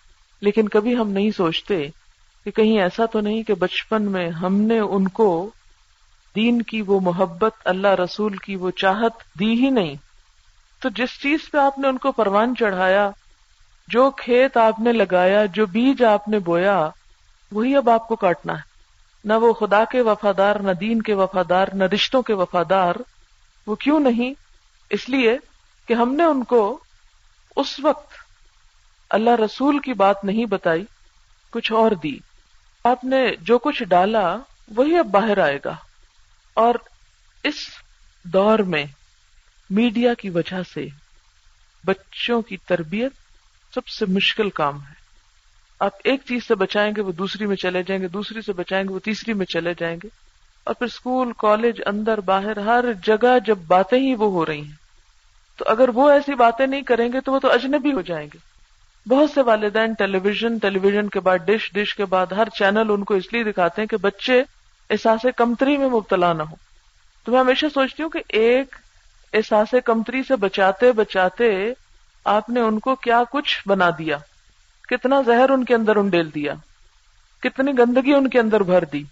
لیکن 0.49 0.69
کبھی 0.77 0.97
ہم 0.97 1.11
نہیں 1.19 1.31
سوچتے 1.37 1.83
کہ 2.45 2.51
کہیں 2.61 2.81
ایسا 2.83 3.05
تو 3.12 3.21
نہیں 3.21 3.42
کہ 3.42 3.55
بچپن 3.66 4.11
میں 4.12 4.29
ہم 4.45 4.61
نے 4.73 4.79
ان 4.97 5.09
کو 5.21 5.29
دین 6.37 6.61
کی 6.70 6.81
وہ 6.87 6.99
محبت 7.05 7.66
اللہ 7.72 7.94
رسول 8.03 8.37
کی 8.46 8.57
وہ 8.62 8.70
چاہت 8.83 9.22
دی 9.40 9.53
ہی 9.64 9.68
نہیں 9.79 9.94
تو 10.83 10.88
جس 10.96 11.18
چیز 11.20 11.51
پہ 11.51 11.59
آپ 11.59 11.79
نے 11.79 11.88
ان 11.88 11.99
کو 12.07 12.12
پروان 12.18 12.55
چڑھایا 12.59 13.09
جو 13.94 14.11
کھیت 14.22 14.57
آپ 14.62 14.81
نے 14.87 14.92
لگایا 14.92 15.44
جو 15.59 15.66
بیج 15.77 16.03
آپ 16.05 16.29
نے 16.35 16.38
بویا 16.49 16.75
وہی 17.53 17.75
اب 17.77 17.90
آپ 17.90 18.09
کو 18.09 18.16
کاٹنا 18.25 18.55
ہے 18.59 18.75
نہ 19.31 19.35
وہ 19.44 19.53
خدا 19.61 19.83
کے 19.90 20.01
وفادار 20.09 20.57
نہ 20.68 20.72
دین 20.81 21.01
کے 21.09 21.14
وفادار 21.20 21.68
نہ 21.81 21.85
رشتوں 21.94 22.22
کے 22.31 22.35
وفادار 22.42 22.96
وہ 23.66 23.75
کیوں 23.85 23.99
نہیں 24.01 24.35
اس 24.96 25.09
لیے 25.09 25.37
کہ 25.88 25.94
ہم 26.03 26.14
نے 26.16 26.25
ان 26.35 26.42
کو 26.53 26.61
اس 27.62 27.79
وقت 27.85 28.12
اللہ 29.18 29.40
رسول 29.44 29.79
کی 29.88 29.92
بات 30.05 30.25
نہیں 30.31 30.46
بتائی 30.53 30.85
کچھ 31.57 31.72
اور 31.81 31.90
دی 32.03 32.16
آپ 32.92 33.05
نے 33.14 33.25
جو 33.51 33.59
کچھ 33.66 33.83
ڈالا 33.94 34.25
وہی 34.77 34.96
اب 34.99 35.07
باہر 35.18 35.38
آئے 35.49 35.59
گا 35.64 35.75
اور 36.64 36.75
اس 37.49 37.55
دور 38.35 38.59
میں 38.75 38.85
میڈیا 39.79 40.12
کی 40.21 40.29
وجہ 40.37 40.61
سے 40.75 40.85
بچوں 41.87 42.40
کی 42.49 42.57
تربیت 42.69 43.12
سب 43.75 43.87
سے 43.97 44.07
مشکل 44.12 44.51
کام 44.61 44.79
ہے 44.83 44.95
آپ 45.87 45.95
ایک 46.12 46.21
چیز 46.29 46.47
سے 46.47 46.55
بچائیں 46.62 46.90
گے 46.97 47.01
وہ 47.09 47.12
دوسری 47.19 47.47
میں 47.51 47.57
چلے 47.64 47.83
جائیں 47.88 48.01
گے 48.03 48.09
دوسری 48.16 48.40
سے 48.47 48.53
بچائیں 48.61 48.83
گے 48.88 48.95
وہ 48.95 48.99
تیسری 49.09 49.33
میں 49.40 49.47
چلے 49.57 49.75
جائیں 49.81 49.95
گے 50.05 50.09
اور 50.64 50.75
پھر 50.79 50.87
اسکول 50.87 51.33
کالج 51.45 51.81
اندر 51.92 52.21
باہر 52.33 52.59
ہر 52.71 52.92
جگہ 53.07 53.37
جب 53.47 53.59
باتیں 53.77 53.99
ہی 53.99 54.14
وہ 54.25 54.31
ہو 54.33 54.47
رہی 54.47 54.62
ہیں 54.64 54.75
تو 55.59 55.64
اگر 55.77 55.88
وہ 55.95 56.09
ایسی 56.11 56.35
باتیں 56.47 56.66
نہیں 56.66 56.83
کریں 56.95 57.09
گے 57.12 57.21
تو 57.25 57.33
وہ 57.33 57.38
تو 57.45 57.53
اجنبی 57.59 57.92
ہو 57.99 58.01
جائیں 58.14 58.27
گے 58.35 58.38
بہت 59.14 59.31
سے 59.35 59.42
والدین 59.53 59.92
ٹیلی 60.05 60.19
ویژن 60.23 60.59
ٹیلی 60.66 60.79
ویژن 60.83 61.09
کے 61.16 61.21
بعد 61.29 61.47
ڈش 61.53 61.71
ڈش 61.75 61.95
کے 61.97 62.05
بعد 62.16 62.33
ہر 62.37 62.49
چینل 62.59 62.90
ان 62.92 63.05
کو 63.11 63.14
اس 63.21 63.33
لیے 63.33 63.45
دکھاتے 63.53 63.83
ہیں 63.83 63.88
کہ 63.88 63.97
بچے 64.11 64.42
احساس 64.94 65.25
کمتری 65.37 65.77
میں 65.77 65.88
مبتلا 65.90 66.33
نہ 66.33 66.42
ہوں 66.49 66.57
تو 67.25 67.33
میں 67.33 67.38
ہمیشہ 67.40 67.66
سوچتی 67.75 68.03
ہوں 68.03 68.11
کہ 68.11 68.22
ایک 68.40 68.75
احساس 69.35 69.75
کمتری 69.85 70.22
سے 70.29 70.37
بچاتے 70.44 70.90
بچاتے 71.01 71.49
آپ 72.37 72.49
نے 72.51 72.61
ان 72.61 72.79
کو 72.81 72.94
کیا 73.07 73.22
کچھ 73.31 73.57
بنا 73.68 73.88
دیا 73.99 74.16
کتنا 74.88 75.20
زہر 75.27 75.51
ان 75.51 75.64
کے 75.64 75.75
اندر 75.75 75.96
انڈیل 75.96 76.33
دیا 76.35 76.55
کتنی 77.42 77.72
گندگی 77.79 78.12
ان 78.14 78.29
کے 78.31 78.40
اندر 78.40 78.62
بھر 78.70 78.85
دی 78.92 79.03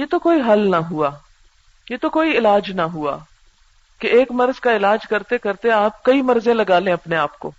یہ 0.00 0.04
تو 0.10 0.18
کوئی 0.18 0.40
حل 0.48 0.70
نہ 0.70 0.76
ہوا 0.90 1.10
یہ 1.90 1.96
تو 2.02 2.10
کوئی 2.10 2.36
علاج 2.38 2.70
نہ 2.76 2.82
ہوا 2.92 3.16
کہ 4.00 4.06
ایک 4.18 4.30
مرض 4.40 4.60
کا 4.60 4.76
علاج 4.76 5.06
کرتے 5.08 5.38
کرتے 5.38 5.70
آپ 5.70 6.02
کئی 6.04 6.22
مرضیں 6.30 6.52
لگا 6.54 6.78
لیں 6.78 6.92
اپنے 6.92 7.16
آپ 7.16 7.38
کو 7.38 7.50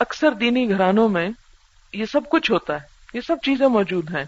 اکثر 0.00 0.32
دینی 0.40 0.68
گھرانوں 0.68 1.08
میں 1.08 1.28
یہ 1.92 2.04
سب 2.12 2.28
کچھ 2.30 2.50
ہوتا 2.50 2.74
ہے 2.80 3.14
یہ 3.16 3.20
سب 3.26 3.36
چیزیں 3.44 3.66
موجود 3.68 4.14
ہیں 4.14 4.24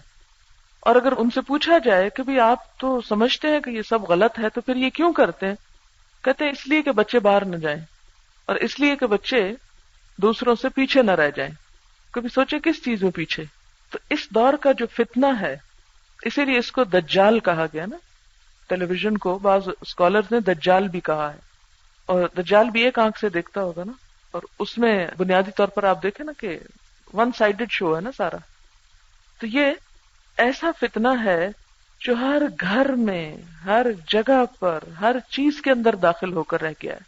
اور 0.87 0.95
اگر 0.95 1.11
ان 1.17 1.29
سے 1.33 1.41
پوچھا 1.47 1.77
جائے 1.85 2.09
کہ 2.15 2.39
آپ 2.39 2.63
تو 2.79 2.99
سمجھتے 3.07 3.47
ہیں 3.53 3.59
کہ 3.61 3.69
یہ 3.69 3.81
سب 3.89 4.03
غلط 4.09 4.39
ہے 4.39 4.49
تو 4.55 4.61
پھر 4.65 4.75
یہ 4.83 4.89
کیوں 4.99 5.11
کرتے 5.13 5.47
ہیں 5.47 5.55
کہتے 6.25 6.43
ہیں 6.45 6.51
اس 6.51 6.65
لیے 6.67 6.81
کہ 6.81 6.91
بچے 6.99 7.19
باہر 7.27 7.45
نہ 7.45 7.55
جائیں 7.65 7.79
اور 8.49 8.55
اس 8.67 8.79
لیے 8.79 8.95
کہ 8.99 9.05
بچے 9.13 9.41
دوسروں 10.21 10.55
سے 10.61 10.69
پیچھے 10.75 11.01
نہ 11.03 11.11
رہ 11.21 11.29
جائیں 11.35 11.51
کبھی 12.11 12.29
سوچے 12.33 12.57
کس 12.63 12.83
چیز 12.83 13.03
میں 13.03 13.11
پیچھے 13.15 13.43
تو 13.91 13.99
اس 14.13 14.29
دور 14.35 14.53
کا 14.61 14.71
جو 14.77 14.85
فتنہ 14.95 15.25
ہے 15.41 15.55
اسی 16.25 16.45
لیے 16.45 16.57
اس 16.59 16.71
کو 16.71 16.83
دجال 16.93 17.39
کہا 17.49 17.65
گیا 17.73 17.85
نا 17.89 17.97
ٹیلی 18.69 18.85
ویژن 18.89 19.17
کو 19.23 19.37
بعض 19.41 19.67
اسکالر 19.81 20.21
نے 20.31 20.39
دجال 20.53 20.87
بھی 20.95 20.99
کہا 21.09 21.31
ہے 21.33 21.39
اور 22.13 22.27
دجال 22.37 22.69
بھی 22.73 22.83
ایک 22.85 22.99
آنکھ 22.99 23.19
سے 23.19 23.29
دیکھتا 23.29 23.61
ہوگا 23.61 23.83
نا 23.85 23.91
اور 24.31 24.41
اس 24.59 24.77
میں 24.77 24.95
بنیادی 25.17 25.51
طور 25.57 25.67
پر 25.75 25.83
آپ 25.93 26.01
دیکھیں 26.03 26.25
نا 26.25 26.31
کہ 26.39 26.57
ون 27.13 27.31
سائڈیڈ 27.37 27.71
شو 27.71 27.95
ہے 27.95 28.01
نا 28.01 28.11
سارا 28.17 28.37
تو 29.39 29.47
یہ 29.47 29.71
ایسا 30.45 30.69
فتنا 30.79 31.11
ہے 31.23 31.39
جو 32.03 32.13
ہر 32.19 32.41
گھر 32.65 32.89
میں 33.07 33.23
ہر 33.63 33.87
جگہ 34.11 34.43
پر 34.59 34.83
ہر 34.99 35.15
چیز 35.37 35.61
کے 35.61 35.71
اندر 35.71 35.95
داخل 36.05 36.33
ہو 36.33 36.43
کر 36.53 36.61
رہ 36.61 36.77
گیا 36.83 36.93
ہے 36.93 37.07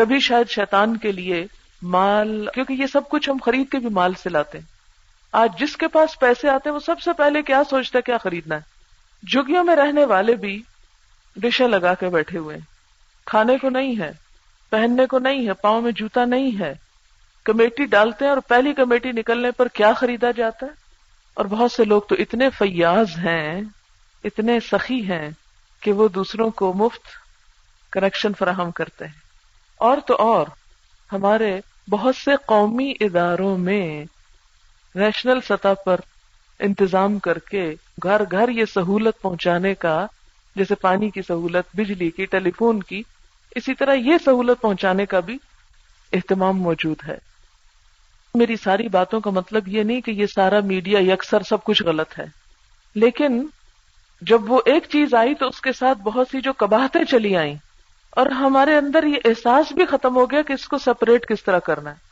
کبھی 0.00 0.18
شاید 0.28 0.48
شیطان 0.54 0.96
کے 1.04 1.12
لیے 1.18 1.44
مال 1.96 2.32
کیونکہ 2.54 2.72
یہ 2.82 2.86
سب 2.92 3.08
کچھ 3.10 3.28
ہم 3.30 3.36
خرید 3.44 3.68
کے 3.72 3.78
بھی 3.84 3.88
مال 4.00 4.14
سے 4.22 4.28
لاتے 4.30 4.58
ہیں 4.58 4.64
آج 5.42 5.58
جس 5.60 5.76
کے 5.82 5.88
پاس 5.98 6.18
پیسے 6.20 6.48
آتے 6.48 6.68
ہیں 6.68 6.74
وہ 6.74 6.80
سب 6.86 7.00
سے 7.04 7.12
پہلے 7.18 7.42
کیا 7.52 7.62
سوچتا 7.70 7.98
ہے 7.98 8.02
کیا 8.06 8.18
خریدنا 8.24 8.56
ہے 8.56 9.28
جگیوں 9.32 9.64
میں 9.70 9.76
رہنے 9.76 10.04
والے 10.14 10.34
بھی 10.46 10.60
ڈشا 11.42 11.66
لگا 11.66 11.94
کے 12.00 12.08
بیٹھے 12.16 12.38
ہوئے 12.38 12.56
ہیں 12.56 12.64
کھانے 13.32 13.56
کو 13.62 13.68
نہیں 13.78 13.96
ہے 14.00 14.10
پہننے 14.70 15.06
کو 15.14 15.18
نہیں 15.28 15.46
ہے 15.46 15.52
پاؤں 15.62 15.80
میں 15.82 15.92
جوتا 16.02 16.24
نہیں 16.36 16.58
ہے 16.60 16.74
کمیٹی 17.50 17.84
ڈالتے 17.96 18.24
ہیں 18.24 18.30
اور 18.32 18.40
پہلی 18.48 18.74
کمیٹی 18.82 19.12
نکلنے 19.22 19.50
پر 19.60 19.68
کیا 19.80 19.92
خریدا 20.00 20.30
جاتا 20.42 20.66
ہے 20.66 20.78
اور 21.36 21.44
بہت 21.50 21.72
سے 21.72 21.84
لوگ 21.84 22.00
تو 22.08 22.14
اتنے 22.18 22.48
فیاض 22.58 23.16
ہیں 23.24 23.60
اتنے 24.30 24.58
سخی 24.70 25.00
ہیں 25.08 25.28
کہ 25.82 25.92
وہ 25.98 26.08
دوسروں 26.14 26.50
کو 26.60 26.72
مفت 26.76 27.08
کنیکشن 27.92 28.32
فراہم 28.38 28.70
کرتے 28.80 29.06
ہیں 29.06 29.18
اور 29.88 29.98
تو 30.06 30.16
اور 30.22 30.46
ہمارے 31.12 31.58
بہت 31.90 32.16
سے 32.16 32.30
قومی 32.46 32.92
اداروں 33.04 33.56
میں 33.58 33.84
نیشنل 34.98 35.40
سطح 35.48 35.74
پر 35.84 36.00
انتظام 36.68 37.18
کر 37.24 37.38
کے 37.50 37.70
گھر 38.04 38.22
گھر 38.30 38.48
یہ 38.56 38.64
سہولت 38.74 39.20
پہنچانے 39.22 39.74
کا 39.84 39.98
جیسے 40.56 40.74
پانی 40.80 41.10
کی 41.10 41.22
سہولت 41.28 41.76
بجلی 41.76 42.10
کی 42.16 42.26
ٹیلی 42.34 42.50
فون 42.58 42.82
کی 42.88 43.02
اسی 43.56 43.74
طرح 43.78 43.94
یہ 43.94 44.18
سہولت 44.24 44.60
پہنچانے 44.60 45.06
کا 45.14 45.20
بھی 45.30 45.38
اہتمام 46.16 46.60
موجود 46.62 47.02
ہے 47.08 47.16
میری 48.38 48.56
ساری 48.64 48.88
باتوں 48.88 49.18
کا 49.20 49.30
مطلب 49.34 49.68
یہ 49.68 49.82
نہیں 49.82 50.00
کہ 50.00 50.10
یہ 50.10 50.26
سارا 50.34 50.58
میڈیا 50.64 50.98
یکسر 50.98 51.12
اکثر 51.12 51.42
سب 51.48 51.64
کچھ 51.64 51.82
غلط 51.84 52.18
ہے 52.18 52.24
لیکن 53.04 53.42
جب 54.28 54.50
وہ 54.50 54.60
ایک 54.72 54.84
چیز 54.90 55.14
آئی 55.20 55.34
تو 55.40 55.46
اس 55.48 55.60
کے 55.60 55.72
ساتھ 55.78 55.98
بہت 56.02 56.28
سی 56.30 56.40
جو 56.44 56.52
کباہتیں 56.58 57.02
چلی 57.10 57.36
آئیں 57.36 57.54
اور 58.20 58.26
ہمارے 58.40 58.76
اندر 58.76 59.04
یہ 59.06 59.28
احساس 59.28 59.72
بھی 59.76 59.86
ختم 59.90 60.16
ہو 60.16 60.24
گیا 60.30 60.42
کہ 60.48 60.52
اس 60.52 60.66
کو 60.68 60.78
سپریٹ 60.84 61.26
کس 61.28 61.42
طرح 61.44 61.58
کرنا 61.66 61.90
ہے 61.90 62.08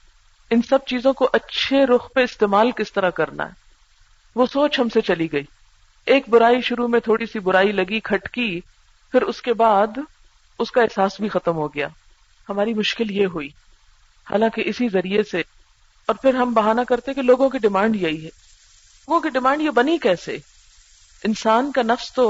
ان 0.55 0.63
سب 0.69 0.85
چیزوں 0.89 1.13
کو 1.13 1.29
اچھے 1.39 1.85
رخ 1.87 2.13
پہ 2.15 2.21
استعمال 2.25 2.71
کس 2.77 2.93
طرح 2.93 3.11
کرنا 3.21 3.47
ہے 3.49 3.67
وہ 4.37 4.47
سوچ 4.53 4.79
ہم 4.81 4.89
سے 4.95 5.01
چلی 5.11 5.29
گئی 5.33 5.45
ایک 6.15 6.29
برائی 6.31 6.61
شروع 6.69 6.87
میں 6.89 7.01
تھوڑی 7.05 7.27
سی 7.33 7.39
برائی 7.49 7.73
لگی 7.73 8.01
کھٹکی 8.05 8.49
پھر 9.13 9.23
اس 9.31 9.43
کے 9.43 9.53
بعد 9.63 9.99
اس 10.65 10.71
کا 10.73 10.83
احساس 10.83 11.21
بھی 11.21 11.29
ختم 11.29 11.57
ہو 11.57 11.67
گیا 11.75 11.89
ہماری 12.49 12.75
مشکل 12.75 13.11
یہ 13.17 13.27
ہوئی 13.35 13.49
حالانکہ 14.31 14.63
اسی 14.67 14.89
ذریعے 14.93 15.23
سے 15.31 15.43
اور 16.09 16.17
پھر 16.21 16.35
ہم 16.35 16.53
بہانہ 16.55 16.81
کرتے 16.89 17.13
کہ 17.15 17.23
لوگوں 17.23 17.49
کی 17.51 17.59
ڈیمانڈ 17.63 17.97
یہی 17.97 18.25
ہے 18.25 18.29
لوگوں 18.29 19.19
کی 19.21 19.29
ڈیمانڈ 19.31 19.63
یہ 19.63 19.71
بنی 19.79 19.97
کیسے 20.03 20.37
انسان 21.29 21.71
کا 21.73 21.83
نفس 21.89 22.13
تو 22.19 22.25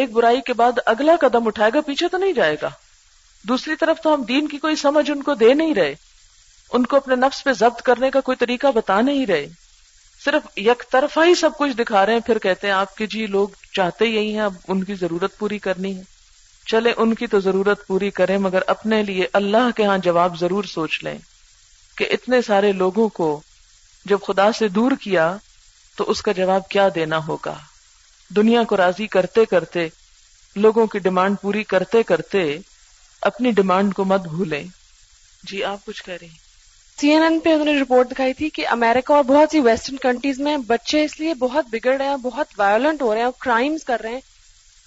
ایک 0.00 0.10
برائی 0.12 0.40
کے 0.46 0.52
بعد 0.60 0.78
اگلا 0.92 1.14
قدم 1.20 1.46
اٹھائے 1.46 1.70
گا 1.74 1.80
پیچھے 1.86 2.08
تو 2.08 2.16
نہیں 2.18 2.32
جائے 2.32 2.56
گا 2.62 2.68
دوسری 3.48 3.76
طرف 3.80 4.00
تو 4.02 4.12
ہم 4.14 4.22
دین 4.28 4.48
کی 4.48 4.58
کوئی 4.66 4.76
سمجھ 4.82 5.10
ان 5.10 5.22
کو 5.28 5.34
دے 5.40 5.52
نہیں 5.54 5.74
رہے 5.74 5.94
ان 6.78 6.86
کو 6.86 6.96
اپنے 6.96 7.16
نفس 7.24 7.42
پہ 7.44 7.52
ضبط 7.60 7.82
کرنے 7.88 8.10
کا 8.16 8.20
کوئی 8.28 8.36
طریقہ 8.42 8.66
بتا 8.74 9.00
نہیں 9.08 9.26
رہے 9.26 9.46
صرف 10.24 10.58
یک 10.68 10.82
طرفہ 10.92 11.24
ہی 11.26 11.34
سب 11.40 11.56
کچھ 11.58 11.72
دکھا 11.76 12.04
رہے 12.06 12.12
ہیں 12.12 12.20
پھر 12.26 12.38
کہتے 12.46 12.66
ہیں 12.66 12.74
آپ 12.74 12.94
کے 12.96 13.06
جی 13.16 13.26
لوگ 13.36 13.56
چاہتے 13.76 14.06
یہی 14.06 14.32
ہیں 14.34 14.40
اب 14.44 14.54
ان 14.68 14.84
کی 14.84 14.94
ضرورت 15.00 15.36
پوری 15.38 15.58
کرنی 15.66 15.96
ہے 15.96 16.02
چلے 16.72 16.92
ان 17.04 17.14
کی 17.20 17.26
تو 17.34 17.40
ضرورت 17.48 17.86
پوری 17.86 18.10
کریں 18.20 18.36
مگر 18.48 18.62
اپنے 18.76 19.02
لیے 19.10 19.26
اللہ 19.42 19.70
کے 19.76 19.84
ہاں 19.86 19.98
جواب 20.08 20.38
ضرور 20.40 20.64
سوچ 20.74 21.02
لیں 21.04 21.18
کہ 22.00 22.06
اتنے 22.12 22.40
سارے 22.42 22.70
لوگوں 22.72 23.08
کو 23.16 23.26
جب 24.10 24.18
خدا 24.26 24.50
سے 24.58 24.66
دور 24.76 24.92
کیا 25.00 25.24
تو 25.96 26.04
اس 26.10 26.22
کا 26.28 26.32
جواب 26.36 26.68
کیا 26.68 26.86
دینا 26.94 27.18
ہوگا 27.26 27.52
دنیا 28.36 28.62
کو 28.68 28.76
راضی 28.76 29.06
کرتے 29.16 29.44
کرتے 29.50 29.86
لوگوں 30.64 30.86
کی 30.92 30.98
ڈیمانڈ 31.06 31.36
پوری 31.42 31.64
کرتے 31.72 32.02
کرتے 32.12 32.44
اپنی 33.30 33.50
ڈیمانڈ 33.58 33.94
کو 33.94 34.04
مت 34.12 34.26
بھولیں 34.28 34.62
جی 35.50 35.62
آپ 35.72 35.84
کچھ 35.86 36.02
کہہ 36.04 36.14
رہی 36.20 36.28
ہیں 36.28 36.48
سی 37.00 37.10
این 37.10 37.22
این 37.22 37.38
پہ 37.44 37.52
انہوں 37.54 37.64
نے 37.72 37.76
رپورٹ 37.80 38.10
دکھائی 38.12 38.32
تھی 38.40 38.48
کہ 38.56 38.66
امریکہ 38.76 39.12
اور 39.12 39.22
بہت 39.32 39.50
سی 39.52 39.60
ویسٹرن 39.68 39.96
کنٹریز 40.06 40.40
میں 40.48 40.56
بچے 40.72 41.04
اس 41.04 41.18
لیے 41.20 41.34
بہت 41.44 41.66
بگڑ 41.72 41.96
رہے 41.98 42.08
ہیں 42.08 42.16
بہت 42.24 42.58
وائلنٹ 42.58 43.02
ہو 43.02 43.10
رہے 43.12 43.18
ہیں 43.20 43.26
اور 43.26 43.38
کرائمس 43.44 43.84
کر 43.92 44.00
رہے 44.04 44.12
ہیں 44.14 44.20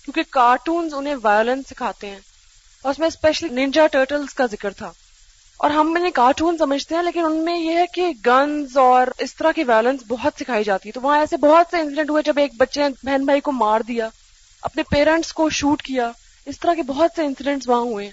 کیونکہ 0.03 0.23
کارٹونز 0.39 0.93
انہیں 0.97 1.15
وائلنس 1.23 1.69
سکھاتے 1.69 2.09
ہیں 2.09 2.19
اور 2.81 2.91
اس 2.91 2.99
میں 2.99 3.07
اسپیشلی 3.07 3.49
ننجا 3.61 3.87
ٹرٹلز 3.91 4.33
کا 4.41 4.45
ذکر 4.53 4.73
تھا 4.83 4.91
اور 5.63 5.71
ہم 5.71 5.93
انہیں 5.95 6.11
کارٹون 6.15 6.57
سمجھتے 6.57 6.95
ہیں 6.95 7.01
لیکن 7.03 7.25
ان 7.25 7.43
میں 7.45 7.57
یہ 7.57 7.75
ہے 7.77 7.85
کہ 7.93 8.07
گنز 8.25 8.77
اور 8.77 9.07
اس 9.25 9.35
طرح 9.35 9.51
کی 9.55 9.63
وائلنس 9.67 10.03
بہت 10.07 10.39
سکھائی 10.39 10.63
جاتی 10.63 10.89
ہے 10.89 10.93
تو 10.93 11.01
وہاں 11.01 11.17
ایسے 11.19 11.37
بہت 11.41 11.67
سے 11.71 11.79
انسیڈنٹ 11.79 12.09
ہوئے 12.09 12.23
جب 12.25 12.39
ایک 12.39 12.51
بچے 12.59 12.87
نے 12.87 13.09
بہن 13.09 13.25
بھائی 13.25 13.41
کو 13.41 13.51
مار 13.51 13.81
دیا 13.87 14.09
اپنے 14.69 14.83
پیرنٹس 14.91 15.33
کو 15.33 15.49
شوٹ 15.59 15.81
کیا 15.81 16.09
اس 16.51 16.59
طرح 16.59 16.73
کے 16.75 16.83
بہت 16.87 17.11
سے 17.15 17.25
انسیڈنٹس 17.25 17.67
وہاں 17.69 17.79
ہوئے 17.81 18.09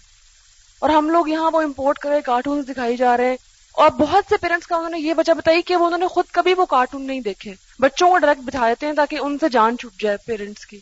اور 0.80 0.91
ہم 0.91 1.09
لوگ 1.11 1.28
یہاں 1.28 1.51
وہ 1.55 1.62
امپورٹ 1.62 1.99
کر 2.03 2.09
رہے 2.11 2.20
کارٹونس 2.26 2.68
دکھائی 2.68 2.97
جا 2.97 3.16
رہے 3.16 3.28
ہیں 3.30 3.36
اور 3.82 3.88
بہت 3.99 4.24
سے 4.28 4.36
پیرنٹس 4.41 4.66
کا 4.66 4.76
انہوں 4.76 4.91
نے 4.91 4.99
یہ 5.01 5.14
وجہ 5.16 5.32
بتائی 5.38 5.62
کہ 5.62 5.76
وہ 5.76 5.86
انہوں 5.86 5.99
نے 5.99 6.07
خود 6.14 6.24
کبھی 6.32 6.55
وہ 6.59 6.64
کارٹون 6.70 7.07
نہیں 7.07 7.20
دیکھے 7.24 7.53
بچوں 7.80 8.09
کو 8.11 8.18
ڈائریکٹ 8.18 8.43
بٹھاتے 8.47 8.70
دیتے 8.74 8.86
ہیں 8.86 8.93
تاکہ 8.95 9.18
ان 9.24 9.38
سے 9.41 9.49
جان 9.53 9.76
چوٹ 9.78 10.01
جائے 10.03 10.16
پیرنٹس 10.26 10.66
کی 10.66 10.78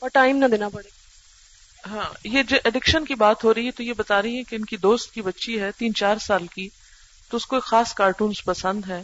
اور 0.00 0.10
ٹائم 0.12 0.36
نہ 0.36 0.46
دینا 0.52 0.68
پڑے 0.74 1.00
ہاں 1.90 2.04
یہ 2.24 2.42
جو 2.48 2.56
ایڈکشن 2.64 3.04
کی 3.04 3.14
بات 3.18 3.44
ہو 3.44 3.52
رہی 3.54 3.66
ہے 3.66 3.70
تو 3.76 3.82
یہ 3.82 3.92
بتا 3.96 4.20
رہی 4.22 4.38
ہے 4.38 4.42
کہ 4.48 4.56
ان 4.56 4.64
کی 4.64 4.76
دوست 4.82 5.12
کی 5.14 5.22
بچی 5.22 5.60
ہے 5.60 5.70
تین 5.78 5.94
چار 6.00 6.16
سال 6.26 6.46
کی 6.54 6.68
تو 7.30 7.36
اس 7.36 7.46
کو 7.46 7.56
ایک 7.56 7.64
خاص 7.64 7.94
کارٹونز 7.94 8.44
پسند 8.44 8.82
ہے 8.88 9.02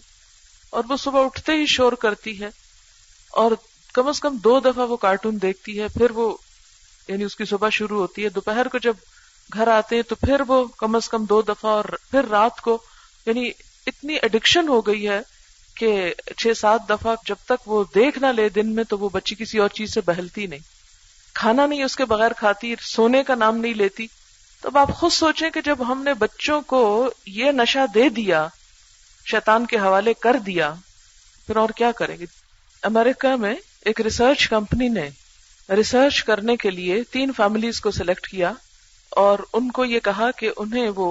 اور 0.79 0.85
وہ 0.89 0.97
صبح 1.05 1.25
اٹھتے 1.25 1.53
ہی 1.61 1.65
شور 1.75 1.93
کرتی 2.03 2.39
ہے 2.41 2.49
اور 3.43 3.53
کم 3.95 4.09
از 4.09 4.21
کم 4.21 4.37
دو 4.45 4.59
دفعہ 4.65 4.87
وہ 4.91 4.97
کارٹون 5.07 5.39
دیکھتی 5.43 5.81
ہے 5.81 5.87
پھر 5.95 6.11
وہ 6.15 6.33
یعنی 7.09 7.25
اس 7.25 7.37
کی 7.37 7.45
صبح 7.55 7.69
شروع 7.73 8.01
ہوتی 8.01 8.25
ہے 8.25 8.29
دوپہر 8.35 8.69
کو 8.73 8.79
جب 8.87 8.95
گھر 9.55 9.69
آتے 9.73 9.97
ہیں 9.97 10.03
تو 10.09 10.15
پھر 10.27 10.43
وہ 10.49 10.65
کم 10.79 10.95
از 10.97 11.09
کم 11.09 11.25
دو 11.29 11.41
دفعہ 11.49 11.71
اور 11.71 11.85
پھر 12.11 12.27
رات 12.31 12.61
کو 12.61 12.79
یعنی 13.27 13.49
اتنی 13.87 14.15
ایڈکشن 14.23 14.69
ہو 14.69 14.81
گئی 14.87 15.09
ہے 15.09 15.21
کہ 15.77 15.93
چھ 16.37 16.47
سات 16.59 16.89
دفعہ 16.89 17.15
جب 17.27 17.47
تک 17.47 17.69
وہ 17.69 17.85
دیکھ 17.95 18.19
نہ 18.19 18.27
لے 18.37 18.49
دن 18.55 18.75
میں 18.75 18.85
تو 18.89 18.99
وہ 18.99 19.09
بچی 19.13 19.35
کسی 19.39 19.59
اور 19.59 19.69
چیز 19.77 19.95
سے 19.95 20.01
بہلتی 20.07 20.47
نہیں 20.47 20.77
کھانا 21.41 21.65
نہیں 21.67 21.83
اس 21.85 21.95
کے 21.97 22.05
بغیر 22.11 22.33
کھاتی 22.39 22.75
سونے 22.93 23.23
کا 23.27 23.35
نام 23.41 23.57
نہیں 23.57 23.75
لیتی 23.81 24.07
تو 24.61 24.69
اب 24.69 24.79
آپ 24.79 24.89
خود 25.01 25.13
سوچیں 25.13 25.49
کہ 25.57 25.61
جب 25.65 25.83
ہم 25.89 26.03
نے 26.05 26.15
بچوں 26.23 26.61
کو 26.73 26.79
یہ 27.35 27.51
نشہ 27.59 27.85
دے 27.95 28.09
دیا 28.17 28.47
شیطان 29.31 29.67
کے 29.73 29.77
حوالے 29.79 30.15
کر 30.21 30.37
دیا 30.47 30.73
پھر 31.47 31.57
اور 31.63 31.71
کیا 31.77 31.91
کریں 31.99 32.17
گے 32.21 32.27
امریکہ 32.91 33.35
میں 33.45 33.55
ایک 33.91 34.01
ریسرچ 34.09 34.49
کمپنی 34.49 34.89
نے 34.97 35.09
ریسرچ 35.83 36.23
کرنے 36.25 36.57
کے 36.65 36.71
لیے 36.71 37.01
تین 37.13 37.33
فیملیز 37.37 37.81
کو 37.87 37.91
سلیکٹ 38.01 38.27
کیا 38.29 38.53
اور 39.25 39.39
ان 39.59 39.71
کو 39.79 39.85
یہ 39.95 40.01
کہا 40.11 40.31
کہ 40.39 40.51
انہیں 40.65 40.89
وہ 40.97 41.09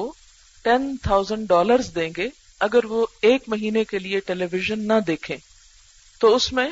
ٹین 0.63 0.93
تھاؤزینڈ 1.03 1.47
ڈالر 1.55 1.81
دیں 1.95 2.09
گے 2.17 2.27
اگر 2.67 2.85
وہ 2.95 3.05
ایک 3.29 3.49
مہینے 3.55 3.83
کے 3.91 3.99
لیے 3.99 4.19
ٹیلی 4.27 4.45
ویژن 4.51 4.87
نہ 4.93 4.99
دیکھیں 5.07 5.35
تو 6.19 6.35
اس 6.35 6.51
میں 6.53 6.69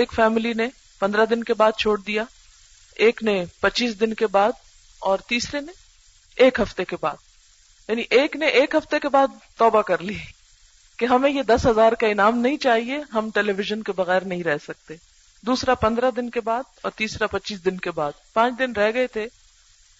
ایک 0.00 0.12
فیملی 0.16 0.52
نے 0.62 0.68
پندرہ 0.98 1.26
دن 1.30 1.42
کے 1.44 1.54
بعد 1.64 1.78
چھوڑ 1.84 1.98
دیا 2.06 2.24
ایک 3.04 3.22
نے 3.24 3.44
پچیس 3.60 3.98
دن 4.00 4.12
کے 4.14 4.26
بعد 4.32 4.52
اور 5.10 5.18
تیسرے 5.28 5.60
نے 5.60 5.72
ایک 6.44 6.60
ہفتے 6.60 6.84
کے 6.84 6.96
بعد 7.00 7.16
یعنی 7.88 8.02
ایک 8.18 8.36
نے 8.36 8.46
ایک 8.58 8.74
ہفتے 8.74 8.98
کے 9.02 9.08
بعد 9.12 9.34
توبہ 9.58 9.82
کر 9.86 10.02
لی 10.02 10.16
کہ 10.98 11.04
ہمیں 11.10 11.30
یہ 11.30 11.42
دس 11.48 11.64
ہزار 11.66 11.92
کا 12.00 12.06
انعام 12.06 12.38
نہیں 12.38 12.56
چاہیے 12.62 12.98
ہم 13.14 13.30
ٹیلی 13.34 13.52
ویژن 13.56 13.82
کے 13.82 13.92
بغیر 13.96 14.24
نہیں 14.24 14.42
رہ 14.44 14.56
سکتے 14.66 14.94
دوسرا 15.46 15.74
پندرہ 15.74 16.10
دن 16.16 16.28
کے 16.30 16.40
بعد 16.44 16.62
اور 16.82 16.90
تیسرا 16.96 17.26
پچیس 17.30 17.64
دن 17.64 17.78
کے 17.86 17.90
بعد 17.94 18.12
پانچ 18.34 18.58
دن 18.58 18.72
رہ 18.76 18.90
گئے 18.94 19.06
تھے 19.12 19.26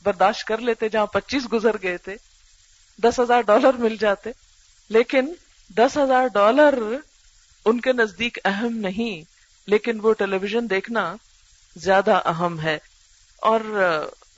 برداشت 0.04 0.46
کر 0.48 0.58
لیتے 0.60 0.88
جہاں 0.88 1.06
پچیس 1.12 1.46
گزر 1.52 1.76
گئے 1.82 1.96
تھے 2.04 2.16
دس 3.02 3.20
ہزار 3.20 3.40
ڈالر 3.46 3.76
مل 3.78 3.96
جاتے 4.00 4.30
لیکن 4.96 5.32
دس 5.76 5.96
ہزار 6.02 6.26
ڈالر 6.34 6.78
ان 7.64 7.80
کے 7.80 7.92
نزدیک 7.92 8.38
اہم 8.44 8.76
نہیں 8.86 9.30
لیکن 9.70 10.00
وہ 10.02 10.12
ٹیلی 10.18 10.36
ویژن 10.42 10.70
دیکھنا 10.70 11.14
زیادہ 11.80 12.20
اہم 12.30 12.58
ہے 12.60 12.76
اور 13.50 13.60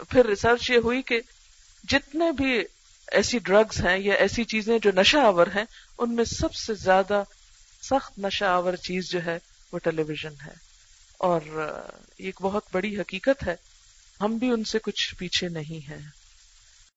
پھر 0.08 0.26
ریسرچ 0.26 0.70
یہ 0.70 0.78
ہوئی 0.84 1.00
کہ 1.08 1.20
جتنے 1.90 2.30
بھی 2.36 2.58
ایسی 3.18 3.38
ڈرگز 3.46 3.80
ہیں 3.84 3.96
یا 3.98 4.14
ایسی 4.24 4.44
چیزیں 4.52 4.78
جو 4.82 4.90
نشہ 4.96 5.16
آور 5.26 5.46
ہیں 5.54 5.64
ان 5.98 6.14
میں 6.16 6.24
سب 6.24 6.54
سے 6.54 6.74
زیادہ 6.84 7.22
سخت 7.90 8.18
نشہ 8.24 8.44
آور 8.50 8.76
چیز 8.86 9.10
جو 9.10 9.24
ہے 9.24 9.38
وہ 9.72 9.78
ٹیلی 9.84 10.02
ویژن 10.08 10.34
ہے 10.46 10.52
اور 11.28 11.40
ایک 12.16 12.42
بہت 12.42 12.68
بڑی 12.72 12.96
حقیقت 13.00 13.46
ہے 13.46 13.54
ہم 14.20 14.36
بھی 14.38 14.50
ان 14.52 14.64
سے 14.72 14.78
کچھ 14.88 15.14
پیچھے 15.18 15.48
نہیں 15.48 15.88
ہیں 15.90 16.00